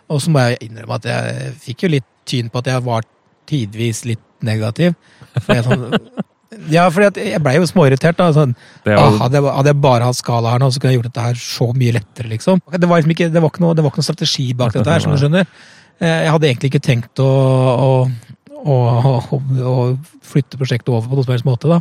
Og 0.10 0.22
så 0.22 0.30
må 0.34 0.40
jeg 0.50 0.58
innrømme 0.70 0.96
at 1.00 1.06
jeg 1.06 1.54
fikk 1.64 1.84
jo 1.86 1.90
litt 1.96 2.06
tyn 2.26 2.50
på 2.50 2.60
at 2.60 2.66
jeg 2.68 2.84
var 2.84 3.04
tidvis 3.50 4.04
litt 4.06 4.26
negativ. 4.46 4.94
For 5.42 5.56
jeg, 5.56 5.64
sånn, 5.66 5.86
ja, 6.76 6.86
fordi 6.90 7.26
jeg 7.32 7.42
blei 7.42 7.56
jo 7.58 7.66
småirritert. 7.70 8.18
da, 8.18 8.32
sånn, 8.34 8.56
Det 8.86 8.96
var... 8.96 9.04
ah, 9.08 9.18
hadde, 9.24 9.40
jeg, 9.40 9.54
hadde 9.58 9.74
jeg 9.74 9.82
bare 9.82 10.04
hatt 10.10 10.16
skala 10.20 10.52
her 10.54 10.60
nå, 10.62 10.70
så 10.72 10.80
kunne 10.80 10.94
jeg 10.94 11.00
gjort 11.02 11.10
dette 11.12 11.26
her 11.30 11.36
så 11.42 11.70
mye 11.74 11.96
lettere, 11.98 12.30
liksom. 12.36 12.62
Det 12.76 12.90
var 12.90 13.02
liksom 13.02 13.16
ikke, 13.16 13.30
det 13.34 13.42
var 13.42 13.50
ikke, 13.54 13.62
noe, 13.66 13.74
det 13.78 13.84
var 13.86 13.92
ikke 13.94 14.02
noe 14.04 14.10
strategi 14.12 14.48
bak 14.54 14.74
dette 14.78 14.90
her, 14.94 15.00
som 15.06 15.14
du 15.16 15.18
skjønner. 15.22 15.48
Eh, 16.00 16.20
Jeg 16.26 16.32
hadde 16.36 16.48
egentlig 16.52 16.70
ikke 16.74 16.86
tenkt 16.86 17.20
å, 17.24 17.30
å, 17.30 17.90
og, 18.66 19.34
å 19.64 19.74
flytte 20.26 20.60
prosjektet 20.60 20.92
over 20.92 21.08
på 21.08 21.18
noen 21.20 21.28
som 21.28 21.36
helst 21.36 21.48
måte, 21.48 21.72
da. 21.72 21.80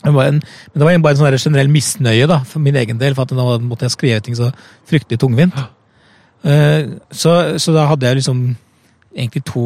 Det 0.00 0.12
var 0.16 0.30
en, 0.30 0.38
men 0.40 0.80
det 0.80 0.86
var 0.86 0.98
bare 1.04 1.16
en 1.18 1.20
sånn 1.20 1.52
generell 1.52 1.68
misnøye 1.72 2.28
da, 2.30 2.40
for 2.48 2.62
min 2.64 2.76
egen 2.80 3.00
del, 3.00 3.14
for 3.16 3.28
at 3.28 3.36
nå 3.36 3.58
måtte 3.68 3.84
jeg 3.88 3.96
skrive 3.96 4.24
ting 4.24 4.36
så 4.38 4.48
fryktelig 4.88 5.20
tungvint. 5.20 5.56
Eh, 6.44 6.96
Så, 7.12 7.58
så 7.60 7.74
da 7.76 7.86
hadde 7.90 8.08
jeg 8.08 8.20
liksom 8.22 8.56
egentlig 9.10 9.42
to 9.48 9.62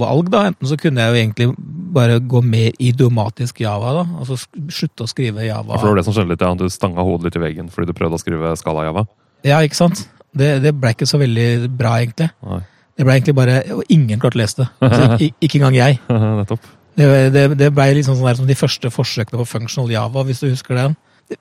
valg, 0.00 0.30
da. 0.32 0.46
Enten 0.50 0.70
så 0.70 0.78
kunne 0.80 1.04
jeg 1.04 1.12
jo 1.12 1.20
egentlig 1.20 1.48
bare 1.94 2.18
gå 2.18 2.40
mer 2.42 2.72
idiomatisk 2.80 3.60
Java, 3.62 3.92
da. 4.00 4.04
Altså 4.22 4.40
slutte 4.72 5.04
å 5.04 5.10
skrive 5.10 5.44
Java. 5.46 5.76
for 5.76 5.86
det 5.86 5.92
var 5.92 6.00
det 6.00 6.06
som 6.08 6.16
skjedde 6.16 6.32
litt, 6.34 6.44
ja. 6.46 6.54
Du 6.56 6.66
stanga 6.72 7.04
hodet 7.06 7.28
litt 7.28 7.38
i 7.38 7.44
veggen 7.44 7.70
fordi 7.70 7.92
du 7.92 7.96
prøvde 7.98 8.18
å 8.18 8.22
skrive 8.22 8.56
skala 8.58 8.88
Java. 8.88 9.06
Ja, 9.46 9.60
ikke 9.64 9.78
sant? 9.78 10.06
Det, 10.36 10.60
det 10.64 10.74
ble 10.78 10.92
ikke 10.94 11.08
så 11.10 11.18
veldig 11.20 11.70
bra, 11.78 11.96
egentlig. 12.02 12.30
Nei. 12.46 12.60
Det 13.00 13.06
ble 13.08 13.14
egentlig 13.16 13.32
bare 13.38 13.62
Og 13.72 13.80
ingen 13.88 14.20
klarte 14.20 14.36
å 14.36 14.42
lese 14.42 14.60
det. 14.60 14.68
Altså, 14.90 15.06
ikke, 15.16 15.46
ikke 15.46 15.60
engang 15.62 15.78
jeg. 15.78 16.00
Nettopp. 16.40 16.68
Det, 17.00 17.06
det, 17.32 17.44
det 17.56 17.70
ble 17.72 17.86
liksom 17.96 18.18
sånn 18.18 18.28
der 18.28 18.36
som 18.36 18.48
de 18.50 18.58
første 18.58 18.90
forsøkene 18.92 19.40
på 19.40 19.48
functional 19.48 19.92
Java, 19.92 20.24
hvis 20.28 20.42
du 20.42 20.50
husker 20.50 20.76
den. 20.76 20.96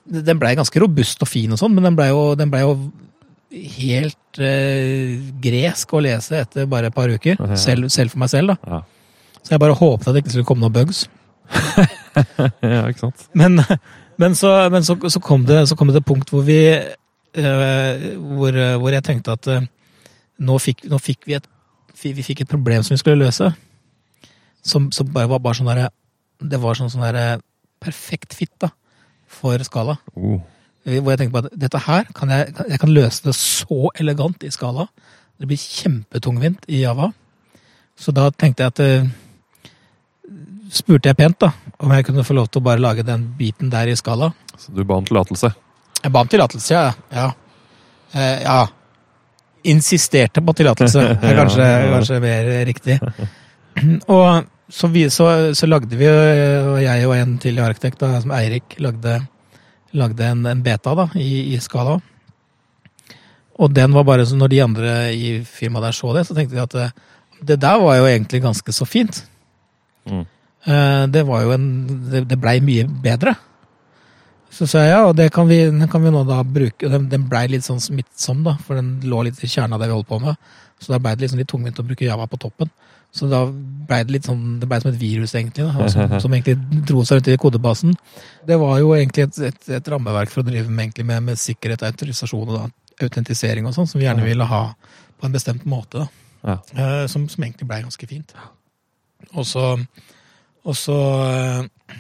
Den 0.08 0.40
blei 0.40 0.54
ganske 0.56 0.80
robust 0.80 1.26
og 1.26 1.28
fin, 1.28 1.52
og 1.52 1.60
sånn, 1.60 1.74
men 1.76 1.88
den 1.88 1.98
blei 1.98 2.12
jo, 2.12 2.22
den 2.38 2.52
ble 2.54 2.62
jo 2.62 2.76
helt 3.50 4.40
eh, 4.46 5.18
gresk 5.42 5.96
å 5.98 6.04
lese 6.06 6.44
etter 6.46 6.70
bare 6.70 6.92
et 6.92 6.96
par 6.96 7.10
uker. 7.10 7.42
Selv, 7.60 7.90
selv 7.92 8.14
for 8.14 8.22
meg 8.24 8.32
selv, 8.32 8.54
da. 8.54 8.78
Ja. 8.78 9.40
Så 9.42 9.56
jeg 9.56 9.64
bare 9.66 9.76
håpet 9.80 10.08
at 10.08 10.16
det 10.16 10.24
ikke 10.24 10.36
skulle 10.36 10.50
komme 10.52 10.64
noen 10.64 10.78
bugs. 10.78 11.08
ja, 12.62 12.86
ikke 12.86 13.08
sant? 13.08 13.26
Men, 13.34 13.58
men, 14.22 14.38
så, 14.38 14.54
men 14.72 14.86
så, 14.86 14.96
så, 15.10 15.24
kom 15.24 15.50
det, 15.50 15.64
så 15.68 15.76
kom 15.76 15.90
det 15.90 16.04
et 16.04 16.08
punkt 16.08 16.30
hvor 16.30 16.46
vi 16.46 16.62
eh, 16.70 18.08
hvor, 18.16 18.62
hvor 18.84 18.94
jeg 18.94 19.08
tenkte 19.10 19.34
at 19.34 19.50
eh, 19.50 19.66
nå, 20.40 20.58
fikk, 20.64 20.86
nå 20.90 21.00
fikk 21.04 21.28
vi 21.30 21.38
et 21.38 21.48
vi 22.00 22.24
fikk 22.24 22.46
et 22.46 22.50
problem 22.50 22.84
som 22.84 22.94
vi 22.94 23.02
skulle 23.02 23.20
løse. 23.20 23.50
Som, 24.64 24.90
som 24.96 25.08
bare 25.12 25.30
var 25.32 25.42
bare 25.44 25.56
sånn 25.56 25.70
derre 25.70 25.88
Det 26.40 26.60
var 26.60 26.76
sånn, 26.76 26.92
sånn 26.92 27.04
derre 27.04 27.40
perfekt 27.80 28.36
fit 28.36 28.52
da, 28.60 28.70
for 29.28 29.60
skala. 29.64 29.98
Oh. 30.16 30.40
Hvor 30.84 31.12
jeg 31.12 31.20
tenkte 31.20 31.36
på 31.36 31.42
at 31.44 31.56
dette 31.60 31.80
her 31.84 32.08
kan 32.16 32.32
jeg, 32.32 32.54
jeg 32.72 32.80
kan 32.80 32.92
løse 32.92 33.24
det 33.26 33.36
så 33.36 33.90
elegant 34.00 34.44
i 34.44 34.52
skala. 34.52 34.88
Det 35.40 35.48
blir 35.48 35.60
kjempetungvint 35.60 36.68
i 36.72 36.82
Java. 36.84 37.10
Så 38.00 38.12
da 38.16 38.30
tenkte 38.32 38.64
jeg 38.64 38.74
at 38.74 38.84
eh, 38.84 39.10
Spurte 40.70 41.10
jeg 41.10 41.18
pent 41.18 41.40
da, 41.42 41.48
om 41.82 41.90
jeg 41.96 42.06
kunne 42.06 42.22
få 42.22 42.36
lov 42.38 42.52
til 42.52 42.62
å 42.62 42.66
bare 42.68 42.78
lage 42.78 43.02
den 43.02 43.24
biten 43.40 43.72
der 43.74 43.90
i 43.90 43.96
skala. 43.98 44.28
Så 44.54 44.70
du 44.76 44.84
ba 44.86 45.00
om 45.00 45.08
tillatelse? 45.08 45.50
Jeg 46.04 46.14
ba 46.14 46.22
om 46.22 46.30
tillatelse, 46.30 46.76
ja. 46.76 46.92
Ja. 47.10 47.32
Eh, 48.14 48.44
ja. 48.44 48.60
Insisterte 49.64 50.42
på 50.46 50.54
tillatelse, 50.56 51.02
er 51.30 51.36
kanskje, 51.38 51.68
kanskje 51.94 52.20
mer 52.24 52.50
riktig. 52.70 53.00
Og 54.08 54.46
så, 54.70 54.88
vi, 54.94 55.08
så, 55.10 55.28
så 55.58 55.68
lagde 55.68 55.98
vi, 55.98 56.06
og 56.06 56.78
jeg 56.84 57.06
og 57.08 57.16
en 57.16 57.38
til 57.42 57.58
Arkitekt, 57.64 58.00
da, 58.04 58.20
som 58.22 58.34
Eirik, 58.38 58.76
lagde, 58.84 59.16
lagde 59.98 60.28
en, 60.30 60.44
en 60.46 60.62
beta 60.62 60.94
da, 60.98 61.08
i, 61.18 61.56
i 61.56 61.60
skala. 61.64 61.96
Og 63.60 63.74
den 63.76 63.96
var 63.96 64.06
bare 64.08 64.28
så 64.30 64.38
når 64.38 64.52
de 64.54 64.60
andre 64.64 64.92
i 65.16 65.32
firmaet 65.44 65.90
der 65.90 65.98
så 65.98 66.14
det, 66.16 66.28
så 66.28 66.36
tenkte 66.38 66.56
de 66.56 66.62
at 66.64 66.76
eh, 66.80 66.94
det 67.50 67.58
der 67.64 67.80
var 67.82 67.98
jo 67.98 68.06
egentlig 68.12 68.44
ganske 68.44 68.76
så 68.76 68.86
fint. 68.88 69.24
Mm. 70.06 70.22
Eh, 70.70 71.04
Det 71.12 71.26
var 71.28 71.44
jo 71.44 71.52
en 71.56 71.68
Det, 72.12 72.28
det 72.30 72.40
blei 72.40 72.60
mye 72.64 72.86
bedre. 73.04 73.36
Så 74.54 74.66
sa 74.68 74.82
jeg 74.84 74.94
ja, 74.96 75.02
og 75.06 75.16
det 75.18 75.30
kan 75.34 75.48
vi, 75.50 75.60
den 75.70 75.90
kan 75.92 76.04
vi 76.04 76.12
nå 76.14 76.24
da 76.28 76.42
bruke. 76.44 76.88
og 76.88 76.94
Den, 76.96 77.08
den 77.12 77.28
blei 77.30 77.46
litt 77.52 77.68
sånn 77.68 77.82
smittsom, 77.84 78.42
da, 78.48 78.56
for 78.66 78.80
den 78.80 78.98
lå 79.10 79.24
litt 79.28 79.42
i 79.46 79.50
kjernen 79.50 79.78
av 79.78 79.84
det 79.84 79.90
vi 79.92 79.98
holdt 79.98 80.10
på 80.10 80.22
med. 80.24 80.40
Så 80.80 80.94
da 80.94 81.00
blei 81.02 81.16
det 81.16 81.26
liksom 81.26 81.42
litt 81.42 81.50
tungvint 81.52 81.80
å 81.80 81.86
bruke 81.86 82.08
Java 82.08 82.26
på 82.30 82.40
toppen. 82.42 82.72
Så 83.16 83.30
da 83.30 83.44
blei 83.50 84.04
det 84.06 84.14
litt 84.14 84.28
sånn, 84.30 84.60
det 84.62 84.70
ble 84.70 84.80
som 84.82 84.92
et 84.92 85.00
virus, 85.02 85.34
egentlig, 85.38 85.66
da, 85.66 85.88
som, 85.94 86.14
som 86.24 86.36
egentlig 86.36 86.84
dro 86.90 87.04
seg 87.06 87.20
rundt 87.20 87.32
i 87.34 87.40
kodebasen. 87.42 87.96
Det 88.48 88.58
var 88.62 88.78
jo 88.82 88.94
egentlig 88.98 89.28
et, 89.28 89.42
et, 89.52 89.72
et 89.80 89.92
rammeverk 89.94 90.34
for 90.34 90.44
å 90.44 90.50
drive 90.50 90.70
med, 90.70 90.98
med, 91.04 91.30
med 91.32 91.42
sikkerhet, 91.42 91.86
autorisasjon 91.90 92.48
og 92.48 92.56
da, 92.56 92.68
autentisering 93.06 93.68
og 93.70 93.76
sånn, 93.76 93.88
som 93.90 94.02
vi 94.02 94.08
gjerne 94.08 94.26
ville 94.26 94.50
ha 94.50 94.64
på 95.20 95.28
en 95.28 95.36
bestemt 95.36 95.66
måte. 95.70 96.06
da. 96.06 96.10
Ja. 96.42 96.58
Eh, 96.74 97.06
som, 97.12 97.28
som 97.30 97.44
egentlig 97.44 97.68
blei 97.68 97.82
ganske 97.84 98.08
fint. 98.08 98.34
Og 99.34 99.46
så, 99.48 99.74
og 100.64 100.78
så 100.78 100.98
eh, 101.28 101.98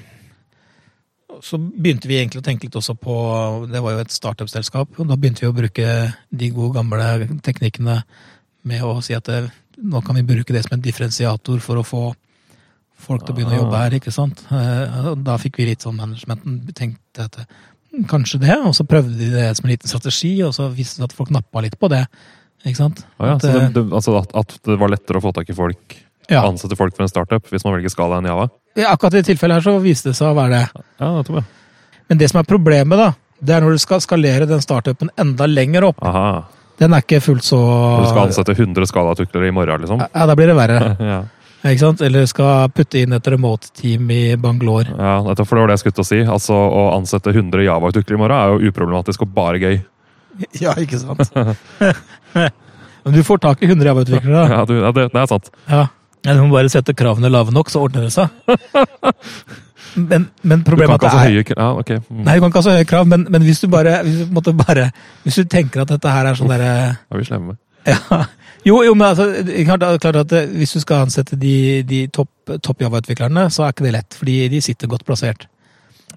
så 1.43 1.57
begynte 1.59 2.09
vi 2.09 2.17
egentlig 2.19 2.41
å 2.41 2.45
tenke 2.45 2.67
litt 2.67 2.75
også 2.75 2.95
på 2.99 3.15
Det 3.71 3.81
var 3.83 3.95
jo 3.95 4.03
et 4.03 4.13
startup-selskap. 4.13 4.99
og 4.99 5.07
Da 5.09 5.17
begynte 5.19 5.45
vi 5.45 5.49
å 5.49 5.55
bruke 5.55 5.87
de 6.29 6.49
gode, 6.55 6.73
gamle 6.75 7.39
teknikkene 7.45 8.01
med 8.69 8.83
å 8.83 8.97
si 9.03 9.15
at 9.15 9.27
det, 9.29 9.43
nå 9.79 10.01
kan 10.05 10.17
vi 10.19 10.25
bruke 10.27 10.53
det 10.53 10.65
som 10.65 10.75
en 10.75 10.83
differensiator 10.83 11.61
for 11.63 11.79
å 11.79 11.85
få, 11.87 12.03
folk 12.99 13.23
til 13.23 13.33
å 13.33 13.37
begynne 13.37 13.55
å 13.55 13.61
jobbe 13.63 13.83
her, 13.83 13.95
ikke 13.99 14.13
sant. 14.13 14.43
Eh, 14.51 15.13
Da 15.23 15.37
fikk 15.41 15.61
vi 15.61 15.69
litt 15.71 15.85
sånn 15.85 15.99
managementen 15.99 16.59
tenkte 16.75 17.29
at 17.29 17.39
hm, 17.39 18.03
kanskje 18.11 18.41
det, 18.43 18.57
og 18.59 18.75
så 18.75 18.87
prøvde 18.87 19.15
de 19.15 19.31
det 19.31 19.47
som 19.57 19.67
en 19.67 19.73
liten 19.73 19.91
strategi, 19.91 20.33
og 20.43 20.53
så 20.57 20.67
viste 20.73 20.99
det 20.99 21.09
at 21.09 21.15
folk 21.15 21.31
nappa 21.33 21.63
litt 21.63 21.79
på 21.79 21.91
det. 21.91 22.03
Ikke 22.65 22.81
sant? 22.81 23.05
Ah, 23.17 23.31
ja, 23.31 23.33
At, 23.37 23.45
så 23.45 23.55
det, 23.55 23.63
eh, 23.63 23.73
det, 23.77 23.85
altså 23.95 24.19
at, 24.19 24.35
at 24.35 24.57
det 24.67 24.79
var 24.81 24.91
lettere 24.91 25.21
å 25.21 25.23
få 25.23 25.31
tak 25.35 25.49
i 25.49 25.55
folk, 25.55 25.95
ja. 26.27 26.43
ansette 26.43 26.77
folk 26.77 26.97
for 26.97 27.07
en 27.07 27.11
startup, 27.11 27.47
hvis 27.47 27.63
man 27.65 27.77
velger 27.77 27.95
skala 27.95 28.19
enn 28.19 28.27
Java? 28.27 28.49
Akkurat 28.87 29.17
i 29.19 29.23
tilfellet 29.27 29.59
her 29.59 29.65
så 29.65 29.73
viste 29.83 30.11
det 30.11 30.17
seg 30.19 30.29
å 30.31 30.37
være 30.37 30.53
det. 30.55 30.83
Ja, 31.01 31.09
det 31.17 31.25
tror 31.27 31.41
jeg. 31.41 31.49
Men 32.09 32.21
det 32.21 32.29
som 32.31 32.39
er 32.41 32.47
problemet, 32.49 32.97
da, 32.99 33.09
det 33.39 33.55
er 33.55 33.61
når 33.65 33.75
du 33.77 33.81
skal 33.83 34.01
skalere 34.03 34.47
den 34.49 34.61
startupen 34.63 35.11
enda 35.19 35.45
lenger 35.49 35.89
opp. 35.91 35.99
Aha. 36.05 36.43
Den 36.79 36.95
er 36.95 37.03
ikke 37.03 37.19
fullt 37.21 37.43
så 37.43 37.57
du 37.59 38.05
skal 38.07 38.29
ansette 38.29 38.53
100 38.55 38.87
Scala-utviklere 38.87 39.49
i 39.49 39.51
morgen, 39.55 39.81
liksom? 39.83 39.99
Ja, 40.05 40.25
da 40.29 40.35
blir 40.39 40.47
det 40.47 40.55
verre. 40.55 40.79
Ja, 41.59 41.73
Ikke 41.73 41.81
sant? 41.89 41.99
Eller 42.07 42.23
skal 42.31 42.69
putte 42.71 43.01
inn 43.01 43.11
et 43.11 43.25
remote-team 43.27 44.07
i 44.15 44.21
Bangalore. 44.39 44.93
ja 44.95 45.17
dette, 45.27 45.43
for 45.43 45.57
det 45.59 45.63
var 45.65 45.67
det 45.67 45.75
jeg 45.75 45.81
skulle 45.81 45.97
til 45.97 46.05
å 46.05 46.07
si. 46.07 46.19
Altså, 46.37 46.55
Å 46.55 46.83
ansette 46.95 47.33
100 47.35 47.65
Java-utviklere 47.65 48.15
i 48.15 48.21
morgen 48.21 48.37
er 48.39 48.53
jo 48.53 48.71
uproblematisk 48.71 49.25
og 49.27 49.33
bare 49.35 49.59
gøy. 49.59 49.79
Ja, 50.63 50.71
ikke 50.79 51.01
sant? 51.01 51.35
Men 53.03 53.15
du 53.15 53.19
får 53.27 53.41
tak 53.43 53.63
i 53.63 53.67
100 53.67 53.89
Java-utviklere, 53.91 54.35
da. 54.39 54.45
Ja, 54.55 54.61
du, 54.69 54.73
ja 54.79 54.91
det, 54.95 55.05
det 55.11 55.19
er 55.25 55.29
sant. 55.31 55.51
Ja. 55.67 55.83
Ja, 56.25 56.33
Du 56.35 56.41
må 56.43 56.49
bare 56.57 56.69
sette 56.71 56.93
kravene 56.97 57.29
lave 57.31 57.53
nok, 57.55 57.69
så 57.71 57.79
ordner 57.85 58.07
det 58.07 58.13
seg. 58.15 58.27
Men, 59.95 60.27
men 60.45 60.61
Du 60.61 60.75
kan 60.77 60.91
ikke 60.93 61.09
ha 61.09 61.15
så 61.15 61.21
høye 61.25 61.43
krav? 61.47 61.57
Ja, 61.57 61.79
ok. 61.81 61.91
Mm. 62.13 62.19
Nei, 62.27 62.35
du 62.37 62.43
kan 62.43 62.51
ikke 62.51 62.59
ha 62.61 62.65
så 62.67 62.73
høye 62.75 62.85
krav, 62.85 63.07
men, 63.09 63.23
men 63.33 63.41
hvis 63.41 63.61
du 63.63 63.67
bare 63.73 63.95
hvis 64.05 64.19
du, 64.45 64.51
bare 64.59 64.83
Hvis 65.23 65.39
du 65.41 65.47
tenker 65.49 65.81
at 65.81 65.89
dette 65.95 66.11
her 66.13 66.29
er 66.29 66.37
sånn 66.37 66.51
derre 66.51 66.67
Da 66.93 67.15
er 67.17 67.23
vi 67.23 67.25
slemme. 67.25 67.55
ja. 67.89 68.19
Jo, 68.67 68.81
jo, 68.85 68.91
men 68.93 69.07
altså, 69.07 69.25
klart- 69.65 70.01
klart 70.03 70.19
at 70.19 70.33
eh, 70.35 70.49
hvis 70.59 70.75
du 70.75 70.81
skal 70.83 71.05
ansette 71.07 71.37
de, 71.39 71.55
de 71.87 72.03
topp 72.13 72.29
topp 72.61 72.81
Java-utviklerne, 72.83 73.45
så 73.55 73.63
er 73.65 73.71
ikke 73.73 73.85
det 73.87 73.93
lett, 73.95 74.17
fordi 74.19 74.35
de 74.51 74.59
sitter 74.61 74.89
godt 74.91 75.05
plassert. 75.07 75.45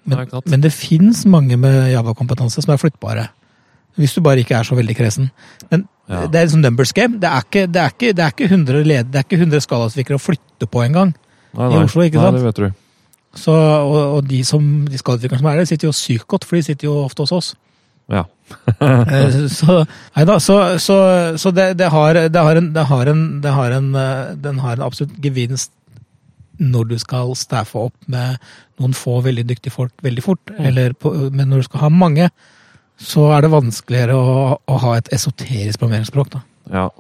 Men, 0.05 0.19
Nei, 0.19 0.41
men 0.51 0.65
det 0.65 0.73
fins 0.75 1.23
mange 1.31 1.57
med 1.57 1.93
Java-kompetanse 1.95 2.61
som 2.65 2.73
er 2.75 2.81
flyttbare. 2.83 3.29
Hvis 4.01 4.15
du 4.17 4.23
bare 4.25 4.41
ikke 4.43 4.57
er 4.59 4.65
så 4.69 4.77
veldig 4.79 4.97
kresen. 4.97 5.31
Men 5.71 5.89
Ja. 6.09 6.27
det 6.27 6.39
er 6.39 6.47
liksom 6.47 6.61
numbers 6.61 6.93
game. 6.93 7.19
Det 7.21 7.29
er 7.29 7.45
ikke, 7.45 7.67
det 7.73 7.81
er 7.81 7.91
ikke, 7.93 8.13
det 8.17 8.25
er 8.25 8.33
ikke 8.33 8.49
100 8.51 8.85
led, 8.85 9.11
det 9.13 9.21
er 9.21 9.27
ikke 9.27 9.39
100 9.41 9.61
skalautviklere 9.61 10.19
å 10.19 10.23
flytte 10.23 10.67
på 10.67 10.83
engang. 10.85 11.15
I 11.55 11.77
Oslo, 11.79 12.03
ikke 12.03 12.21
sant? 12.21 12.37
nei, 12.37 12.41
det 12.41 12.49
vet 12.49 12.63
du. 12.63 12.79
Så, 13.35 13.53
og, 13.53 14.17
og 14.17 14.29
de, 14.29 14.43
som, 14.45 14.85
de 14.89 14.99
skalautviklerne 15.01 15.41
som 15.41 15.51
er 15.53 15.61
der, 15.61 15.69
sitter 15.69 15.89
jo 15.89 15.93
sykt 15.97 16.27
godt, 16.29 16.45
for 16.45 16.57
de 16.57 16.63
sitter 16.67 16.89
jo 16.89 16.97
ofte 17.05 17.25
hos 17.25 17.33
oss. 17.33 17.53
Ja. 18.13 18.25
Eh, 18.83 19.47
så 19.49 19.85
da, 20.27 20.35
så, 20.43 20.57
så, 20.83 20.97
så 21.41 21.51
det, 21.55 21.79
det, 21.79 21.87
har, 21.89 22.19
det, 22.29 22.41
har 22.41 22.59
en, 22.59 22.73
det, 22.75 22.83
har 22.91 23.09
en, 23.09 23.23
det 23.41 23.53
har 23.55 23.73
en 23.73 23.87
eh, 23.97 24.35
Den 24.37 24.59
har 24.61 24.77
en 24.77 24.85
absolutt 24.85 25.15
gevinst 25.25 25.71
når 26.61 26.91
du 26.91 26.97
skal 27.01 27.33
staffe 27.39 27.79
opp 27.79 27.95
med 28.13 28.37
noen 28.81 28.93
få 28.97 29.21
veldig 29.25 29.47
dyktige 29.49 29.73
folk 29.73 29.95
veldig 30.05 30.25
fort. 30.25 30.53
Eller 30.59 30.93
på, 30.93 31.15
men 31.33 31.49
når 31.49 31.63
du 31.63 31.69
skal 31.71 31.87
ha 31.87 31.91
mange, 31.95 32.29
så 33.01 33.29
er 33.35 33.45
det 33.45 33.53
vanskeligere 33.53 34.17
å, 34.17 34.59
å 34.59 34.83
ha 34.85 34.97
et 34.99 35.09
esoterisk 35.15 35.81
programmeringsspråk. 35.81 36.35
Da. 36.35 36.45
ja. 36.73 36.91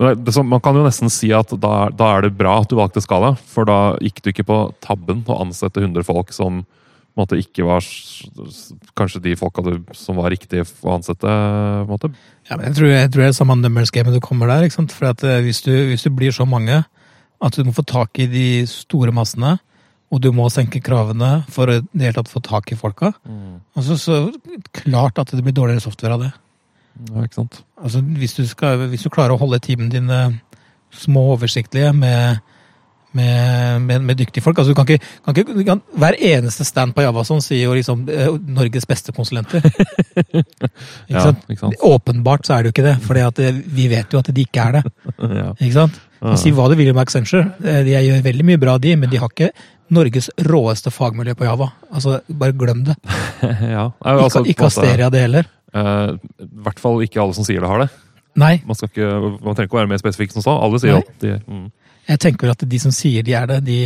Men 0.00 0.22
det, 0.24 0.32
man 0.48 0.62
kan 0.64 0.76
jo 0.78 0.84
nesten 0.86 1.10
si 1.12 1.28
at 1.36 1.50
da, 1.60 1.90
da 1.92 2.06
er 2.14 2.24
det 2.24 2.36
bra 2.38 2.54
at 2.62 2.70
du 2.70 2.78
valgte 2.78 3.02
Skala, 3.04 3.34
for 3.52 3.68
da 3.68 3.98
gikk 4.00 4.22
du 4.24 4.30
ikke 4.32 4.46
på 4.48 4.60
tabben 4.80 5.20
å 5.28 5.40
ansette 5.42 5.82
100 5.82 6.06
folk 6.08 6.32
som 6.32 6.62
måte, 7.18 7.38
ikke 7.40 7.66
var 7.66 7.84
kanskje 8.96 9.22
de 9.24 9.34
folka 9.36 9.64
du, 9.66 9.74
som 9.96 10.16
var 10.20 10.32
riktige 10.32 10.64
å 10.86 10.94
ansette. 10.94 11.28
Ja, 11.28 12.56
men 12.56 12.68
jeg 12.70 12.76
tror, 12.78 12.88
jeg 12.94 13.10
tror 13.10 13.24
det 13.24 13.28
er 13.28 13.36
samme 13.36 13.58
numbers 13.60 13.92
game 13.92 14.14
du 14.14 14.20
kommer 14.24 14.48
der. 14.50 14.64
ikke 14.64 14.78
sant? 14.78 14.94
For 14.96 15.10
at 15.10 15.24
eh, 15.26 15.42
hvis 15.44 15.60
du, 15.66 15.72
hvis 15.90 16.06
du 16.06 16.10
blir 16.14 16.32
så 16.34 16.46
mange 16.48 16.82
at 17.40 17.56
du 17.56 17.66
må 17.66 17.74
få 17.76 17.84
tak 17.88 18.20
i 18.20 18.28
de 18.30 18.46
store 18.68 19.12
massene, 19.16 19.56
og 20.10 20.20
du 20.22 20.30
må 20.34 20.48
senke 20.50 20.80
kravene 20.82 21.44
for 21.54 21.70
å 21.70 21.78
i 21.78 21.82
det 21.92 22.08
hele 22.08 22.16
tatt 22.18 22.30
få 22.32 22.42
tak 22.42 22.72
i 22.74 22.78
folka, 22.78 23.12
altså, 23.78 23.94
så 23.96 24.20
klart 24.74 25.20
at 25.22 25.30
det 25.36 25.44
blir 25.46 25.54
dårligere 25.54 25.84
software 25.84 26.16
av 26.16 26.24
det. 26.24 26.30
Ja, 27.08 27.24
ikke 27.24 27.38
sant? 27.38 27.60
Altså, 27.80 28.02
hvis, 28.18 28.34
du 28.36 28.42
skal, 28.50 28.88
hvis 28.90 29.06
du 29.06 29.10
klarer 29.12 29.36
å 29.36 29.40
holde 29.40 29.60
teamene 29.62 29.92
dine 29.92 30.20
små 30.90 31.28
og 31.28 31.36
oversiktlige 31.38 31.92
med, 31.94 32.40
med, 33.16 33.86
med, 33.86 34.02
med 34.08 34.18
dyktige 34.18 34.42
folk 34.42 34.58
altså, 34.58 34.74
du 34.74 34.78
kan 34.80 34.88
ikke, 34.90 35.06
kan 35.24 35.38
ikke, 35.38 35.64
kan, 35.68 35.80
Hver 36.02 36.18
eneste 36.18 36.66
stand 36.66 36.92
på 36.96 37.04
Javason 37.06 37.40
sier 37.44 37.68
jo 37.68 37.78
liksom 37.78 38.02
eh, 38.10 38.28
'Norges 38.34 38.86
beste 38.90 39.14
konsulenter'. 39.14 39.62
ikke 40.34 41.14
Ja, 41.14 41.24
sant? 41.30 41.46
ikke 41.46 41.62
sant? 41.62 41.78
Åpenbart 41.86 42.46
så 42.46 42.56
er 42.58 42.62
det 42.66 42.72
jo 42.72 42.74
ikke 42.76 42.88
det, 42.90 42.96
for 43.06 43.42
vi 43.78 43.88
vet 43.94 44.12
jo 44.12 44.18
at 44.18 44.34
de 44.34 44.46
ikke 44.46 44.66
er 44.66 44.80
det. 44.80 44.84
Ja. 45.40 45.50
Ikke 45.54 45.76
sant? 45.78 46.00
Ja. 46.20 46.34
Si 46.36 46.50
hva 46.52 46.66
du 46.68 46.74
vil 46.76 46.90
om 46.92 46.98
Accenture, 47.00 47.54
eh, 47.64 47.84
de 47.86 47.94
gjør 47.94 48.26
veldig 48.26 48.44
mye 48.50 48.60
bra, 48.60 48.78
de, 48.78 48.96
men 48.96 49.08
de 49.08 49.22
har 49.22 49.30
ikke 49.30 49.54
Norges 49.90 50.30
råeste 50.46 50.92
fagmiljø 50.94 51.34
på 51.38 51.48
Java. 51.48 51.70
Altså, 51.90 52.20
Bare 52.28 52.54
glem 52.56 52.84
det. 52.86 52.96
ja. 53.76 53.90
altså, 54.00 54.44
Ikke, 54.44 54.50
ikke 54.54 54.68
Asteria 54.70 55.10
det 55.10 55.24
heller. 55.26 55.50
Uh, 55.74 56.16
I 56.42 56.48
hvert 56.66 56.80
fall 56.82 57.02
ikke 57.04 57.20
alle 57.22 57.36
som 57.36 57.46
sier 57.46 57.62
det, 57.62 57.70
har 57.70 57.84
det. 57.84 57.90
Nei, 58.40 58.54
Man, 58.66 58.78
ikke, 58.78 59.06
man 59.42 59.56
trenger 59.56 59.66
ikke 59.66 59.76
å 59.76 59.80
være 59.80 59.90
mer 59.90 60.02
spesifikk 60.02 60.34
som 60.34 60.44
så. 60.44 60.54
Alle 60.62 60.78
sier 60.82 60.98
Nei. 60.98 61.02
at 61.02 61.24
de 61.24 61.34
mm. 61.42 61.64
jeg 62.12 62.22
tenker 62.22 62.52
at 62.52 62.62
de 62.70 62.78
som 62.82 62.94
sier 62.94 63.26
de 63.26 63.34
er 63.36 63.50
det, 63.50 63.58
de 63.66 63.80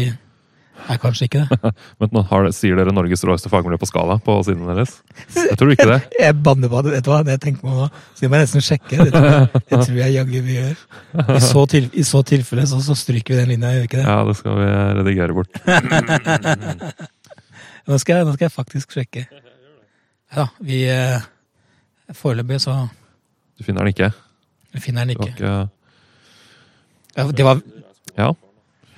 er 0.90 0.98
kanskje 1.00 1.28
ikke 1.28 1.44
det. 1.44 1.72
Men 2.02 2.24
har, 2.30 2.48
sier 2.56 2.78
dere 2.78 2.92
Norges 2.94 3.24
råeste 3.26 3.50
fagmiljø 3.52 3.78
på 3.80 3.88
skala 3.88 4.16
på 4.24 4.36
siden 4.46 4.66
deres? 4.68 4.96
Jeg 5.36 5.56
tror 5.60 5.72
ikke 5.74 5.88
det. 5.90 6.00
Jeg 6.24 6.36
banner 6.44 6.72
på 6.72 6.82
det, 6.86 6.94
vet 6.96 7.06
du 7.06 7.10
hva? 7.12 7.20
Det 7.26 7.36
jeg 7.36 7.42
tenker 7.46 7.64
på 7.64 7.74
nå. 7.74 7.88
Så 8.14 8.24
jeg 8.24 8.32
må 8.32 8.40
nesten 8.40 8.64
sjekke. 8.64 8.98
Det 8.98 9.12
tror 9.14 9.28
jeg, 9.28 9.62
det 9.70 9.80
tror 9.80 9.98
jeg 9.98 10.14
jaggu 10.14 10.36
vi 10.44 10.58
gjør. 10.58 10.76
I 11.24 11.40
så, 11.44 11.64
til, 11.70 11.88
i 11.92 12.04
så 12.06 12.22
tilfelle 12.26 12.66
så, 12.70 12.80
så 12.84 12.96
stryker 12.98 13.34
vi 13.34 13.40
den 13.40 13.52
linja, 13.54 13.72
gjør 13.74 13.84
vi 13.84 13.90
ikke 13.90 14.00
det? 14.00 14.06
Ja, 14.08 14.18
det 14.28 14.36
skal 14.40 14.58
vi 14.60 14.68
redigere 15.00 15.36
bort. 15.36 15.52
Nå 17.84 17.98
skal 18.00 18.16
jeg, 18.16 18.24
nå 18.24 18.32
skal 18.32 18.46
jeg 18.46 18.54
faktisk 18.54 18.94
sjekke. 18.96 19.26
Ja, 20.34 20.46
vi 20.64 20.84
eh, 20.88 21.24
Foreløpig 22.16 22.56
så 22.64 22.86
Du 23.58 23.64
finner 23.66 23.84
den 23.84 23.92
ikke? 23.92 24.08
finner 24.82 25.04
den 25.04 25.14
ikke. 25.14 25.28
ikke 25.34 25.52
Ja, 27.14 27.26
det 27.30 27.44
var, 27.46 27.60
Ja, 28.16 28.32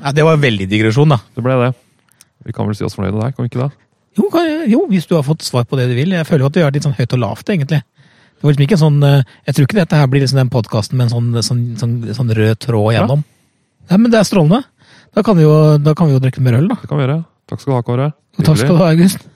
ja, 0.03 0.13
det 0.13 0.25
var 0.27 0.37
en 0.37 0.45
veldig 0.45 0.69
digresjon, 0.71 1.13
da. 1.15 1.19
det 1.37 1.45
ble 1.45 1.57
det. 1.65 1.73
Vi 2.47 2.55
kan 2.55 2.69
vel 2.69 2.77
si 2.79 2.85
oss 2.87 2.95
fornøyde 2.97 3.19
der, 3.19 3.35
kan 3.35 3.47
vi 3.47 3.51
ikke 3.51 3.65
det? 3.65 3.73
Jo, 4.17 4.29
jo, 4.71 4.85
hvis 4.89 5.09
du 5.09 5.17
har 5.17 5.25
fått 5.27 5.45
svar 5.45 5.67
på 5.69 5.77
det 5.77 5.91
du 5.91 5.95
vil. 5.97 6.15
Jeg 6.17 6.27
føler 6.29 6.47
jo 6.47 6.51
at 6.51 6.57
vi 6.57 6.63
har 6.63 6.71
vært 6.71 6.79
litt 6.79 6.87
sånn 6.87 6.97
høyt 6.97 7.17
og 7.17 7.21
lavt, 7.21 7.51
egentlig. 7.53 7.83
Det 8.37 8.45
var 8.45 8.53
liksom 8.53 8.67
ikke 8.67 8.77
en 8.77 8.85
sånn, 8.85 9.03
eh, 9.05 9.35
Jeg 9.47 9.57
tror 9.57 9.67
ikke 9.67 9.79
dette 9.81 9.97
her 10.01 10.09
blir 10.13 10.23
liksom 10.23 10.41
den 10.41 10.53
podkasten 10.53 10.97
med 10.97 11.09
en 11.09 11.15
sånn, 11.15 11.43
sånn, 11.45 11.63
sånn, 11.81 11.95
sånn 12.17 12.33
rød 12.37 12.59
tråd 12.65 12.95
gjennom. 12.95 13.25
Nei, 13.91 13.99
men 13.99 14.11
det 14.13 14.21
er 14.21 14.29
strålende. 14.29 14.63
Da 15.17 15.23
kan 15.25 15.37
vi 15.37 15.45
jo, 15.47 15.79
da 15.79 15.95
kan 15.95 16.09
vi 16.09 16.17
jo 16.17 16.21
drikke 16.21 16.45
mer 16.45 16.59
øl, 16.59 16.69
da. 16.69 16.77
Det 16.81 16.89
kan 16.91 17.01
vi 17.01 17.07
gjøre. 17.07 17.25
Takk 17.49 17.63
skal 17.63 17.73
du 17.73 17.77
ha, 17.77 17.83
Kåre. 17.87 18.09
Og 18.37 18.45
takk 18.45 18.61
skal 18.61 18.77
du 18.77 18.83
ha, 18.83 18.91
August. 18.93 19.27